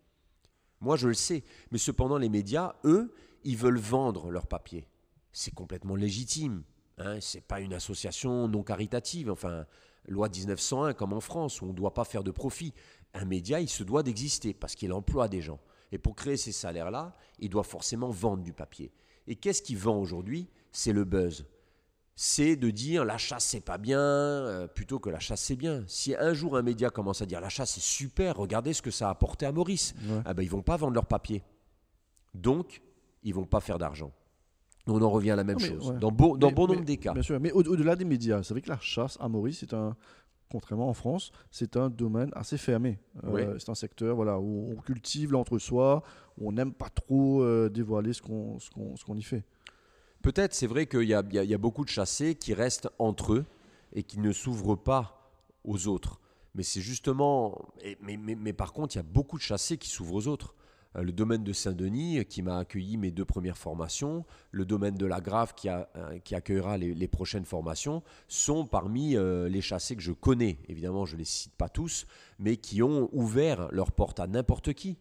Moi, 0.81 0.97
je 0.97 1.09
le 1.09 1.15
sais. 1.15 1.45
Mais 1.71 1.79
cependant, 1.79 2.19
les 2.19 2.29
médias, 2.29 2.75
eux, 2.85 3.15
ils 3.45 3.57
veulent 3.57 3.79
vendre 3.79 4.31
leur 4.31 4.47
papier. 4.47 4.87
C'est 5.35 5.53
complètement 5.53 5.97
légitime. 5.97 6.63
Hein 6.97 7.19
c'est 7.21 7.41
pas 7.43 7.61
une 7.61 7.75
association 7.75 8.47
non 8.49 8.63
caritative. 8.63 9.31
Enfin, 9.31 9.67
loi 10.09 10.29
1901 10.29 10.95
comme 10.95 11.13
en 11.13 11.21
France 11.21 11.61
où 11.61 11.65
on 11.67 11.69
ne 11.69 11.73
doit 11.75 11.93
pas 11.93 12.05
faire 12.05 12.23
de 12.25 12.31
profit. 12.31 12.73
Un 13.15 13.25
média, 13.27 13.61
il 13.61 13.69
se 13.69 13.83
doit 13.83 14.03
d'exister 14.03 14.55
parce 14.55 14.75
qu'il 14.77 14.93
emploie 14.93 15.29
des 15.29 15.43
gens. 15.43 15.59
Et 15.93 15.99
pour 15.99 16.15
créer 16.17 16.37
ces 16.37 16.53
salaires-là, 16.53 17.15
il 17.41 17.51
doit 17.51 17.65
forcément 17.65 18.11
vendre 18.11 18.43
du 18.43 18.53
papier. 18.53 18.93
Et 19.27 19.37
qu'est-ce 19.37 19.61
qu'il 19.63 19.77
vend 19.77 19.97
aujourd'hui? 19.99 20.49
C'est 20.73 20.93
le 20.93 21.05
buzz. 21.05 21.47
C'est 22.17 22.55
de 22.55 22.71
dire 22.71 23.05
la 23.05 23.19
chasse 23.19 23.45
c'est 23.45 23.61
pas 23.61 23.77
bien 23.79 23.99
euh, 24.01 24.69
plutôt 24.69 25.01
que 25.01 25.11
la 25.11 25.19
chasse 25.19 25.41
c'est 25.41 25.57
bien. 25.57 25.83
Si 25.89 26.15
un 26.15 26.33
jour 26.33 26.57
un 26.57 26.63
média 26.63 26.91
commence 26.91 27.23
à 27.23 27.27
dire 27.27 27.41
la 27.41 27.49
chasse 27.49 27.73
c'est 27.75 27.81
super, 27.83 28.37
regardez 28.37 28.73
ce 28.73 28.83
que 28.83 28.93
ça 28.93 29.09
a 29.09 29.11
apporté 29.11 29.47
à 29.47 29.53
Maurice, 29.53 29.95
Ouais. 30.09 30.23
ah 30.25 30.33
ben, 30.33 30.43
ils 30.45 30.51
vont 30.51 30.63
pas 30.63 30.77
vendre 30.77 30.95
leur 30.95 31.07
papier. 31.07 31.43
Donc, 32.35 32.83
ils 33.25 33.35
vont 33.35 33.47
pas 33.47 33.61
faire 33.61 33.79
d'argent. 33.79 34.13
On 34.87 35.01
en 35.01 35.11
revient 35.11 35.31
à 35.31 35.37
la 35.37 35.45
même 35.45 35.59
Non, 35.59 35.65
chose. 35.67 35.91
ouais. 35.91 35.99
Dans, 35.99 36.13
beau- 36.13 36.37
dans 36.37 36.49
Mais- 36.49 36.55
bon 36.55 36.67
mais- 36.69 36.75
nombre 36.75 36.85
des 36.87 36.97
cas. 36.99 37.13
Bien 37.15 37.23
sûr, 37.23 37.41
mais 37.41 37.53
au- 37.53 37.63
au-delà 37.63 37.97
des 37.97 38.05
médias, 38.05 38.43
c'est 38.43 38.53
vrai 38.53 38.61
que 38.61 38.69
la 38.69 38.79
chasse 38.81 39.17
à 39.21 39.29
Maurice, 39.29 39.59
c'est 39.61 39.73
un, 39.73 39.97
contrairement 40.51 40.89
en 40.89 40.95
France, 40.95 41.33
c'est 41.51 41.77
un 41.79 41.89
domaine 41.89 42.31
assez 42.35 42.59
fermé. 42.59 42.99
Euh. 43.25 43.59
C'est 43.59 43.71
un 43.71 43.75
secteur 43.75 44.15
voilà, 44.15 44.39
où 44.39 44.73
on 44.77 44.81
cultive 44.83 45.33
l'entre-soi, 45.33 46.03
où 46.39 46.49
on 46.49 46.53
n'aime 46.53 46.73
pas 46.73 46.91
trop 46.91 47.43
euh, 47.43 47.71
dévoiler 47.71 48.13
ce 48.13 48.21
qu'on 48.21 48.59
ce 48.59 48.71
qu'on- 48.71 48.95
ce 48.97 49.05
qu'on 49.05 49.17
y 49.17 49.23
fait. 49.23 49.45
Peut-être, 50.23 50.53
c'est 50.55 50.67
vrai 50.67 50.87
qu'il 50.87 51.03
y 51.03 51.15
y 51.15 51.47
y 51.47 51.55
a 51.55 51.59
beaucoup 51.59 51.85
de 51.85 51.91
chassés 51.91 52.35
qui 52.35 52.53
restent 52.55 52.89
entre 52.99 53.33
eux 53.35 53.45
et 53.95 54.03
qui 54.03 54.19
ne 54.21 54.33
s'ouvrent 54.33 54.77
pas 54.77 55.31
aux 55.65 55.87
autres. 55.89 56.21
Mais 56.55 56.63
c'est 56.63 56.81
justement. 56.83 57.59
et- 57.83 57.97
mais, 58.03 58.17
mais- 58.19 58.35
mais 58.37 58.53
par 58.53 58.73
contre, 58.75 58.95
il 58.95 58.99
y 58.99 59.01
a 59.01 59.03
beaucoup 59.05 59.39
de 59.39 59.43
chassés 59.43 59.77
qui 59.79 59.89
s'ouvrent 59.89 60.15
aux 60.15 60.29
autres. 60.29 60.55
Euh, 60.97 61.03
Le 61.03 61.13
domaine 61.13 61.43
de 61.45 61.53
Saint-Denis, 61.53 62.19
euh, 62.19 62.23
qui 62.23 62.43
m'a 62.43 62.59
accueilli 62.59 62.97
mes 62.97 63.11
deux 63.11 63.25
premières 63.25 63.59
formations, 63.59 64.25
le 64.51 64.65
domaine 64.65 64.97
de 64.97 65.07
la 65.07 65.21
Grave, 65.21 65.55
qui, 65.55 65.69
a- 65.69 65.89
euh, 65.97 66.19
qui 66.21 66.35
accueillera 66.35 66.79
les, 66.79 66.95
les 66.95 67.09
prochaines 67.09 67.45
formations, 67.45 68.03
sont 68.29 68.67
parmi 68.67 69.17
les 69.17 69.61
chassés 69.61 69.97
que 69.97 70.03
je 70.03 70.13
connais. 70.13 70.59
Évidemment, 70.69 71.05
je 71.07 71.15
ne 71.15 71.19
les 71.19 71.25
cite 71.25 71.55
pas 71.55 71.69
tous, 71.69 72.07
mais 72.39 72.57
qui 72.57 72.83
ont 72.83 73.09
ouvert 73.13 73.69
leurs 73.73 73.93
portes 73.93 74.21
à 74.21 74.27
n'importe 74.27 74.73
qui, 74.73 74.97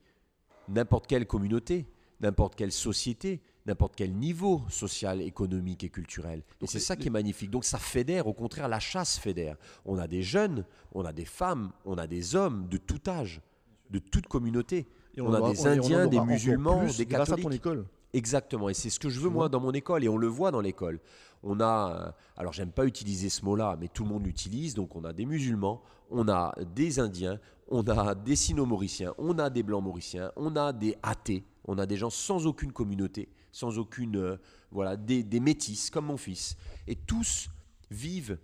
n'importe 0.67 1.08
quelle 1.08 1.25
communauté, 1.27 1.86
n'importe 2.21 2.56
quelle 2.56 2.71
société, 2.71 3.41
n'importe 3.65 3.95
quel 3.95 4.13
niveau 4.13 4.62
social, 4.69 5.21
économique 5.21 5.84
et 5.84 5.89
culturel. 5.89 6.39
Et 6.39 6.43
Donc 6.62 6.69
c'est 6.69 6.79
ça 6.79 6.95
qui 6.95 7.08
est 7.08 7.12
magnifique. 7.12 7.49
Donc 7.49 7.65
ça 7.65 7.77
fédère, 7.77 8.27
au 8.27 8.34
contraire, 8.34 8.67
la 8.67 8.79
chasse 8.79 9.17
fédère. 9.17 9.58
On 9.86 9.97
a 9.97 10.08
des 10.08 10.21
jeunes, 10.21 10.65
on 10.93 11.06
a 11.06 11.13
des 11.13 11.25
femmes, 11.25 11.71
on 11.86 11.97
a 11.97 12.08
des 12.08 12.36
hommes 12.36 12.67
de 12.69 12.77
tout 12.77 13.01
âge, 13.08 13.41
de 13.89 13.99
toute 13.99 14.27
communauté. 14.27 14.88
Et 15.15 15.21
On 15.21 15.34
a 15.34 15.39
aura- 15.39 15.52
des 15.52 15.60
on 15.62 15.65
Indiens, 15.67 16.08
des 16.08 16.19
musulmans, 16.21 16.80
plus 16.80 16.97
des 16.97 17.06
grâce 17.06 17.30
à 17.30 17.32
ton 17.32 17.43
catholiques. 17.43 17.62
école. 17.62 17.86
Exactement, 18.13 18.69
et 18.69 18.73
c'est 18.76 18.89
ce 18.91 18.99
que 18.99 19.10
je 19.10 19.19
veux 19.19 19.30
moi 19.30 19.49
dans 19.49 19.60
mon 19.60 19.71
école, 19.71 20.04
et 20.04 20.10
on 20.10 20.17
le 20.17 20.28
voit 20.28 20.52
dans 20.52 20.62
l'école. 20.62 20.99
On 21.41 21.60
a, 21.60 22.08
euh, 22.08 22.12
alors 22.38 22.54
j'aime 22.54 22.71
pas 22.71 22.86
utiliser 22.86 23.30
ce 23.30 23.43
mot-là, 23.43 23.76
mais 23.80 23.88
tout 23.88 24.04
le 24.04 24.10
monde 24.10 24.23
l'utilise, 24.26 24.76
donc 24.76 24.95
on 24.95 25.04
a 25.04 25.13
des 25.13 25.26
musulmans, 25.26 25.82
on 26.12 26.28
a 26.30 26.54
des 26.76 26.99
Indiens, 26.99 27.39
on 27.69 27.82
a 27.88 28.13
des 28.15 28.36
sino-mauriciens, 28.36 29.13
on 29.17 29.39
a 29.39 29.49
des 29.49 29.63
blancs 29.63 29.84
mauriciens, 29.84 30.32
on 30.36 30.56
a 30.56 30.71
des 30.73 30.95
athées, 31.02 31.43
on 31.65 31.78
a 31.80 31.86
des 31.88 31.97
gens 31.97 32.12
sans 32.12 32.45
aucune 32.45 32.71
communauté, 32.71 33.30
sans 33.52 33.78
aucune, 33.80 34.15
euh, 34.15 34.38
voilà, 34.71 34.95
des, 34.95 35.23
des 35.23 35.39
métis 35.39 35.89
comme 35.89 36.06
mon 36.06 36.17
fils, 36.17 36.56
et 36.88 36.95
tous 36.95 37.49
vivent 37.89 38.38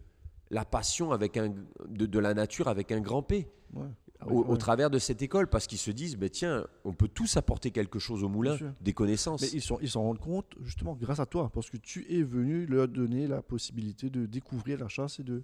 la 0.50 0.66
passion 0.66 1.12
avec 1.12 1.38
un, 1.38 1.54
de, 1.88 2.06
de 2.08 2.20
la 2.20 2.34
nature 2.34 2.68
avec 2.68 2.92
un 2.92 3.02
grand 3.02 3.22
P 3.22 3.48
Ouais. 3.76 3.86
Au, 4.26 4.58
travers 4.58 4.90
de 4.90 5.00
cette 5.00 5.22
école, 5.22 5.48
parce 5.48 5.66
qu'ils 5.66 5.78
se 5.78 5.92
disent, 5.92 6.18
ben 6.18 6.30
tiens, 6.30 6.66
on 6.84 6.94
peut 6.94 7.08
tous 7.08 7.38
apporter 7.38 7.72
quelque 7.72 8.00
chose 8.00 8.24
au 8.24 8.30
moulin, 8.30 8.58
des 8.82 8.94
connaissances. 8.94 9.42
Mais 9.42 9.48
ils 9.54 9.62
s'en 9.62 9.80
ils 9.80 9.92
rendent 9.98 10.20
compte 10.20 10.54
justement 10.62 10.96
grâce 10.96 11.20
à 11.20 11.26
toi, 11.26 11.50
parce 11.54 11.70
que 11.70 11.78
tu 11.78 12.06
es 12.14 12.22
venu 12.24 12.66
leur 12.66 12.88
donner 12.88 13.28
la 13.28 13.42
possibilité 13.42 14.10
de 14.10 14.26
découvrir 14.26 14.80
la 14.80 14.90
chasse 14.90 15.20
et 15.20 15.24
de, 15.24 15.42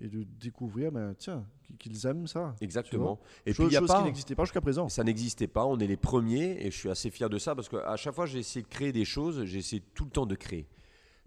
et 0.00 0.08
de 0.08 0.24
découvrir, 0.40 0.90
ben, 0.92 1.14
tiens, 1.16 1.44
qu'ils 1.78 2.06
aiment 2.06 2.26
ça. 2.26 2.54
Exactement. 2.60 3.20
Et 3.46 3.52
Chose, 3.52 3.66
puis 3.66 3.72
il 3.72 3.74
y 3.74 3.76
a 3.76 3.80
chose 3.80 3.88
pas, 3.88 3.98
qui 3.98 4.04
n'existait 4.04 4.34
pas 4.34 4.44
jusqu'à 4.44 4.60
présent. 4.60 4.88
ça 4.88 5.04
n'existait 5.04 5.46
pas. 5.48 5.64
On 5.66 5.78
est 5.78 5.86
les 5.86 5.96
premiers 5.96 6.64
et 6.66 6.70
je 6.70 6.76
suis 6.76 6.88
assez 6.90 7.10
fier 7.10 7.28
de 7.30 7.38
ça 7.38 7.54
parce 7.54 7.68
qu'à 7.68 7.96
chaque 7.96 8.14
fois 8.14 8.26
j'ai 8.26 8.38
essayé 8.40 8.62
de 8.62 8.68
créer 8.68 8.92
des 8.92 9.04
choses, 9.04 9.44
j'ai 9.44 9.58
essayé 9.58 9.82
tout 9.94 10.04
le 10.04 10.10
temps 10.10 10.26
de 10.26 10.34
créer. 10.34 10.66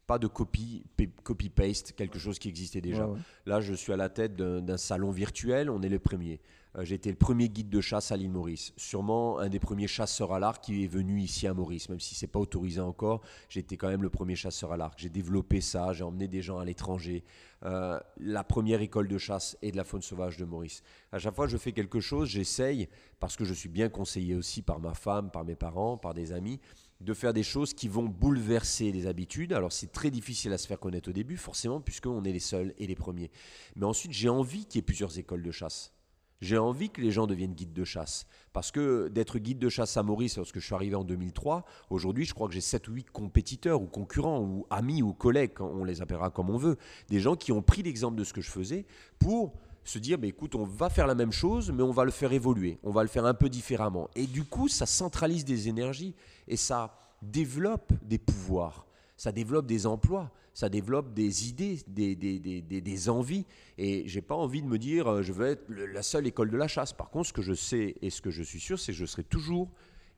Pas 0.07 0.19
de 0.19 0.27
copy, 0.27 0.83
pa- 0.97 1.03
copy 1.23 1.49
paste, 1.49 1.93
quelque 1.93 2.19
chose 2.19 2.37
qui 2.39 2.49
existait 2.49 2.81
déjà. 2.81 3.05
Ouais, 3.07 3.13
ouais. 3.13 3.19
Là, 3.45 3.61
je 3.61 3.73
suis 3.73 3.93
à 3.93 3.97
la 3.97 4.09
tête 4.09 4.35
d'un 4.35 4.77
salon 4.77 5.11
virtuel, 5.11 5.69
on 5.69 5.81
est 5.83 5.89
les 5.89 5.99
premiers. 5.99 6.39
Euh, 6.77 6.85
J'ai 6.85 6.95
été 6.95 7.09
le 7.09 7.17
premier 7.17 7.49
guide 7.49 7.69
de 7.69 7.81
chasse 7.81 8.11
à 8.11 8.17
l'île 8.17 8.31
Maurice. 8.31 8.73
Sûrement 8.77 9.39
un 9.39 9.49
des 9.49 9.59
premiers 9.59 9.87
chasseurs 9.87 10.33
à 10.33 10.39
l'arc 10.39 10.63
qui 10.63 10.83
est 10.83 10.87
venu 10.87 11.21
ici 11.21 11.47
à 11.47 11.53
Maurice, 11.53 11.89
même 11.89 11.99
si 11.99 12.15
c'est 12.15 12.27
pas 12.27 12.39
autorisé 12.39 12.79
encore. 12.79 13.21
Été 13.55 13.77
quand 13.77 13.89
même 13.89 14.01
le 14.01 14.09
premier 14.09 14.35
chasseur 14.35 14.71
à 14.71 14.77
l'arc. 14.77 14.97
J'ai 14.97 15.09
développé 15.09 15.61
ça, 15.61 15.93
j'ai 15.93 16.03
emmené 16.03 16.27
des 16.27 16.41
gens 16.41 16.57
à 16.59 16.65
l'étranger. 16.65 17.23
Euh, 17.63 17.99
la 18.17 18.43
première 18.43 18.81
école 18.81 19.07
de 19.07 19.17
chasse 19.17 19.57
et 19.61 19.71
de 19.71 19.77
la 19.77 19.83
faune 19.83 20.01
sauvage 20.01 20.37
de 20.37 20.45
Maurice. 20.45 20.81
À 21.11 21.19
chaque 21.19 21.35
fois 21.35 21.45
que 21.45 21.51
je 21.51 21.57
fais 21.57 21.73
quelque 21.73 21.99
chose, 21.99 22.29
j'essaye, 22.29 22.87
parce 23.19 23.35
que 23.35 23.45
je 23.45 23.53
suis 23.53 23.69
bien 23.69 23.89
conseillé 23.89 24.35
aussi 24.35 24.61
par 24.61 24.79
ma 24.79 24.93
femme, 24.93 25.29
par 25.29 25.45
mes 25.45 25.55
parents, 25.55 25.97
par 25.97 26.13
des 26.13 26.31
amis, 26.31 26.59
de 27.01 27.13
faire 27.13 27.33
des 27.33 27.43
choses 27.43 27.73
qui 27.73 27.87
vont 27.87 28.05
bouleverser 28.05 28.91
les 28.91 29.05
habitudes. 29.05 29.53
Alors 29.53 29.71
c'est 29.71 29.91
très 29.91 30.09
difficile 30.09 30.53
à 30.53 30.57
se 30.57 30.67
faire 30.67 30.79
connaître 30.79 31.09
au 31.09 31.13
début, 31.13 31.37
forcément, 31.37 31.81
puisqu'on 31.81 32.23
est 32.23 32.31
les 32.31 32.39
seuls 32.39 32.73
et 32.79 32.87
les 32.87 32.95
premiers. 32.95 33.29
Mais 33.75 33.85
ensuite, 33.85 34.11
j'ai 34.11 34.29
envie 34.29 34.65
qu'il 34.65 34.77
y 34.77 34.79
ait 34.79 34.83
plusieurs 34.83 35.17
écoles 35.19 35.43
de 35.43 35.51
chasse. 35.51 35.93
J'ai 36.41 36.57
envie 36.57 36.89
que 36.89 37.01
les 37.01 37.11
gens 37.11 37.27
deviennent 37.27 37.53
guides 37.53 37.73
de 37.73 37.83
chasse. 37.83 38.25
Parce 38.51 38.71
que 38.71 39.07
d'être 39.07 39.37
guide 39.37 39.59
de 39.59 39.69
chasse 39.69 39.95
à 39.95 40.03
Maurice, 40.03 40.37
lorsque 40.37 40.59
je 40.59 40.65
suis 40.65 40.75
arrivé 40.75 40.95
en 40.95 41.03
2003, 41.03 41.63
aujourd'hui, 41.89 42.25
je 42.25 42.33
crois 42.33 42.47
que 42.47 42.53
j'ai 42.53 42.61
7 42.61 42.87
ou 42.87 42.93
8 42.93 43.11
compétiteurs 43.11 43.81
ou 43.81 43.85
concurrents 43.85 44.41
ou 44.41 44.65
amis 44.69 45.03
ou 45.03 45.13
collègues, 45.13 45.61
on 45.61 45.83
les 45.83 46.01
appellera 46.01 46.31
comme 46.31 46.49
on 46.49 46.57
veut. 46.57 46.77
Des 47.09 47.19
gens 47.19 47.35
qui 47.35 47.51
ont 47.51 47.61
pris 47.61 47.83
l'exemple 47.83 48.17
de 48.17 48.23
ce 48.23 48.33
que 48.33 48.41
je 48.41 48.49
faisais 48.49 48.85
pour 49.19 49.53
se 49.83 49.99
dire, 49.99 50.17
bah, 50.17 50.27
écoute, 50.27 50.55
on 50.55 50.63
va 50.63 50.89
faire 50.89 51.07
la 51.07 51.15
même 51.15 51.31
chose, 51.31 51.71
mais 51.71 51.83
on 51.83 51.91
va 51.91 52.05
le 52.05 52.11
faire 52.11 52.33
évoluer. 52.33 52.79
On 52.83 52.91
va 52.91 53.03
le 53.03 53.09
faire 53.09 53.25
un 53.25 53.33
peu 53.33 53.49
différemment. 53.49 54.09
Et 54.15 54.25
du 54.25 54.43
coup, 54.43 54.67
ça 54.67 54.85
centralise 54.85 55.45
des 55.45 55.69
énergies 55.69 56.15
et 56.47 56.57
ça 56.57 56.97
développe 57.21 57.93
des 58.03 58.17
pouvoirs. 58.17 58.85
Ça 59.21 59.31
développe 59.31 59.67
des 59.67 59.85
emplois, 59.85 60.31
ça 60.51 60.67
développe 60.67 61.13
des 61.13 61.47
idées, 61.47 61.79
des, 61.85 62.15
des, 62.15 62.39
des, 62.39 62.59
des- 62.63 62.81
des 62.81 63.07
envies. 63.07 63.45
Et 63.77 64.01
j'ai 64.07 64.23
pas 64.23 64.33
envie 64.33 64.63
de 64.63 64.67
me 64.67 64.79
dire, 64.79 65.07
euh, 65.07 65.21
je 65.21 65.31
veux 65.31 65.45
être 65.45 65.63
la 65.69 66.01
seule 66.01 66.25
école 66.25 66.49
de 66.49 66.57
la 66.57 66.67
chasse. 66.67 66.91
Par 66.91 67.11
contre, 67.11 67.27
ce 67.27 67.33
que 67.33 67.43
je 67.43 67.53
sais 67.53 67.97
et 68.01 68.09
ce 68.09 68.19
que 68.19 68.31
je 68.31 68.41
suis 68.41 68.59
sûr, 68.59 68.79
c'est 68.79 68.93
que 68.93 68.97
je 68.97 69.05
serai 69.05 69.23
toujours 69.23 69.69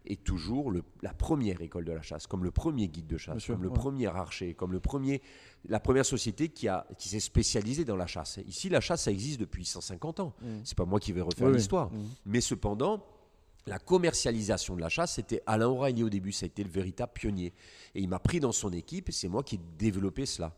et 0.06 0.16
toujours 0.16 0.72
le- 0.72 0.84
la 1.02 1.14
première 1.14 1.60
école 1.62 1.84
de 1.84 1.92
la 1.92 2.02
chasse, 2.02 2.28
comme 2.28 2.46
le 2.46 2.52
premier 2.52 2.88
guide 2.88 3.08
de 3.08 3.18
chasse, 3.18 3.46
comme 3.46 3.62
le 3.64 3.68
ouais. 3.68 3.74
premier 3.74 4.08
archer, 4.08 4.54
comme 4.54 4.72
le 4.72 4.80
premier, 4.80 5.22
la 5.68 5.82
première 5.82 6.06
société 6.06 6.48
qui, 6.48 6.70
a, 6.70 6.88
qui 6.98 7.10
s'est 7.10 7.20
spécialisée 7.20 7.84
dans 7.84 7.98
la 7.98 8.08
chasse. 8.08 8.40
Ici, 8.48 8.70
la 8.70 8.80
chasse, 8.80 9.04
ça 9.04 9.12
existe 9.12 9.42
depuis 9.42 9.66
150 9.66 10.22
ans. 10.22 10.34
Mm. 10.42 10.46
C'est 10.64 10.78
pas 10.78 10.86
moi 10.86 11.02
qui 11.02 11.12
vais 11.12 11.20
refaire 11.20 11.48
Oui, 11.48 11.52
oui. 11.52 11.58
l'histoire. 11.58 11.92
Mm. 11.92 12.04
Mais 12.28 12.40
cependant, 12.40 13.06
la 13.66 13.80
commercialisation 13.80 14.76
de 14.76 14.82
la 14.82 14.90
chasse, 14.90 15.16
c'était 15.16 15.42
Alain 15.46 15.68
O'Reilly 15.68 16.04
au 16.04 16.10
début, 16.10 16.32
ça 16.32 16.46
a 16.46 16.48
été 16.48 16.64
le 16.64 16.70
véritable 16.70 17.14
pionnier. 17.14 17.54
Et 17.96 18.02
il 18.02 18.10
m'a 18.10 18.20
pris 18.20 18.40
dans 18.40 18.52
son 18.52 18.72
équipe 18.72 19.10
et 19.10 19.12
c'est 19.12 19.30
moi 19.30 19.44
qui 19.44 19.56
ai 19.56 19.60
développé 19.78 20.26
cela. 20.26 20.56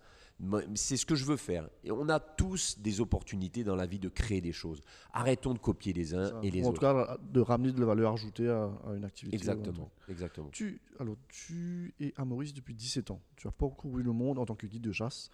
C'est 0.74 0.98
ce 0.98 1.06
que 1.06 1.16
je 1.16 1.24
veux 1.24 1.38
faire. 1.38 1.70
Et 1.86 1.92
on 1.92 2.10
a 2.10 2.20
tous 2.20 2.78
des 2.80 3.00
opportunités 3.00 3.64
dans 3.64 3.76
la 3.76 3.86
vie 3.86 4.00
de 4.00 4.10
créer 4.10 4.42
des 4.42 4.52
choses. 4.52 4.82
Arrêtons 5.14 5.54
de 5.54 5.60
copier 5.60 5.94
les 5.94 6.14
uns 6.14 6.42
et 6.42 6.52
les 6.52 6.66
en 6.66 6.72
autres. 6.72 6.86
En 6.86 7.04
tout 7.04 7.08
cas, 7.08 7.18
de 7.22 7.40
ramener 7.40 7.72
de 7.72 7.80
la 7.80 7.86
valeur 7.86 8.14
ajoutée 8.14 8.50
à, 8.50 8.70
une 8.94 9.06
activité. 9.06 9.38
Exactement. 9.38 9.90
exactement. 10.10 10.50
Tu, 10.52 10.82
alors, 11.00 11.16
tu 11.30 11.94
es 12.02 12.14
à 12.18 12.26
Maurice 12.26 12.54
depuis 12.54 12.74
17 12.74 13.12
ans. 13.12 13.22
Tu 13.38 13.48
as 13.48 13.52
parcouru 13.52 14.04
le 14.04 14.12
monde 14.12 14.38
en 14.38 14.46
tant 14.46 14.56
que 14.56 14.68
guide 14.68 14.84
de 14.84 14.92
chasse. 14.92 15.30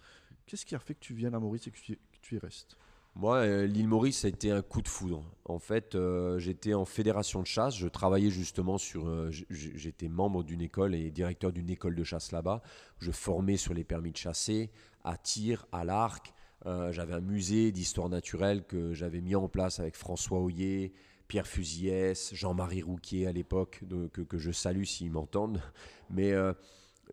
Qu'est-ce 0.46 0.64
qui 0.64 0.76
a 0.76 0.78
fait 0.78 0.94
que 0.94 1.00
tu 1.00 1.14
viennes 1.14 1.34
à 1.34 1.40
Maurice 1.40 1.66
et 1.66 1.72
que 1.72 1.78
tu, 1.78 1.96
que 1.96 2.18
tu 2.20 2.36
y 2.36 2.38
restes 2.38 2.76
moi, 3.14 3.38
euh, 3.38 3.66
l'île 3.66 3.88
Maurice, 3.88 4.20
ça 4.20 4.26
a 4.26 4.30
été 4.30 4.50
un 4.50 4.62
coup 4.62 4.80
de 4.80 4.88
foudre. 4.88 5.22
En 5.44 5.58
fait, 5.58 5.94
euh, 5.94 6.38
j'étais 6.38 6.72
en 6.72 6.86
fédération 6.86 7.42
de 7.42 7.46
chasse. 7.46 7.76
Je 7.76 7.86
travaillais 7.86 8.30
justement 8.30 8.78
sur. 8.78 9.06
Euh, 9.06 9.30
j'étais 9.50 10.08
membre 10.08 10.42
d'une 10.42 10.62
école 10.62 10.94
et 10.94 11.10
directeur 11.10 11.52
d'une 11.52 11.68
école 11.68 11.94
de 11.94 12.04
chasse 12.04 12.32
là-bas. 12.32 12.62
Je 13.00 13.10
formais 13.12 13.58
sur 13.58 13.74
les 13.74 13.84
permis 13.84 14.12
de 14.12 14.16
chasser, 14.16 14.70
à 15.04 15.18
tir, 15.18 15.66
à 15.72 15.84
l'arc. 15.84 16.32
j'avais 16.64 17.14
un 17.14 17.20
musée 17.20 17.72
d'histoire 17.72 18.08
naturelle 18.08 18.64
que 18.64 18.94
j'avais 18.94 19.20
mis 19.20 19.34
en 19.34 19.48
place 19.48 19.80
avec 19.80 19.96
François 19.96 20.38
Hoyer, 20.38 20.92
Pierre 21.28 21.46
Fusillès, 21.46 22.32
Jean-Marie 22.34 22.82
Rouquier 22.82 23.26
à 23.26 23.32
l'époque, 23.32 23.82
que, 24.12 24.22
que, 24.22 24.38
je 24.38 24.52
salue 24.52 24.84
s'ils 24.84 25.10
m'entendent. 25.10 25.60
Mais 26.08 26.32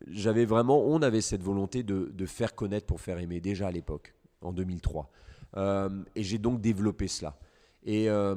j'avais 0.07 0.45
vraiment. 0.45 0.81
On 0.85 1.01
avait 1.01 1.21
cette 1.21 1.43
volonté 1.43 1.83
de, 1.83 2.11
de 2.13 2.25
faire 2.25 2.55
connaître 2.55 2.85
pour 2.85 3.01
faire 3.01 3.17
aimer 3.19 3.41
déjà 3.41 3.67
à 3.67 3.71
l'époque, 3.71 4.13
en 4.41 4.53
2003. 4.53 5.11
Euh, 5.57 6.03
et 6.15 6.23
j'ai 6.23 6.37
donc 6.37 6.61
développé 6.61 7.07
cela. 7.07 7.37
Et 7.83 8.09
euh, 8.09 8.35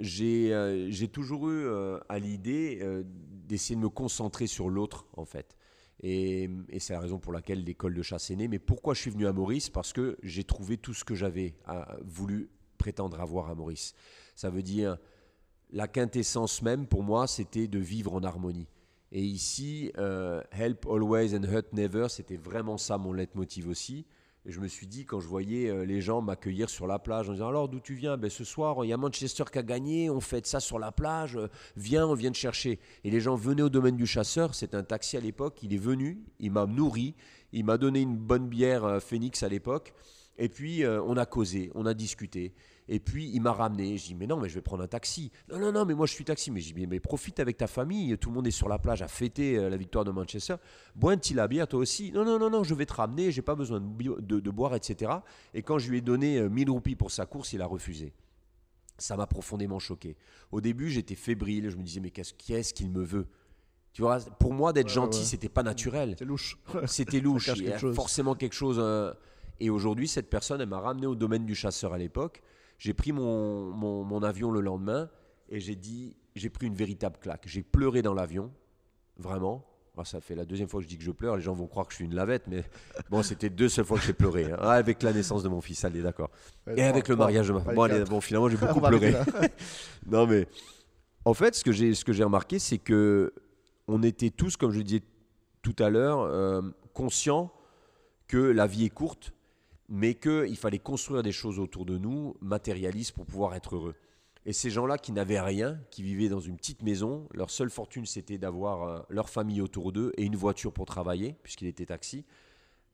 euh, 0.00 0.86
j'ai 0.90 1.08
toujours 1.08 1.48
eu 1.48 1.66
à 2.08 2.18
l'idée 2.18 2.80
d'essayer 3.46 3.76
de 3.76 3.80
me 3.80 3.88
concentrer 3.88 4.46
sur 4.46 4.68
l'autre, 4.68 5.06
en 5.16 5.24
fait. 5.24 5.56
Et, 6.02 6.50
c'est 6.78 6.92
la 6.92 7.00
raison 7.00 7.18
pour 7.18 7.32
laquelle 7.32 7.64
l'école 7.64 7.94
de 7.94 8.02
chasse 8.02 8.30
est 8.30 8.36
née. 8.36 8.48
Mais 8.48 8.58
pourquoi 8.58 8.94
je 8.94 9.00
suis 9.00 9.10
venu 9.10 9.26
à 9.26 9.32
Maurice? 9.32 9.70
Parce 9.70 9.92
que 9.92 10.18
j'ai 10.22 10.44
trouvé 10.44 10.76
tout 10.76 10.94
ce 10.94 11.04
que 11.04 11.14
j'avais 11.14 11.54
voulu 12.04 12.50
prétendre 12.78 13.20
avoir 13.20 13.48
à 13.48 13.54
Maurice. 13.54 13.94
Ça 14.34 14.50
veut 14.50 14.62
dire, 14.62 14.98
la 15.70 15.88
quintessence 15.88 16.62
même 16.62 16.86
pour 16.86 17.02
moi, 17.02 17.26
c'était 17.26 17.68
de 17.68 17.78
vivre 17.78 18.14
en 18.14 18.22
harmonie. 18.24 18.68
Et 19.12 19.22
ici, 19.22 19.92
Help 20.50 20.86
Always 20.86 21.36
and 21.36 21.44
Hurt 21.44 21.72
Never, 21.72 22.08
c'était 22.08 22.36
vraiment 22.36 22.76
ça 22.76 22.98
mon 22.98 23.12
leitmotiv 23.12 23.68
aussi. 23.68 24.04
Et 24.46 24.52
je 24.52 24.60
me 24.60 24.68
suis 24.68 24.86
dit, 24.86 25.06
quand 25.06 25.20
je 25.20 25.26
voyais 25.26 25.70
euh, 25.70 25.86
les 25.86 26.02
gens 26.02 26.20
m'accueillir 26.20 26.68
sur 26.68 26.86
la 26.86 26.98
plage 26.98 27.30
en 27.30 27.32
disant 27.32 27.48
Alors, 27.48 27.70
d'où 27.70 27.80
tu 27.80 27.94
viens? 27.94 28.18
Ben, 28.18 28.28
Ce 28.28 28.44
soir, 28.44 28.84
il 28.84 28.88
y 28.88 28.92
a 28.92 28.98
Manchester 28.98 29.44
qui 29.50 29.58
a 29.58 29.62
gagné, 29.62 30.10
on 30.10 30.20
fait 30.20 30.46
ça 30.46 30.60
sur 30.60 30.78
la 30.78 30.92
plage, 30.92 31.36
euh, 31.36 31.48
viens, 31.76 32.06
on 32.06 32.12
vient 32.12 32.30
te 32.30 32.36
chercher. 32.36 32.78
Et 33.04 33.10
les 33.10 33.20
gens 33.20 33.36
venaient 33.36 33.62
au 33.62 33.70
domaine 33.70 33.96
du 33.96 34.06
chasseur, 34.06 34.54
c'est 34.54 34.74
un 34.74 34.82
taxi 34.82 35.16
à 35.16 35.20
l'époque, 35.20 35.62
il 35.62 35.72
est 35.72 35.78
venu, 35.78 36.22
il 36.40 36.52
m'a 36.52 36.66
nourri, 36.66 37.14
il 37.52 37.64
m'a 37.64 37.78
donné 37.78 38.02
une 38.02 38.18
bonne 38.18 38.46
bière 38.46 38.84
euh, 38.84 39.00
Phoenix 39.00 39.42
à 39.42 39.48
l'époque, 39.48 39.94
et 40.36 40.50
puis 40.50 40.84
on 40.84 41.16
a 41.16 41.26
causé, 41.26 41.70
on 41.76 41.86
a 41.86 41.94
discuté. 41.94 42.52
Et 42.88 43.00
puis 43.00 43.30
il 43.32 43.40
m'a 43.40 43.52
ramené. 43.52 43.96
Je 43.96 44.06
dis 44.06 44.14
mais 44.14 44.26
non, 44.26 44.38
mais 44.38 44.48
je 44.48 44.54
vais 44.54 44.60
prendre 44.60 44.82
un 44.82 44.88
taxi. 44.88 45.30
Non, 45.50 45.58
non, 45.58 45.72
non, 45.72 45.84
mais 45.84 45.94
moi 45.94 46.06
je 46.06 46.12
suis 46.12 46.24
taxi. 46.24 46.50
Mais 46.50 46.60
je 46.60 46.74
dis 46.74 46.86
mais, 46.86 47.00
profite 47.00 47.40
avec 47.40 47.56
ta 47.56 47.66
famille. 47.66 48.16
Tout 48.18 48.30
le 48.30 48.36
monde 48.36 48.46
est 48.46 48.52
sur 48.52 48.68
la 48.68 48.78
plage 48.78 49.02
à 49.02 49.08
fêter 49.08 49.56
euh, 49.56 49.68
la 49.68 49.76
victoire 49.76 50.04
de 50.04 50.10
Manchester. 50.10 50.56
Bois 50.94 51.12
un 51.12 51.16
petit 51.16 51.34
bière 51.48 51.66
toi 51.66 51.80
aussi. 51.80 52.12
Non, 52.12 52.24
non, 52.24 52.38
non, 52.38 52.50
non, 52.50 52.64
je 52.64 52.74
vais 52.74 52.86
te 52.86 52.94
ramener. 52.94 53.30
J'ai 53.30 53.42
pas 53.42 53.54
besoin 53.54 53.80
de, 53.80 54.40
de, 54.40 54.50
boire, 54.50 54.74
etc. 54.74 55.12
Et 55.54 55.62
quand 55.62 55.78
je 55.78 55.90
lui 55.90 55.98
ai 55.98 56.00
donné 56.00 56.48
1000 56.48 56.68
euh, 56.68 56.72
roupies 56.72 56.96
pour 56.96 57.10
sa 57.10 57.26
course, 57.26 57.52
il 57.52 57.62
a 57.62 57.66
refusé. 57.66 58.12
Ça 58.98 59.16
m'a 59.16 59.26
profondément 59.26 59.78
choqué. 59.78 60.16
Au 60.52 60.60
début, 60.60 60.90
j'étais 60.90 61.16
fébrile. 61.16 61.70
Je 61.70 61.76
me 61.76 61.82
disais 61.82 62.00
mais 62.00 62.10
qu'est-ce 62.10 62.74
qu'il 62.74 62.90
me 62.90 63.02
veut? 63.02 63.26
Tu 63.94 64.02
vois, 64.02 64.18
pour 64.18 64.52
moi, 64.52 64.72
d'être 64.72 64.88
gentil, 64.88 65.20
ce 65.20 65.30
c'était 65.30 65.48
pas 65.48 65.62
naturel. 65.62 66.10
C'était 66.16 66.24
louche. 66.24 66.58
C'était 66.86 67.20
louche. 67.20 67.50
Il 67.56 67.64
y 67.64 67.72
a 67.72 67.78
forcément 67.78 68.34
quelque 68.34 68.52
chose. 68.52 68.78
Euh, 68.80 69.14
et 69.60 69.70
aujourd'hui, 69.70 70.08
cette 70.08 70.28
personne, 70.28 70.60
elle 70.60 70.68
m'a 70.68 70.80
ramené 70.80 71.06
au 71.06 71.14
domaine 71.14 71.46
du 71.46 71.54
chasseur 71.54 71.92
à 71.92 71.98
l'époque. 71.98 72.42
J'ai 72.78 72.94
pris 72.94 73.12
mon, 73.12 73.70
mon, 73.72 74.22
avion 74.22 74.50
le 74.50 74.60
lendemain 74.60 75.08
et 75.48 75.60
j'ai 75.60 75.76
dit, 75.76 76.16
j'ai 76.34 76.50
pris 76.50 76.66
une 76.66 76.74
véritable 76.74 77.18
claque. 77.18 77.44
J'ai 77.46 77.62
pleuré 77.62 78.02
dans 78.02 78.14
l'avion, 78.14 78.52
vraiment. 79.18 79.64
Ah, 79.96 80.04
ça 80.04 80.20
fait 80.20 80.34
la 80.34 80.44
deuxième 80.44 80.68
fois 80.68 80.80
que 80.80 80.84
je 80.84 80.88
dis 80.88 80.98
que 80.98 81.04
je 81.04 81.12
pleure. 81.12 81.36
Les 81.36 81.42
gens 81.42 81.52
vont 81.52 81.68
croire 81.68 81.86
que 81.86 81.92
je 81.92 81.96
suis 81.96 82.04
une 82.04 82.16
lavette, 82.16 82.48
mais 82.48 82.64
bon, 83.10 83.22
c'était 83.22 83.48
deux 83.48 83.68
seules 83.68 83.84
fois 83.84 83.98
que 83.98 84.04
j'ai 84.04 84.12
pleuré. 84.12 84.50
Hein. 84.50 84.56
Ah, 84.58 84.72
avec 84.72 85.02
la 85.02 85.12
naissance 85.12 85.44
de 85.44 85.48
mon 85.48 85.60
fils, 85.60 85.84
allez, 85.84 86.02
d'accord. 86.02 86.30
Et 86.76 86.82
avec 86.82 87.06
le 87.08 87.14
mariage 87.14 87.48
de 87.48 87.52
ma 87.52 87.60
femme. 87.60 87.74
Bon, 87.76 88.04
bon, 88.04 88.20
finalement, 88.20 88.48
j'ai 88.48 88.56
beaucoup 88.66 88.80
pleuré. 88.80 89.14
non, 90.06 90.26
mais 90.26 90.48
en 91.24 91.32
fait, 91.32 91.54
ce 91.54 91.62
que 91.62 91.70
j'ai, 91.70 91.94
ce 91.94 92.22
remarqué, 92.22 92.58
c'est 92.58 92.78
que 92.78 93.32
on 93.86 94.02
était 94.02 94.30
tous, 94.30 94.56
comme 94.56 94.72
je 94.72 94.78
le 94.78 94.84
disais 94.84 95.02
tout 95.62 95.76
à 95.78 95.90
l'heure, 95.90 96.20
euh, 96.22 96.62
conscients 96.92 97.52
que 98.26 98.38
la 98.38 98.66
vie 98.66 98.86
est 98.86 98.90
courte 98.90 99.32
mais 99.88 100.14
qu'il 100.14 100.56
fallait 100.56 100.78
construire 100.78 101.22
des 101.22 101.32
choses 101.32 101.58
autour 101.58 101.84
de 101.84 101.98
nous, 101.98 102.36
matérialistes, 102.40 103.12
pour 103.12 103.26
pouvoir 103.26 103.54
être 103.54 103.76
heureux. 103.76 103.94
Et 104.46 104.52
ces 104.52 104.70
gens-là 104.70 104.98
qui 104.98 105.12
n'avaient 105.12 105.40
rien, 105.40 105.80
qui 105.90 106.02
vivaient 106.02 106.28
dans 106.28 106.40
une 106.40 106.56
petite 106.56 106.82
maison, 106.82 107.28
leur 107.32 107.50
seule 107.50 107.70
fortune 107.70 108.04
c'était 108.04 108.36
d'avoir 108.36 108.82
euh, 108.82 109.00
leur 109.08 109.30
famille 109.30 109.62
autour 109.62 109.92
d'eux 109.92 110.12
et 110.18 110.24
une 110.24 110.36
voiture 110.36 110.72
pour 110.72 110.84
travailler, 110.84 111.36
puisqu'il 111.42 111.66
était 111.66 111.86
taxi, 111.86 112.24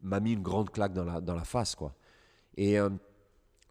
m'a 0.00 0.20
mis 0.20 0.32
une 0.32 0.42
grande 0.42 0.70
claque 0.70 0.92
dans 0.92 1.04
la, 1.04 1.44
face. 1.44 1.74
quoi. 1.74 1.94
Et 2.56 2.78
euh, 2.78 2.90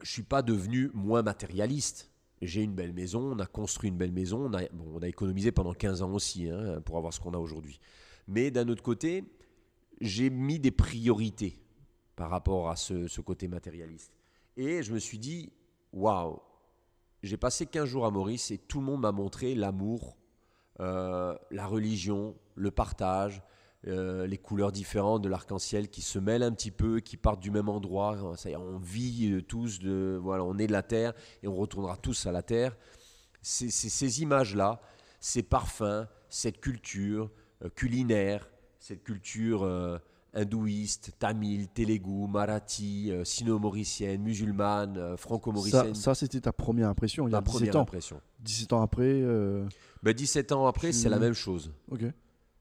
je 0.01 0.11
suis 0.11 0.23
pas 0.23 0.41
devenu 0.41 0.91
moins 0.93 1.21
matérialiste. 1.21 2.11
J'ai 2.41 2.63
une 2.63 2.73
belle 2.73 2.93
maison, 2.93 3.33
on 3.33 3.39
a 3.39 3.45
construit 3.45 3.89
une 3.89 3.97
belle 3.97 4.11
maison, 4.13 4.45
on 4.45 4.53
a, 4.53 4.63
on 4.95 5.01
a 5.01 5.07
économisé 5.07 5.51
pendant 5.51 5.73
15 5.73 6.01
ans 6.01 6.13
aussi 6.13 6.49
hein, 6.49 6.81
pour 6.85 6.97
avoir 6.97 7.13
ce 7.13 7.19
qu'on 7.19 7.33
a 7.33 7.37
aujourd'hui. 7.37 7.79
Mais 8.27 8.51
d'un 8.51 8.67
autre 8.69 8.83
côté, 8.83 9.23
j'ai 9.99 10.29
mis 10.29 10.59
des 10.59 10.71
priorités 10.71 11.59
par 12.19 12.29
rapport 12.29 12.69
à 12.69 12.75
ce, 12.75 13.21
côté 13.21 13.47
matérialiste. 13.47 14.11
Et 14.57 14.83
je 14.83 14.91
me 14.91 14.99
suis 14.99 15.17
dit, 15.17 15.53
waouh, 15.93 16.41
j'ai 17.23 17.37
passé 17.37 17.65
15 17.65 17.85
jours 17.85 18.05
à 18.05 18.11
Maurice 18.11 18.51
et 18.51 18.57
tout 18.57 18.81
le 18.81 18.85
monde 18.87 18.99
m'a 18.99 19.13
montré 19.13 19.55
l'amour, 19.55 20.17
euh, 20.81 21.33
la 21.49 21.65
religion, 21.65 22.35
le 22.55 22.71
partage, 22.71 23.41
euh, 23.87 24.27
les 24.27 24.37
couleurs 24.37 24.73
différentes 24.73 25.21
de 25.21 25.29
l'arc-en-ciel 25.29 25.87
qui 25.87 26.01
se 26.01 26.19
mêlent 26.19 26.43
un 26.43 26.51
petit 26.51 26.71
peu, 26.71 26.99
qui 26.99 27.15
partent 27.15 27.39
du 27.39 27.51
même 27.51 27.69
endroit. 27.69 28.35
Ça 28.35 28.49
on 28.59 28.79
vit 28.79 29.31
euh, 29.31 29.41
tous, 29.41 29.79
de, 29.79 30.19
voilà, 30.21 30.43
on 30.43 30.57
est 30.57 30.67
de 30.67 30.73
la 30.73 30.83
terre 30.83 31.13
et 31.41 31.47
on 31.47 31.55
retournera 31.55 31.95
tous 31.95 32.25
à 32.25 32.33
la 32.33 32.41
terre. 32.41 32.75
C'est 33.41 33.69
ces 33.69 34.21
images-là, 34.21 34.81
ces 35.21 35.41
parfums, 35.41 36.05
cette 36.27 36.59
culture 36.59 37.31
culinaire, 37.75 38.49
cette 38.77 39.05
culture 39.05 39.65
hindouiste, 40.33 41.11
tamil, 41.17 41.67
telugu, 41.69 42.27
marathi, 42.27 43.11
euh, 43.11 43.23
sino-mauricienne, 43.23 44.21
musulmane, 44.21 44.97
euh, 44.97 45.17
franco-mauricienne. 45.17 45.95
Ça, 45.95 46.15
c'était 46.15 46.41
ta 46.41 46.53
première 46.53 46.89
impression 46.89 47.27
il 47.27 47.31
y 47.31 47.35
a 47.35 47.41
17 47.41 47.75
ans. 47.75 47.81
Impression. 47.81 48.21
17 48.41 48.73
ans 48.73 48.81
après 48.81 49.03
euh, 49.03 49.65
ben, 50.03 50.13
17 50.13 50.51
ans 50.51 50.67
après, 50.67 50.91
c'est 50.91 51.09
la 51.09 51.19
même 51.19 51.33
chose. 51.33 51.71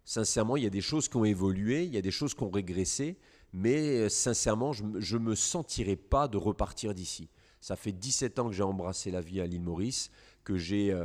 Sincèrement, 0.05 0.57
il 0.57 0.65
y 0.65 0.67
a 0.67 0.71
des 0.71 0.81
choses 0.81 1.09
qui 1.09 1.17
ont 1.17 1.25
évolué, 1.25 1.85
il 1.85 1.95
y 1.95 1.99
a 1.99 2.03
des 2.03 2.11
choses 2.11 2.35
qui 2.35 2.43
ont 2.43 2.51
régressé, 2.51 3.19
mais 3.53 4.09
sincèrement, 4.09 4.73
je 4.73 5.17
ne 5.17 5.23
me 5.23 5.35
sentirais 5.35 5.97
pas 5.97 6.29
de 6.29 6.39
repartir 6.39 6.95
d'ici. 6.95 7.29
Ça 7.61 7.77
fait 7.77 7.93
17 7.93 8.39
ans 8.39 8.49
que 8.49 8.55
j'ai 8.55 8.63
embrassé 8.63 9.11
la 9.11 9.21
vie 9.21 9.41
à 9.43 9.47
l'île 9.47 9.61
Maurice, 9.61 10.11
que 10.45 10.57
j'ai 10.57 10.99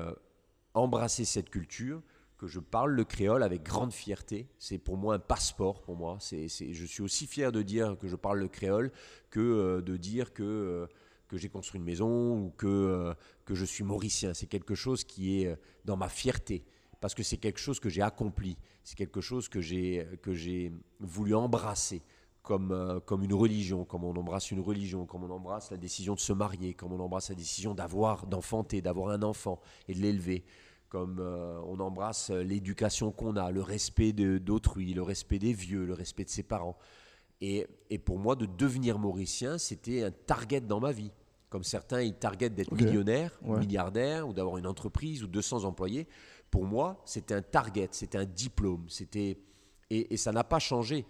embrassé 0.74 1.26
cette 1.26 1.50
culture, 1.50 2.02
que 2.44 2.50
je 2.50 2.60
parle 2.60 2.92
le 2.92 3.06
créole 3.06 3.42
avec 3.42 3.64
grande 3.64 3.94
fierté. 3.94 4.50
C'est 4.60 4.78
pour 4.78 4.98
moi 4.98 5.16
un 5.16 5.20
passeport 5.20 5.82
pour 5.82 5.96
moi. 5.96 6.18
Je 6.20 6.86
suis 6.86 7.02
aussi 7.02 7.26
fier 7.26 7.54
de 7.54 7.62
dire 7.62 7.98
que 7.98 8.10
je 8.10 8.18
parle 8.18 8.40
le 8.40 8.50
créole 8.50 8.92
que 9.30 9.40
euh, 9.40 9.82
de 9.82 9.96
dire 9.96 10.34
que, 10.34 10.44
euh, 10.44 10.88
que 11.30 11.38
j'ai 11.38 11.48
construit 11.48 11.80
une 11.80 11.86
maison 11.86 12.38
ou 12.38 12.50
que, 12.58 12.68
euh, 12.68 13.14
que 13.46 13.56
je 13.56 13.64
suis 13.64 13.86
mauricien. 13.86 14.34
C'est 14.34 14.48
quelque 14.48 14.76
chose 14.76 15.06
qui 15.06 15.42
est 15.42 15.58
dans 15.86 15.96
ma 15.96 16.10
fierté 16.10 16.66
parce 17.00 17.16
que 17.16 17.24
c'est 17.24 17.38
quelque 17.38 17.62
chose 17.62 17.80
que 17.80 17.88
j'ai 17.88 18.02
accompli. 18.02 18.58
C'est 18.84 18.98
quelque 18.98 19.22
chose 19.22 19.48
que 19.48 19.62
j'ai, 19.62 20.06
que 20.22 20.34
j'ai 20.34 20.74
voulu 21.00 21.36
embrasser. 21.36 22.02
Comme, 22.42 23.00
comme 23.06 23.24
une 23.24 23.34
religion, 23.34 23.86
comme 23.86 24.04
on 24.04 24.14
embrasse 24.18 24.52
une 24.52 24.60
religion, 24.60 25.06
comme 25.06 25.24
on 25.24 25.30
embrasse 25.30 25.72
la 25.72 25.78
décision 25.78 26.14
de 26.14 26.20
se 26.20 26.34
marier, 26.34 26.74
comme 26.74 26.92
on 26.92 27.00
embrasse 27.00 27.30
la 27.30 27.36
décision 27.36 27.74
d'avoir, 27.74 28.28
d'enfanter, 28.28 28.82
d'avoir 28.82 29.12
un 29.12 29.24
enfant 29.24 29.62
et 29.88 29.94
de 29.94 30.02
l'élever, 30.02 30.44
comme 30.94 31.18
euh, 31.20 31.60
on 31.66 31.80
embrasse 31.80 32.30
l'éducation 32.30 33.12
qu'on 33.12 33.36
a, 33.36 33.50
le 33.50 33.64
respect 33.64 34.14
d'autrui, 34.14 34.94
le 34.94 35.02
respect 35.02 35.40
des 35.40 35.52
vieux, 35.52 35.86
le 35.86 35.94
respect 35.94 36.24
de 36.24 36.30
ses 36.30 36.44
parents. 36.44 36.78
Et, 37.42 37.68
pour 38.06 38.20
moi, 38.20 38.36
de 38.36 38.46
devenir 38.46 39.00
mauricien, 39.00 39.58
c'était 39.58 40.04
un 40.04 40.12
target 40.12 40.62
dans 40.62 40.80
ma 40.80 40.92
vie. 40.92 41.10
Comme 41.50 41.64
certains, 41.64 42.04
ils 42.04 42.14
targetent 42.14 42.54
d'être 42.54 42.72
millionnaire, 42.72 43.32
milliardaire, 43.42 44.28
ou 44.28 44.34
d'avoir 44.34 44.60
une 44.60 44.68
entreprise 44.68 45.24
ou 45.24 45.28
200 45.28 45.64
employés. 45.64 46.08
Pour 46.52 46.64
moi, 46.64 47.02
c'était 47.06 47.34
un 47.34 47.42
target, 47.42 47.90
c'était 47.92 48.20
un 48.20 48.26
diplôme. 48.26 48.86
C'était 48.88 49.40
et, 49.90 50.14
et 50.14 50.18
ça 50.18 50.32
n'a 50.32 50.44
pas 50.44 50.60
changé. 50.60 51.08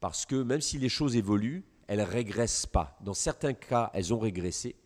Parce 0.00 0.24
que 0.24 0.36
même 0.36 0.62
si 0.62 0.78
les 0.78 0.88
choses 0.88 1.14
évoluent, 1.14 1.62
elles 1.88 1.98
ne 1.98 2.04
régressent 2.04 2.66
pas. 2.66 2.96
Dans 3.02 3.14
certains 3.14 3.52
cas, 3.52 3.90
elles 3.92 4.14
ont 4.14 4.18
régressé. 4.18 4.76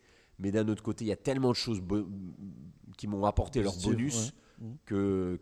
Mais 0.41 0.51
d'un 0.51 0.67
autre 0.67 0.83
côté, 0.83 1.05
il 1.05 1.07
y 1.07 1.13
a 1.13 1.17
tellement 1.17 1.49
de 1.49 1.55
choses 1.55 1.81
qui 2.97 3.07
m'ont 3.07 3.25
apporté 3.25 3.61
leur 3.63 3.77
bonus 3.77 4.33
que 4.85 5.39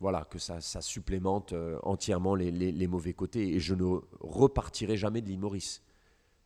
voilà 0.00 0.24
que 0.24 0.38
ça, 0.38 0.60
supplémente 0.80 1.52
euh, 1.52 1.78
entièrement 1.82 2.34
les, 2.34 2.86
mauvais 2.86 3.12
côtés 3.12 3.54
et 3.54 3.60
je 3.60 3.74
ne 3.74 4.00
repartirai 4.20 4.96
jamais 4.96 5.20
de 5.20 5.28
l'île 5.28 5.38
Maurice. 5.38 5.82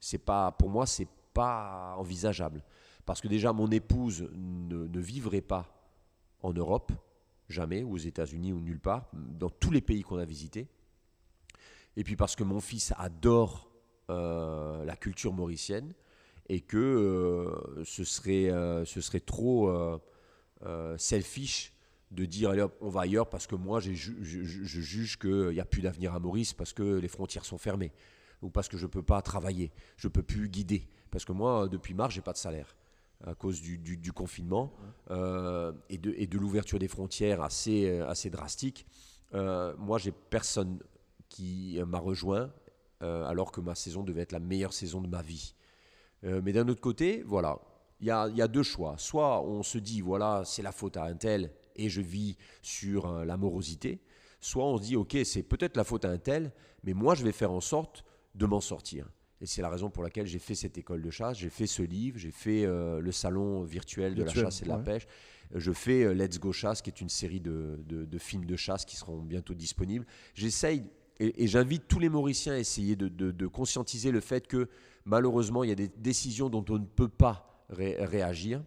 C'est 0.00 0.18
pas, 0.18 0.50
pour 0.52 0.68
moi, 0.68 0.86
c'est 0.86 1.08
pas 1.32 1.94
envisageable. 1.96 2.64
Parce 3.06 3.20
que 3.20 3.28
déjà, 3.28 3.52
mon 3.52 3.70
épouse 3.70 4.28
ne, 4.34 4.88
ne 4.88 5.00
vivrait 5.00 5.40
pas 5.40 5.72
en 6.42 6.52
Europe, 6.52 6.92
jamais, 7.48 7.84
ou 7.84 7.94
aux 7.94 7.98
États-Unis 7.98 8.52
ou 8.52 8.60
nulle 8.60 8.80
part, 8.80 9.08
dans 9.12 9.50
tous 9.50 9.70
les 9.70 9.80
pays 9.80 10.02
qu'on 10.02 10.18
a 10.18 10.24
visités. 10.24 10.68
Et 11.96 12.02
puis 12.02 12.16
parce 12.16 12.34
que 12.34 12.42
mon 12.42 12.60
fils 12.60 12.92
adore 12.98 13.70
euh, 14.10 14.84
la 14.84 14.96
culture 14.96 15.32
mauricienne 15.32 15.94
et 16.48 16.60
que 16.60 16.76
euh, 16.76 17.84
ce, 17.84 18.04
serait, 18.04 18.50
euh, 18.50 18.84
ce 18.84 19.00
serait 19.00 19.20
trop 19.20 20.00
selfish 20.96 21.72
de 22.10 22.24
dire 22.24 22.50
allez 22.50 22.62
hop, 22.62 22.76
on 22.80 22.88
va 22.88 23.02
ailleurs 23.02 23.28
parce 23.28 23.46
que 23.46 23.54
moi 23.54 23.80
je, 23.80 23.92
je 23.92 24.80
juge 24.80 25.18
qu'il 25.18 25.50
n'y 25.50 25.60
a 25.60 25.64
plus 25.64 25.82
d'avenir 25.82 26.14
à 26.14 26.20
Maurice 26.20 26.54
parce 26.54 26.72
que 26.72 26.82
les 26.82 27.08
frontières 27.08 27.44
sont 27.44 27.58
fermées 27.58 27.92
ou 28.40 28.50
parce 28.50 28.68
que 28.68 28.76
je 28.76 28.84
ne 28.84 28.90
peux 28.90 29.02
pas 29.02 29.20
travailler, 29.22 29.72
je 29.96 30.06
ne 30.06 30.12
peux 30.12 30.22
plus 30.22 30.48
guider. 30.48 30.88
Parce 31.10 31.24
que 31.24 31.32
moi, 31.32 31.68
depuis 31.68 31.94
mars, 31.94 32.14
j'ai 32.14 32.20
pas 32.20 32.32
de 32.32 32.38
salaire 32.38 32.76
à 33.26 33.34
cause 33.34 33.60
du, 33.60 33.78
du, 33.78 34.12
confinement 34.12 34.74
euh, 35.10 35.72
et 35.88 35.96
de, 35.96 36.12
et 36.16 36.26
de 36.26 36.38
l'ouverture 36.38 36.78
des 36.78 36.88
frontières 36.88 37.40
assez, 37.42 37.88
euh, 37.88 38.08
assez 38.08 38.28
drastique. 38.28 38.84
Euh, 39.32 39.74
moi, 39.78 39.98
j'ai 39.98 40.12
personne 40.12 40.78
qui 41.28 41.80
m'a 41.86 41.98
rejoint 41.98 42.52
euh, 43.02 43.24
alors 43.24 43.50
que 43.50 43.60
ma 43.60 43.74
saison 43.74 44.02
devait 44.02 44.22
être 44.22 44.32
la 44.32 44.40
meilleure 44.40 44.72
saison 44.72 45.00
de 45.00 45.08
ma 45.08 45.22
vie. 45.22 45.54
Mais 46.24 46.52
d'un 46.52 46.66
autre 46.68 46.80
côté, 46.80 47.22
voilà, 47.26 47.60
il 48.00 48.06
y 48.06 48.10
a, 48.10 48.28
y 48.28 48.42
a, 48.42 48.48
deux 48.48 48.62
choix. 48.62 48.94
Soit 48.98 49.42
on 49.42 49.62
se 49.62 49.78
dit, 49.78 50.00
voilà, 50.00 50.42
c'est 50.44 50.62
la 50.62 50.72
faute 50.72 50.96
à 50.96 51.04
un 51.04 51.14
tel 51.14 51.52
et 51.76 51.88
je 51.88 52.00
vis 52.00 52.36
sur 52.62 53.24
la 53.24 53.36
morosité. 53.36 54.00
Soit 54.40 54.64
on 54.64 54.78
se 54.78 54.82
dit, 54.82 54.96
ok, 54.96 55.16
c'est 55.24 55.42
peut-être 55.42 55.76
la 55.76 55.84
faute 55.84 56.04
à 56.04 56.10
un 56.10 56.18
tel, 56.18 56.52
mais 56.82 56.92
moi, 56.92 57.14
je 57.14 57.24
vais 57.24 57.32
faire 57.32 57.52
en 57.52 57.60
sorte 57.60 58.04
de 58.34 58.46
m'en 58.46 58.60
sortir. 58.60 59.08
Et 59.40 59.46
c'est 59.46 59.62
la 59.62 59.68
raison 59.68 59.90
pour 59.90 60.02
laquelle 60.02 60.26
j'ai 60.26 60.38
fait 60.38 60.54
cette 60.54 60.78
école 60.78 61.02
de 61.02 61.10
chasse, 61.10 61.38
j'ai 61.38 61.50
fait 61.50 61.66
ce 61.66 61.82
livre, 61.82 62.18
j'ai 62.18 62.30
fait 62.30 62.64
euh, 62.64 63.00
le 63.00 63.12
salon 63.12 63.62
virtuel 63.62 64.14
de 64.14 64.22
la 64.22 64.32
chasse 64.32 64.62
et 64.62 64.64
de 64.64 64.70
la 64.70 64.78
pêche. 64.78 65.06
Je 65.54 65.72
fais 65.72 66.04
euh, 66.04 66.14
Let's 66.14 66.38
Go 66.38 66.52
Chasse, 66.52 66.82
qui 66.82 66.90
est 66.90 67.00
une 67.00 67.08
série 67.08 67.40
de, 67.40 67.78
de, 67.86 68.18
films 68.18 68.46
de 68.46 68.56
chasse 68.56 68.84
qui 68.84 68.96
seront 68.96 69.20
bientôt 69.20 69.54
disponibles. 69.54 70.06
J'essaye, 70.34 70.84
et, 71.20 71.46
j'invite 71.46 71.88
tous 71.88 71.98
les 71.98 72.08
Mauriciens 72.08 72.54
à 72.54 72.58
essayer 72.58 72.96
de, 72.96 73.08
de, 73.08 73.46
conscientiser 73.46 74.10
le 74.10 74.20
fait 74.20 74.46
que 74.46 74.68
malheureusement, 75.04 75.64
il 75.64 75.68
y 75.68 75.72
a 75.72 75.76
des 75.76 75.88
décisions 75.88 76.48
dont 76.48 76.64
on 76.68 76.78
ne 76.78 76.86
peut 76.86 77.08
pas 77.08 77.64
réagir. 77.70 78.62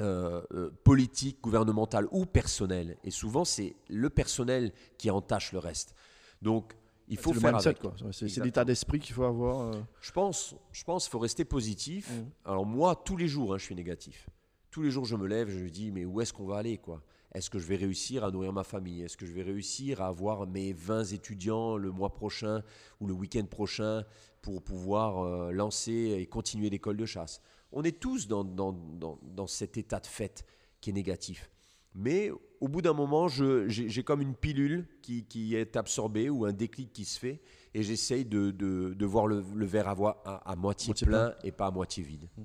Euh, 0.00 0.70
politiques, 0.82 1.40
gouvernementales 1.42 2.08
ou 2.10 2.24
personnelles. 2.24 2.96
Et 3.04 3.10
souvent, 3.12 3.44
c'est 3.44 3.76
le 3.88 4.10
personnel 4.10 4.72
qui 4.98 5.10
entache 5.10 5.52
le 5.52 5.58
reste. 5.58 5.94
Donc, 6.40 6.74
il 7.08 7.18
faut 7.18 7.32
faire 7.32 7.54
avec. 7.54 7.78
C'est 8.10 8.42
l'état 8.42 8.64
d'esprit 8.64 8.98
qu'il 8.98 9.14
faut 9.14 9.24
avoir. 9.24 9.60
Euh. 9.60 9.80
Je 10.00 10.10
pense, 10.10 10.56
je 10.72 10.82
pense, 10.82 11.04
qu'il 11.04 11.12
faut 11.12 11.18
rester 11.18 11.44
positif. 11.44 12.10
Mmh. 12.10 12.24
Alors 12.46 12.66
moi, 12.66 13.00
tous 13.04 13.16
les 13.16 13.28
jours, 13.28 13.54
hein, 13.54 13.58
je 13.58 13.64
suis 13.64 13.74
négatif. 13.74 14.28
Tous 14.70 14.82
les 14.82 14.90
jours, 14.90 15.04
je 15.04 15.14
me 15.14 15.26
lève, 15.26 15.50
je 15.50 15.58
me 15.58 15.68
dis, 15.68 15.92
mais 15.92 16.04
où 16.04 16.20
est-ce 16.20 16.32
qu'on 16.32 16.46
va 16.46 16.56
aller, 16.56 16.78
quoi? 16.78 17.02
Est-ce 17.34 17.48
que 17.48 17.58
je 17.58 17.66
vais 17.66 17.76
réussir 17.76 18.24
à 18.24 18.30
nourrir 18.30 18.52
ma 18.52 18.64
famille? 18.64 19.02
Est-ce 19.02 19.16
que 19.16 19.24
je 19.24 19.32
vais 19.32 19.42
réussir 19.42 20.02
à 20.02 20.08
avoir 20.08 20.46
mes 20.46 20.72
20 20.72 21.12
étudiants 21.12 21.76
le 21.76 21.90
mois 21.90 22.12
prochain 22.12 22.62
ou 23.00 23.06
le 23.06 23.14
week-end 23.14 23.46
prochain 23.46 24.04
pour 24.42 24.62
pouvoir 24.62 25.20
euh, 25.20 25.50
lancer 25.50 26.16
et 26.18 26.26
continuer 26.26 26.68
l'école 26.68 26.96
de 26.96 27.06
chasse? 27.06 27.40
On 27.72 27.82
est 27.84 27.98
tous 27.98 28.28
dans, 28.28 28.44
dans, 28.44 28.72
dans, 28.72 29.18
dans 29.22 29.46
cet 29.46 29.78
état 29.78 29.98
de 29.98 30.06
fait 30.06 30.44
qui 30.80 30.90
est 30.90 30.92
négatif. 30.92 31.50
Mais 31.94 32.30
au 32.60 32.68
bout 32.68 32.82
d'un 32.82 32.92
moment, 32.92 33.28
j'ai 33.28 34.02
comme 34.02 34.22
une 34.22 34.34
pilule 34.34 34.86
qui, 35.02 35.54
est 35.54 35.76
absorbée 35.76 36.30
ou 36.30 36.44
un 36.44 36.52
déclic 36.52 36.92
qui 36.92 37.04
se 37.04 37.18
fait 37.18 37.40
et 37.74 37.82
j'essaye 37.82 38.24
de, 38.24 39.04
voir 39.04 39.26
le, 39.26 39.40
verre 39.64 39.88
à, 39.88 40.50
à, 40.50 40.56
moitié, 40.56 40.94
plein, 40.94 41.34
et 41.44 41.52
pas 41.52 41.66
à 41.66 41.70
moitié 41.70 42.02
vide. 42.02 42.28
Mmh. 42.36 42.42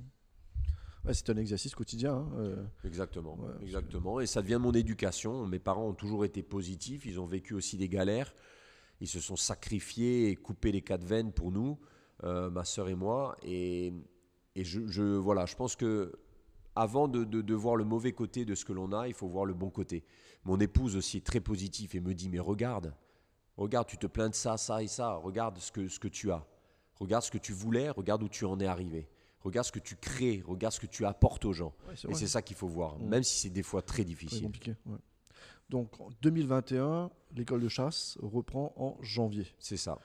C'est 1.14 1.30
un 1.30 1.38
exercice 1.38 1.76
quotidien. 1.76 2.14
Hein, 2.14 2.30
euh. 2.38 2.64
Exactement, 2.84 3.38
exactement. 3.62 4.20
Et 4.20 4.26
ça 4.26 4.41
devient 4.41 4.60
mon 4.62 4.74
éducation. 4.74 5.45
Mes 5.45 5.60
parents 5.60 5.88
ont 5.88 5.93
toujours 5.93 6.26
été 6.26 6.43
positifs. 6.43 7.05
Ils 7.05 7.20
ont 7.20 7.26
vécu 7.26 7.53
aussi 7.53 7.78
des 7.78 7.89
galères. 7.89 8.34
Ils 8.99 9.08
se 9.08 9.20
sont 9.20 9.36
sacrifiés 9.36 10.30
et 10.30 10.36
coupé 10.36 10.72
les 10.72 10.82
quatre 10.82 11.03
veines 11.03 11.32
pour 11.32 11.51
nous, 11.51 11.78
euh, 12.24 12.49
ma 12.49 12.66
sœur 12.66 12.89
et 12.89 12.95
moi. 12.95 13.36
Et, 13.43 13.93
je, 14.55 14.88
je, 14.88 15.03
voilà, 15.03 15.45
je 15.45 15.55
pense 15.55 15.76
que 15.76 16.12
avant 16.76 17.08
de, 17.08 17.53
voir 17.53 17.76
le 17.76 17.86
mauvais 17.86 18.12
côté 18.12 18.45
de 18.45 18.55
ce 18.55 18.66
que 18.66 18.74
l'on 18.74 18.91
a, 18.91 19.08
il 19.08 19.14
faut 19.14 19.28
voir 19.28 19.45
le 19.45 19.53
bon 19.53 19.70
côté. 19.70 20.03
Mon 20.45 20.60
épouse 20.60 20.95
aussi 20.95 21.18
est 21.18 21.26
très 21.26 21.39
positive 21.39 21.95
et 21.95 21.99
me 21.99 22.14
dit, 22.14 22.30
mais 22.30 22.39
regarde, 22.39 22.93
regarde, 23.55 23.88
tu 23.88 23.97
te 23.97 24.08
plains 24.08 24.30
de 24.30 24.36
ça, 24.36 24.58
ça 24.58 24.84
et 24.84 24.88
ça, 24.88 25.16
regarde 25.16 25.58
ce 25.58 25.72
que, 25.72 25.88
ce 25.88 25.99
que 25.99 26.08
tu 26.08 26.32
as, 26.32 26.45
regarde 26.95 27.24
ce 27.24 27.32
que 27.32 27.39
tu 27.39 27.51
voulais, 27.51 27.89
regarde 27.89 28.22
où 28.24 28.30
tu 28.30 28.45
en 28.45 28.60
es 28.60 28.68
arrivé, 28.68 29.10
regarde 29.48 29.66
ce 29.66 29.72
que 29.72 29.80
tu 29.80 29.95
crées, 29.95 30.43
regarde 30.45 30.74
ce 30.74 30.80
que 30.80 30.86
tu 30.86 31.06
apportes 31.06 31.45
aux 31.45 31.54
gens. 31.54 31.74
et 32.08 32.14
c'est 32.14 32.28
ça 32.28 32.41
qu'il 32.41 32.56
faut 32.56 32.68
voir, 32.68 33.00
mm. 33.00 33.08
même 33.08 33.24
si 33.24 33.39
c'est 33.39 33.50
des 33.50 33.64
fois 33.64 33.82
très 33.82 34.04
difficile. 34.04 34.43
compliqué, 34.43 34.76
Donc 35.70 36.00
en 36.00 36.10
2021, 36.22 37.10
l'école 37.36 37.62
de 37.62 37.70
chasse 37.70 38.18
reprend 38.22 38.74
en 38.78 38.98
janvier. 39.02 39.48
C'est 39.60 39.78
ça. 39.78 40.00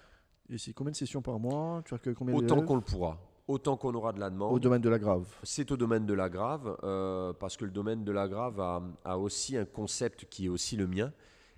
Et 0.48 0.58
c'est 0.58 0.72
combien 0.72 0.90
de 0.90 0.96
sessions 0.96 1.22
par 1.22 1.38
mois? 1.38 1.82
Tu 1.84 1.94
as 1.94 2.14
combien 2.14 2.34
Autant 2.34 2.62
qu'on 2.62 2.76
le 2.76 2.80
pourra 2.82 3.18
autant 3.48 3.76
qu'on 3.76 3.94
aura 3.94 4.12
de 4.12 4.20
la 4.20 4.30
demande. 4.30 4.52
Au 4.52 4.58
domaine 4.58 4.80
de 4.80 4.88
la 4.88 4.98
grave. 4.98 5.26
C'est 5.42 5.70
au 5.70 5.76
domaine 5.76 6.06
de 6.06 6.14
la 6.14 6.28
grave, 6.28 6.76
euh, 6.82 7.32
parce 7.32 7.56
que 7.56 7.64
le 7.64 7.70
domaine 7.70 8.04
de 8.04 8.12
la 8.12 8.28
grave 8.28 8.60
a, 9.04 9.18
aussi 9.18 9.56
un 9.56 9.64
concept 9.64 10.26
qui 10.28 10.46
est 10.46 10.48
aussi 10.48 10.76
le 10.76 10.86
mien, 10.86 11.12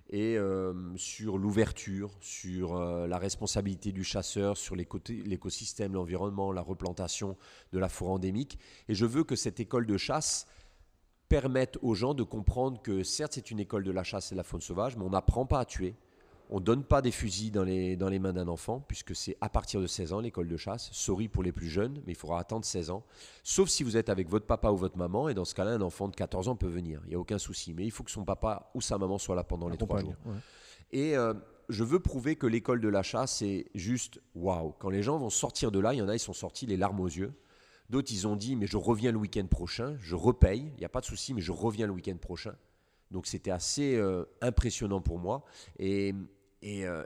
et 0.09 0.37
euh, 0.37 0.73
sur 0.97 1.37
l'ouverture, 1.37 2.11
sur 2.21 2.75
euh, 2.75 3.07
la 3.07 3.17
responsabilité 3.17 3.91
du 3.91 4.03
chasseur, 4.03 4.55
sur 4.57 4.75
l'écosystème, 4.75 5.93
l'environnement, 5.93 6.51
la 6.51 6.61
replantation 6.61 7.37
de 7.73 7.79
la 7.79 7.89
forêt 7.89 8.11
endémique. 8.11 8.59
Et 8.87 8.95
je 8.95 9.05
veux 9.05 9.23
que 9.23 9.35
cette 9.35 9.59
école 9.59 9.87
de 9.87 9.97
chasse 9.97 10.45
permette 11.27 11.77
aux 11.81 11.95
gens 11.95 12.13
de 12.13 12.23
comprendre 12.23 12.81
que 12.81 13.03
certes 13.03 13.33
c'est 13.33 13.49
une 13.49 13.59
école 13.59 13.83
de 13.83 13.91
la 13.91 14.03
chasse 14.03 14.31
et 14.31 14.35
de 14.35 14.37
la 14.37 14.43
faune 14.43 14.61
sauvage, 14.61 14.95
mais 14.95 15.03
on 15.03 15.09
n'apprend 15.09 15.45
pas 15.47 15.59
à 15.59 15.65
tuer, 15.65 15.95
on 16.49 16.59
ne 16.59 16.65
donne 16.65 16.83
pas 16.83 17.01
des 17.01 17.11
fusils 17.11 17.51
dans 17.51 17.63
les, 17.63 17.95
dans 17.95 18.09
les 18.09 18.19
mains 18.19 18.33
d'un 18.33 18.47
enfant, 18.47 18.79
puisque 18.87 19.15
c'est 19.15 19.37
à 19.41 19.49
partir 19.49 19.81
de 19.81 19.87
16 19.87 20.13
ans 20.13 20.19
l'école 20.19 20.47
de 20.47 20.57
chasse. 20.57 20.89
Sorry 20.91 21.27
pour 21.27 21.43
les 21.43 21.51
plus 21.51 21.67
jeunes, 21.67 22.01
mais 22.05 22.13
il 22.13 22.15
faudra 22.15 22.39
attendre 22.39 22.65
16 22.65 22.89
ans. 22.89 23.03
Sauf 23.43 23.69
si 23.69 23.83
vous 23.83 23.97
êtes 23.97 24.09
avec 24.09 24.29
votre 24.29 24.45
papa 24.45 24.69
ou 24.69 24.77
votre 24.77 24.97
maman, 24.97 25.29
et 25.29 25.33
dans 25.33 25.45
ce 25.45 25.55
cas-là, 25.55 25.71
un 25.71 25.81
enfant 25.81 26.07
de 26.07 26.15
14 26.15 26.47
ans 26.47 26.55
peut 26.55 26.67
venir. 26.67 27.01
Il 27.05 27.09
n'y 27.09 27.15
a 27.15 27.19
aucun 27.19 27.37
souci. 27.37 27.73
Mais 27.73 27.85
il 27.85 27.91
faut 27.91 28.03
que 28.03 28.11
son 28.11 28.25
papa 28.25 28.69
ou 28.73 28.81
sa 28.81 28.97
maman 28.97 29.17
soit 29.17 29.35
là 29.35 29.43
pendant 29.43 29.69
les 29.69 29.77
trois 29.77 29.99
jours. 29.99 30.15
Et 30.91 31.17
euh, 31.17 31.33
je 31.69 31.83
veux 31.83 31.99
prouver 31.99 32.35
que 32.35 32.47
l'école 32.47 32.79
de 32.79 32.89
la 32.89 33.03
chasse, 33.03 33.37
c'est 33.37 33.65
juste 33.73 34.19
waouh. 34.35 34.73
Quand 34.79 34.89
les 34.89 35.03
gens 35.03 35.17
vont 35.17 35.29
sortir 35.29 35.71
de 35.71 35.79
là, 35.79 35.93
il 35.93 35.97
y 35.97 36.01
en 36.01 36.09
a, 36.09 36.15
ils 36.15 36.19
sont 36.19 36.33
sortis 36.33 36.65
les 36.65 36.77
larmes 36.77 36.99
aux 36.99 37.07
yeux. 37.07 37.33
D'autres, 37.89 38.11
ils 38.11 38.27
ont 38.27 38.35
dit, 38.35 38.55
mais 38.55 38.67
je 38.67 38.77
reviens 38.77 39.11
le 39.11 39.17
week-end 39.17 39.45
prochain, 39.45 39.95
je 39.99 40.15
repaye, 40.15 40.71
il 40.75 40.79
n'y 40.79 40.85
a 40.85 40.89
pas 40.89 41.01
de 41.01 41.05
souci, 41.05 41.33
mais 41.33 41.41
je 41.41 41.51
reviens 41.51 41.85
le 41.85 41.93
week-end 41.93 42.17
prochain. 42.17 42.55
Donc 43.11 43.27
c'était 43.27 43.51
assez 43.51 43.95
euh, 43.95 44.25
impressionnant 44.41 45.01
pour 45.01 45.19
moi. 45.19 45.43
Et 45.77 46.15
et 46.65 46.85
euh, 46.85 47.03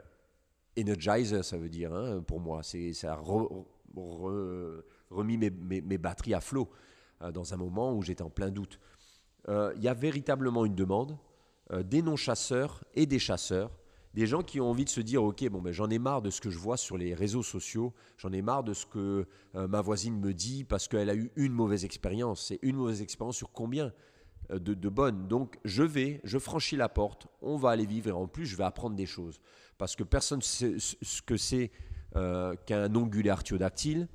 energizer, 0.76 1.44
ça 1.44 1.58
veut 1.58 1.68
dire, 1.68 1.92
hein, 1.94 2.24
pour 2.26 2.40
moi. 2.40 2.62
C'est, 2.62 2.92
ça 2.94 3.12
a 3.12 3.16
remis 5.10 5.36
mes, 5.36 5.98
batteries 5.98 6.34
à 6.34 6.40
flot 6.40 6.68
euh, 7.22 7.30
dans 7.30 7.52
un 7.54 7.56
moment 7.58 7.94
où 7.94 8.02
j'étais 8.02 8.22
en 8.22 8.30
plein 8.30 8.50
doute. 8.50 8.80
Euh, 9.48 9.72
il 9.76 9.82
y 9.82 9.88
a 9.88 9.94
véritablement 9.94 10.64
une 10.64 10.74
demande 10.74 11.16
des 11.84 12.02
non-chasseurs 12.02 12.82
et 12.94 13.06
des 13.06 13.20
chasseurs 13.20 13.70
des 14.12 14.26
gens 14.26 14.42
qui 14.42 14.60
ont 14.60 14.68
envie 14.68 14.84
de 14.84 14.90
se 14.90 15.00
dire 15.00 15.22
ok 15.22 15.48
bon 15.50 15.62
ben 15.62 15.70
j'en 15.72 15.88
ai 15.88 16.00
marre 16.00 16.20
de 16.20 16.30
ce 16.30 16.40
que 16.40 16.50
je 16.50 16.58
vois 16.58 16.76
sur 16.76 16.98
les 16.98 17.14
réseaux 17.14 17.44
sociaux 17.44 17.94
j'en 18.18 18.32
ai 18.32 18.42
marre 18.42 18.64
de 18.64 18.74
ce 18.74 18.86
que 18.86 19.28
ma 19.54 19.80
voisine 19.80 20.18
me 20.18 20.34
dit 20.34 20.64
parce 20.64 20.88
qu'elle 20.88 21.08
a 21.08 21.14
eu 21.14 21.30
une 21.36 21.52
mauvaise 21.52 21.84
expérience 21.84 22.44
c'est 22.44 22.58
une 22.62 22.74
mauvaise 22.74 23.02
expérience 23.02 23.36
sur 23.36 23.52
combien? 23.52 23.92
Euh, 24.50 24.58
de, 24.58 24.88
bonnes. 24.88 25.28
Donc 25.28 25.58
je 25.64 25.82
vais, 25.82 26.20
je 26.24 26.38
franchis 26.38 26.76
la 26.76 26.88
porte, 26.88 27.26
on 27.42 27.56
va 27.56 27.70
aller 27.70 27.86
vivre 27.86 28.08
et 28.08 28.12
en 28.12 28.26
plus 28.26 28.46
je 28.46 28.56
vais 28.56 28.64
apprendre 28.64 28.96
des 28.96 29.06
choses. 29.06 29.40
Parce 29.78 29.96
que 29.96 30.02
personne 30.02 30.38
ne 30.38 30.44
sait 30.44 30.76
ce 30.78 31.22
que 31.22 31.36
c'est 31.36 31.70
euh, 32.16 32.54
qu'un 32.66 32.94
ongulé 32.94 33.30
artiodactyle. 33.30 34.08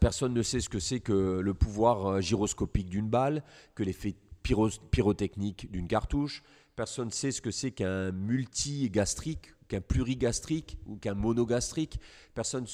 personne 0.00 0.32
ne 0.32 0.42
sait 0.42 0.60
ce 0.60 0.68
que 0.68 0.78
c'est 0.78 1.00
que 1.00 1.40
le 1.40 1.54
pouvoir 1.54 2.06
euh, 2.06 2.20
gyroscopique 2.20 2.88
d'une 2.88 3.08
balle, 3.08 3.42
que 3.74 3.82
l'effet 3.82 4.14
pyrotechnique 4.90 5.70
d'une 5.72 5.88
cartouche. 5.88 6.42
Personne 6.76 7.06
ne 7.06 7.12
sait 7.12 7.32
ce 7.32 7.40
que 7.40 7.50
c'est 7.50 7.72
qu'un 7.72 8.12
multigastrique, 8.12 9.54
qu'un 9.66 9.80
plurigastrique 9.80 10.78
ou 10.86 10.96
qu'un 10.96 11.14
monogastrique. 11.14 11.98
Personne 12.34 12.66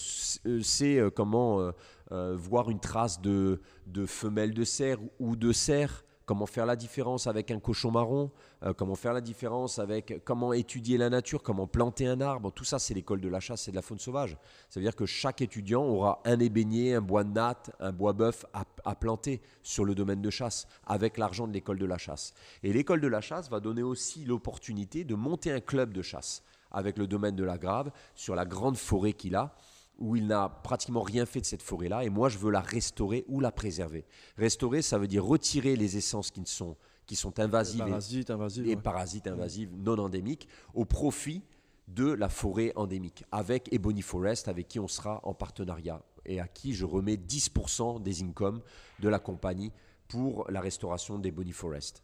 ne 0.44 0.60
sait 0.60 1.00
comment 1.14 1.72
voir 2.10 2.68
une 2.68 2.80
trace 2.80 3.22
de, 3.22 3.62
de 3.86 4.04
femelle 4.04 4.52
de 4.52 4.64
cerf 4.64 4.98
ou 5.18 5.34
de 5.34 5.52
cerf 5.52 6.04
comment 6.26 6.46
faire 6.46 6.66
la 6.66 6.76
différence 6.76 7.26
avec 7.26 7.50
un 7.50 7.58
cochon 7.58 7.90
marron, 7.90 8.30
euh, 8.62 8.72
comment 8.72 8.94
faire 8.94 9.12
la 9.12 9.20
différence 9.20 9.78
avec 9.78 10.22
comment 10.24 10.52
étudier 10.52 10.98
la 10.98 11.10
nature, 11.10 11.42
comment 11.42 11.66
planter 11.66 12.06
un 12.06 12.20
arbre. 12.20 12.52
Tout 12.52 12.64
ça, 12.64 12.78
c'est 12.78 12.94
l'école 12.94 13.20
de 13.20 13.28
la 13.28 13.40
chasse 13.40 13.68
et 13.68 13.70
de 13.70 13.76
la 13.76 13.82
faune 13.82 13.98
sauvage. 13.98 14.36
Ça 14.68 14.80
veut 14.80 14.84
dire 14.84 14.96
que 14.96 15.06
chaque 15.06 15.40
étudiant 15.42 15.84
aura 15.84 16.20
un 16.24 16.38
ébénier, 16.40 16.94
un 16.94 17.00
bois 17.00 17.24
de 17.24 17.32
natte, 17.32 17.70
un 17.80 17.92
bois 17.92 18.12
bœuf 18.12 18.44
à, 18.52 18.94
planter 18.94 19.40
sur 19.62 19.84
le 19.84 19.94
domaine 19.94 20.20
de 20.20 20.30
chasse 20.30 20.66
avec 20.86 21.18
l'argent 21.18 21.46
de 21.48 21.52
l'école 21.52 21.78
de 21.78 21.86
la 21.86 21.98
chasse. 21.98 22.34
Et 22.62 22.72
l'école 22.72 23.00
de 23.00 23.08
la 23.08 23.20
chasse 23.20 23.50
va 23.50 23.60
donner 23.60 23.82
aussi 23.82 24.24
l'opportunité 24.24 25.04
de 25.04 25.14
monter 25.14 25.50
un 25.50 25.60
club 25.60 25.92
de 25.92 26.02
chasse 26.02 26.42
avec 26.70 26.98
le 26.98 27.06
domaine 27.06 27.36
de 27.36 27.44
la 27.44 27.58
grave 27.58 27.90
sur 28.14 28.34
la 28.34 28.44
grande 28.44 28.76
forêt 28.76 29.12
qu'il 29.12 29.34
a 29.34 29.54
où 30.02 30.16
il 30.16 30.26
n'a 30.26 30.48
pratiquement 30.48 31.02
rien 31.02 31.24
fait 31.26 31.40
de 31.40 31.46
cette 31.46 31.62
forêt-là, 31.62 32.04
et 32.04 32.10
moi 32.10 32.28
je 32.28 32.36
veux 32.36 32.50
la 32.50 32.60
restaurer 32.60 33.24
ou 33.28 33.38
la 33.38 33.52
préserver. 33.52 34.04
Restaurer, 34.36 34.82
ça 34.82 34.98
veut 34.98 35.06
dire 35.06 35.24
retirer 35.24 35.76
les 35.76 35.96
essences 35.96 36.32
qui, 36.32 36.40
ne 36.40 36.46
sont, 36.46 36.76
qui 37.06 37.14
sont 37.14 37.38
invasives 37.38 37.82
et- 37.82 37.90
Parasites, 37.90 38.30
invasives. 38.30 38.66
et 38.66 38.74
ouais. 38.74 38.82
parasites 38.82 39.26
invasives 39.28 39.70
non 39.76 39.96
endémiques 39.98 40.48
au 40.74 40.84
profit 40.84 41.42
de 41.86 42.10
la 42.10 42.28
forêt 42.28 42.72
endémique 42.74 43.24
avec 43.30 43.72
Ebony 43.72 44.02
Forest 44.02 44.48
avec 44.48 44.66
qui 44.66 44.80
on 44.80 44.88
sera 44.88 45.20
en 45.22 45.34
partenariat 45.34 46.02
et 46.26 46.40
à 46.40 46.48
qui 46.48 46.74
je 46.74 46.84
remets 46.84 47.16
10% 47.16 48.02
des 48.02 48.22
incomes 48.24 48.60
de 48.98 49.08
la 49.08 49.20
compagnie 49.20 49.70
pour 50.08 50.50
la 50.50 50.60
restauration 50.60 51.18
d'Ebony 51.18 51.52
Forest. 51.52 52.02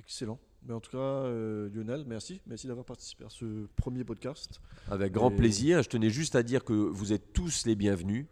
Excellent. 0.00 0.38
Mais 0.64 0.74
en 0.74 0.80
tout 0.80 0.90
cas, 0.90 0.96
euh, 0.98 1.68
Lionel, 1.72 2.04
merci. 2.06 2.40
Merci 2.46 2.66
d'avoir 2.66 2.84
participé 2.84 3.24
à 3.24 3.28
ce 3.30 3.66
premier 3.76 4.02
podcast. 4.04 4.60
Avec 4.90 5.12
grand 5.12 5.30
Et- 5.30 5.36
plaisir. 5.36 5.82
Je 5.82 5.88
tenais 5.88 6.10
juste 6.10 6.34
à 6.34 6.42
dire 6.42 6.64
que 6.64 6.72
vous 6.72 7.12
êtes 7.12 7.32
tous 7.32 7.66
les 7.66 7.76
bienvenus, 7.76 8.26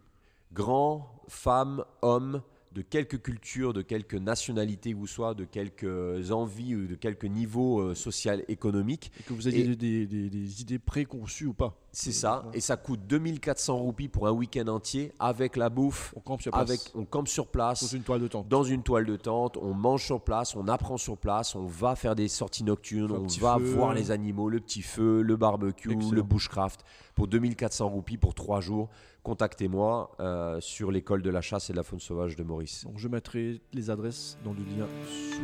grands, 0.53 1.21
femmes, 1.29 1.85
hommes, 2.01 2.41
de 2.75 2.81
quelque 2.81 3.15
culture, 3.17 3.71
de 3.73 3.81
quelque 3.81 4.17
nationalité 4.17 4.91
que 4.91 4.97
vous 4.97 5.07
soyez, 5.07 5.33
de 5.35 5.45
quelques 5.45 6.31
envies 6.31 6.75
ou 6.75 6.85
de 6.87 6.95
quelque 6.95 7.25
niveau 7.25 7.79
euh, 7.79 7.95
social, 7.95 8.43
économique. 8.49 9.11
Et 9.19 9.23
que 9.23 9.33
vous 9.33 9.47
ayez 9.47 9.61
Et- 9.71 9.75
des, 9.77 10.05
des- 10.05 10.29
des 10.29 10.61
idées 10.61 10.77
préconçues 10.79 11.45
ou 11.47 11.53
pas. 11.53 11.73
C'est 11.93 12.11
ça. 12.11 12.43
Ouais. 12.51 12.57
Et 12.57 12.59
ça 12.59 12.75
coûte 12.75 12.99
2400 13.07 13.77
roupies 13.77 14.09
pour 14.09 14.27
un 14.27 14.31
week-end 14.31 14.67
entier 14.67 15.13
avec 15.19 15.55
la 15.55 15.69
bouffe. 15.69 16.13
On 16.17 16.19
campe 16.19 16.41
sur 16.41 16.51
place. 16.51 16.69
Avec, 16.69 16.81
on 16.93 17.05
campe 17.05 17.29
sur 17.29 17.47
place. 17.47 17.79
Sous 17.85 17.95
une 17.95 18.03
toile 18.03 18.19
de 18.21 18.27
tente. 18.27 18.49
dans 18.49 18.65
une 18.65 18.83
toile 18.83 19.05
de 19.05 19.15
tente, 19.15 19.55
on 19.55 19.73
mange 19.73 20.03
sur 20.03 20.19
place, 20.21 20.55
on 20.57 20.67
apprend 20.67 20.97
sur 20.97 21.17
place, 21.17 21.55
on 21.55 21.65
va 21.65 21.95
faire 21.95 22.13
des 22.15 22.27
sorties 22.27 22.65
nocturnes, 22.65 23.13
on 23.13 23.25
va 23.39 23.57
feu. 23.57 23.63
voir 23.63 23.93
les 23.93 24.11
animaux, 24.11 24.49
le 24.49 24.59
petit 24.59 24.81
feu, 24.81 25.21
le 25.21 25.37
barbecue, 25.37 25.93
Excellent. 25.93 26.11
le 26.11 26.21
bushcraft 26.23 26.81
pour 27.15 27.27
2400 27.27 27.87
roupies 27.89 28.17
pour 28.17 28.33
3 28.35 28.61
jours. 28.61 28.89
Contactez-moi 29.23 30.11
euh, 30.19 30.59
sur 30.61 30.91
l'école 30.91 31.21
de 31.21 31.29
la 31.29 31.41
chasse 31.41 31.69
et 31.69 31.73
de 31.73 31.77
la 31.77 31.83
faune 31.83 31.99
sauvage 31.99 32.35
de 32.35 32.43
Maurice. 32.43 32.83
Donc 32.85 32.99
je 32.99 33.07
mettrai 33.07 33.61
les 33.73 33.89
adresses 33.89 34.37
dans 34.43 34.53
le 34.53 34.59
lien 34.59 34.87
sous 35.09 35.41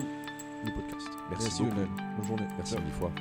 le 0.66 0.72
podcast. 0.74 1.10
Merci 1.30 1.64
beaucoup. 1.64 1.76
Lionel. 1.76 1.90
Bonne 2.18 2.28
journée. 2.28 2.48
Merci 2.58 2.76
mille 2.76 2.94
fois. 2.94 3.12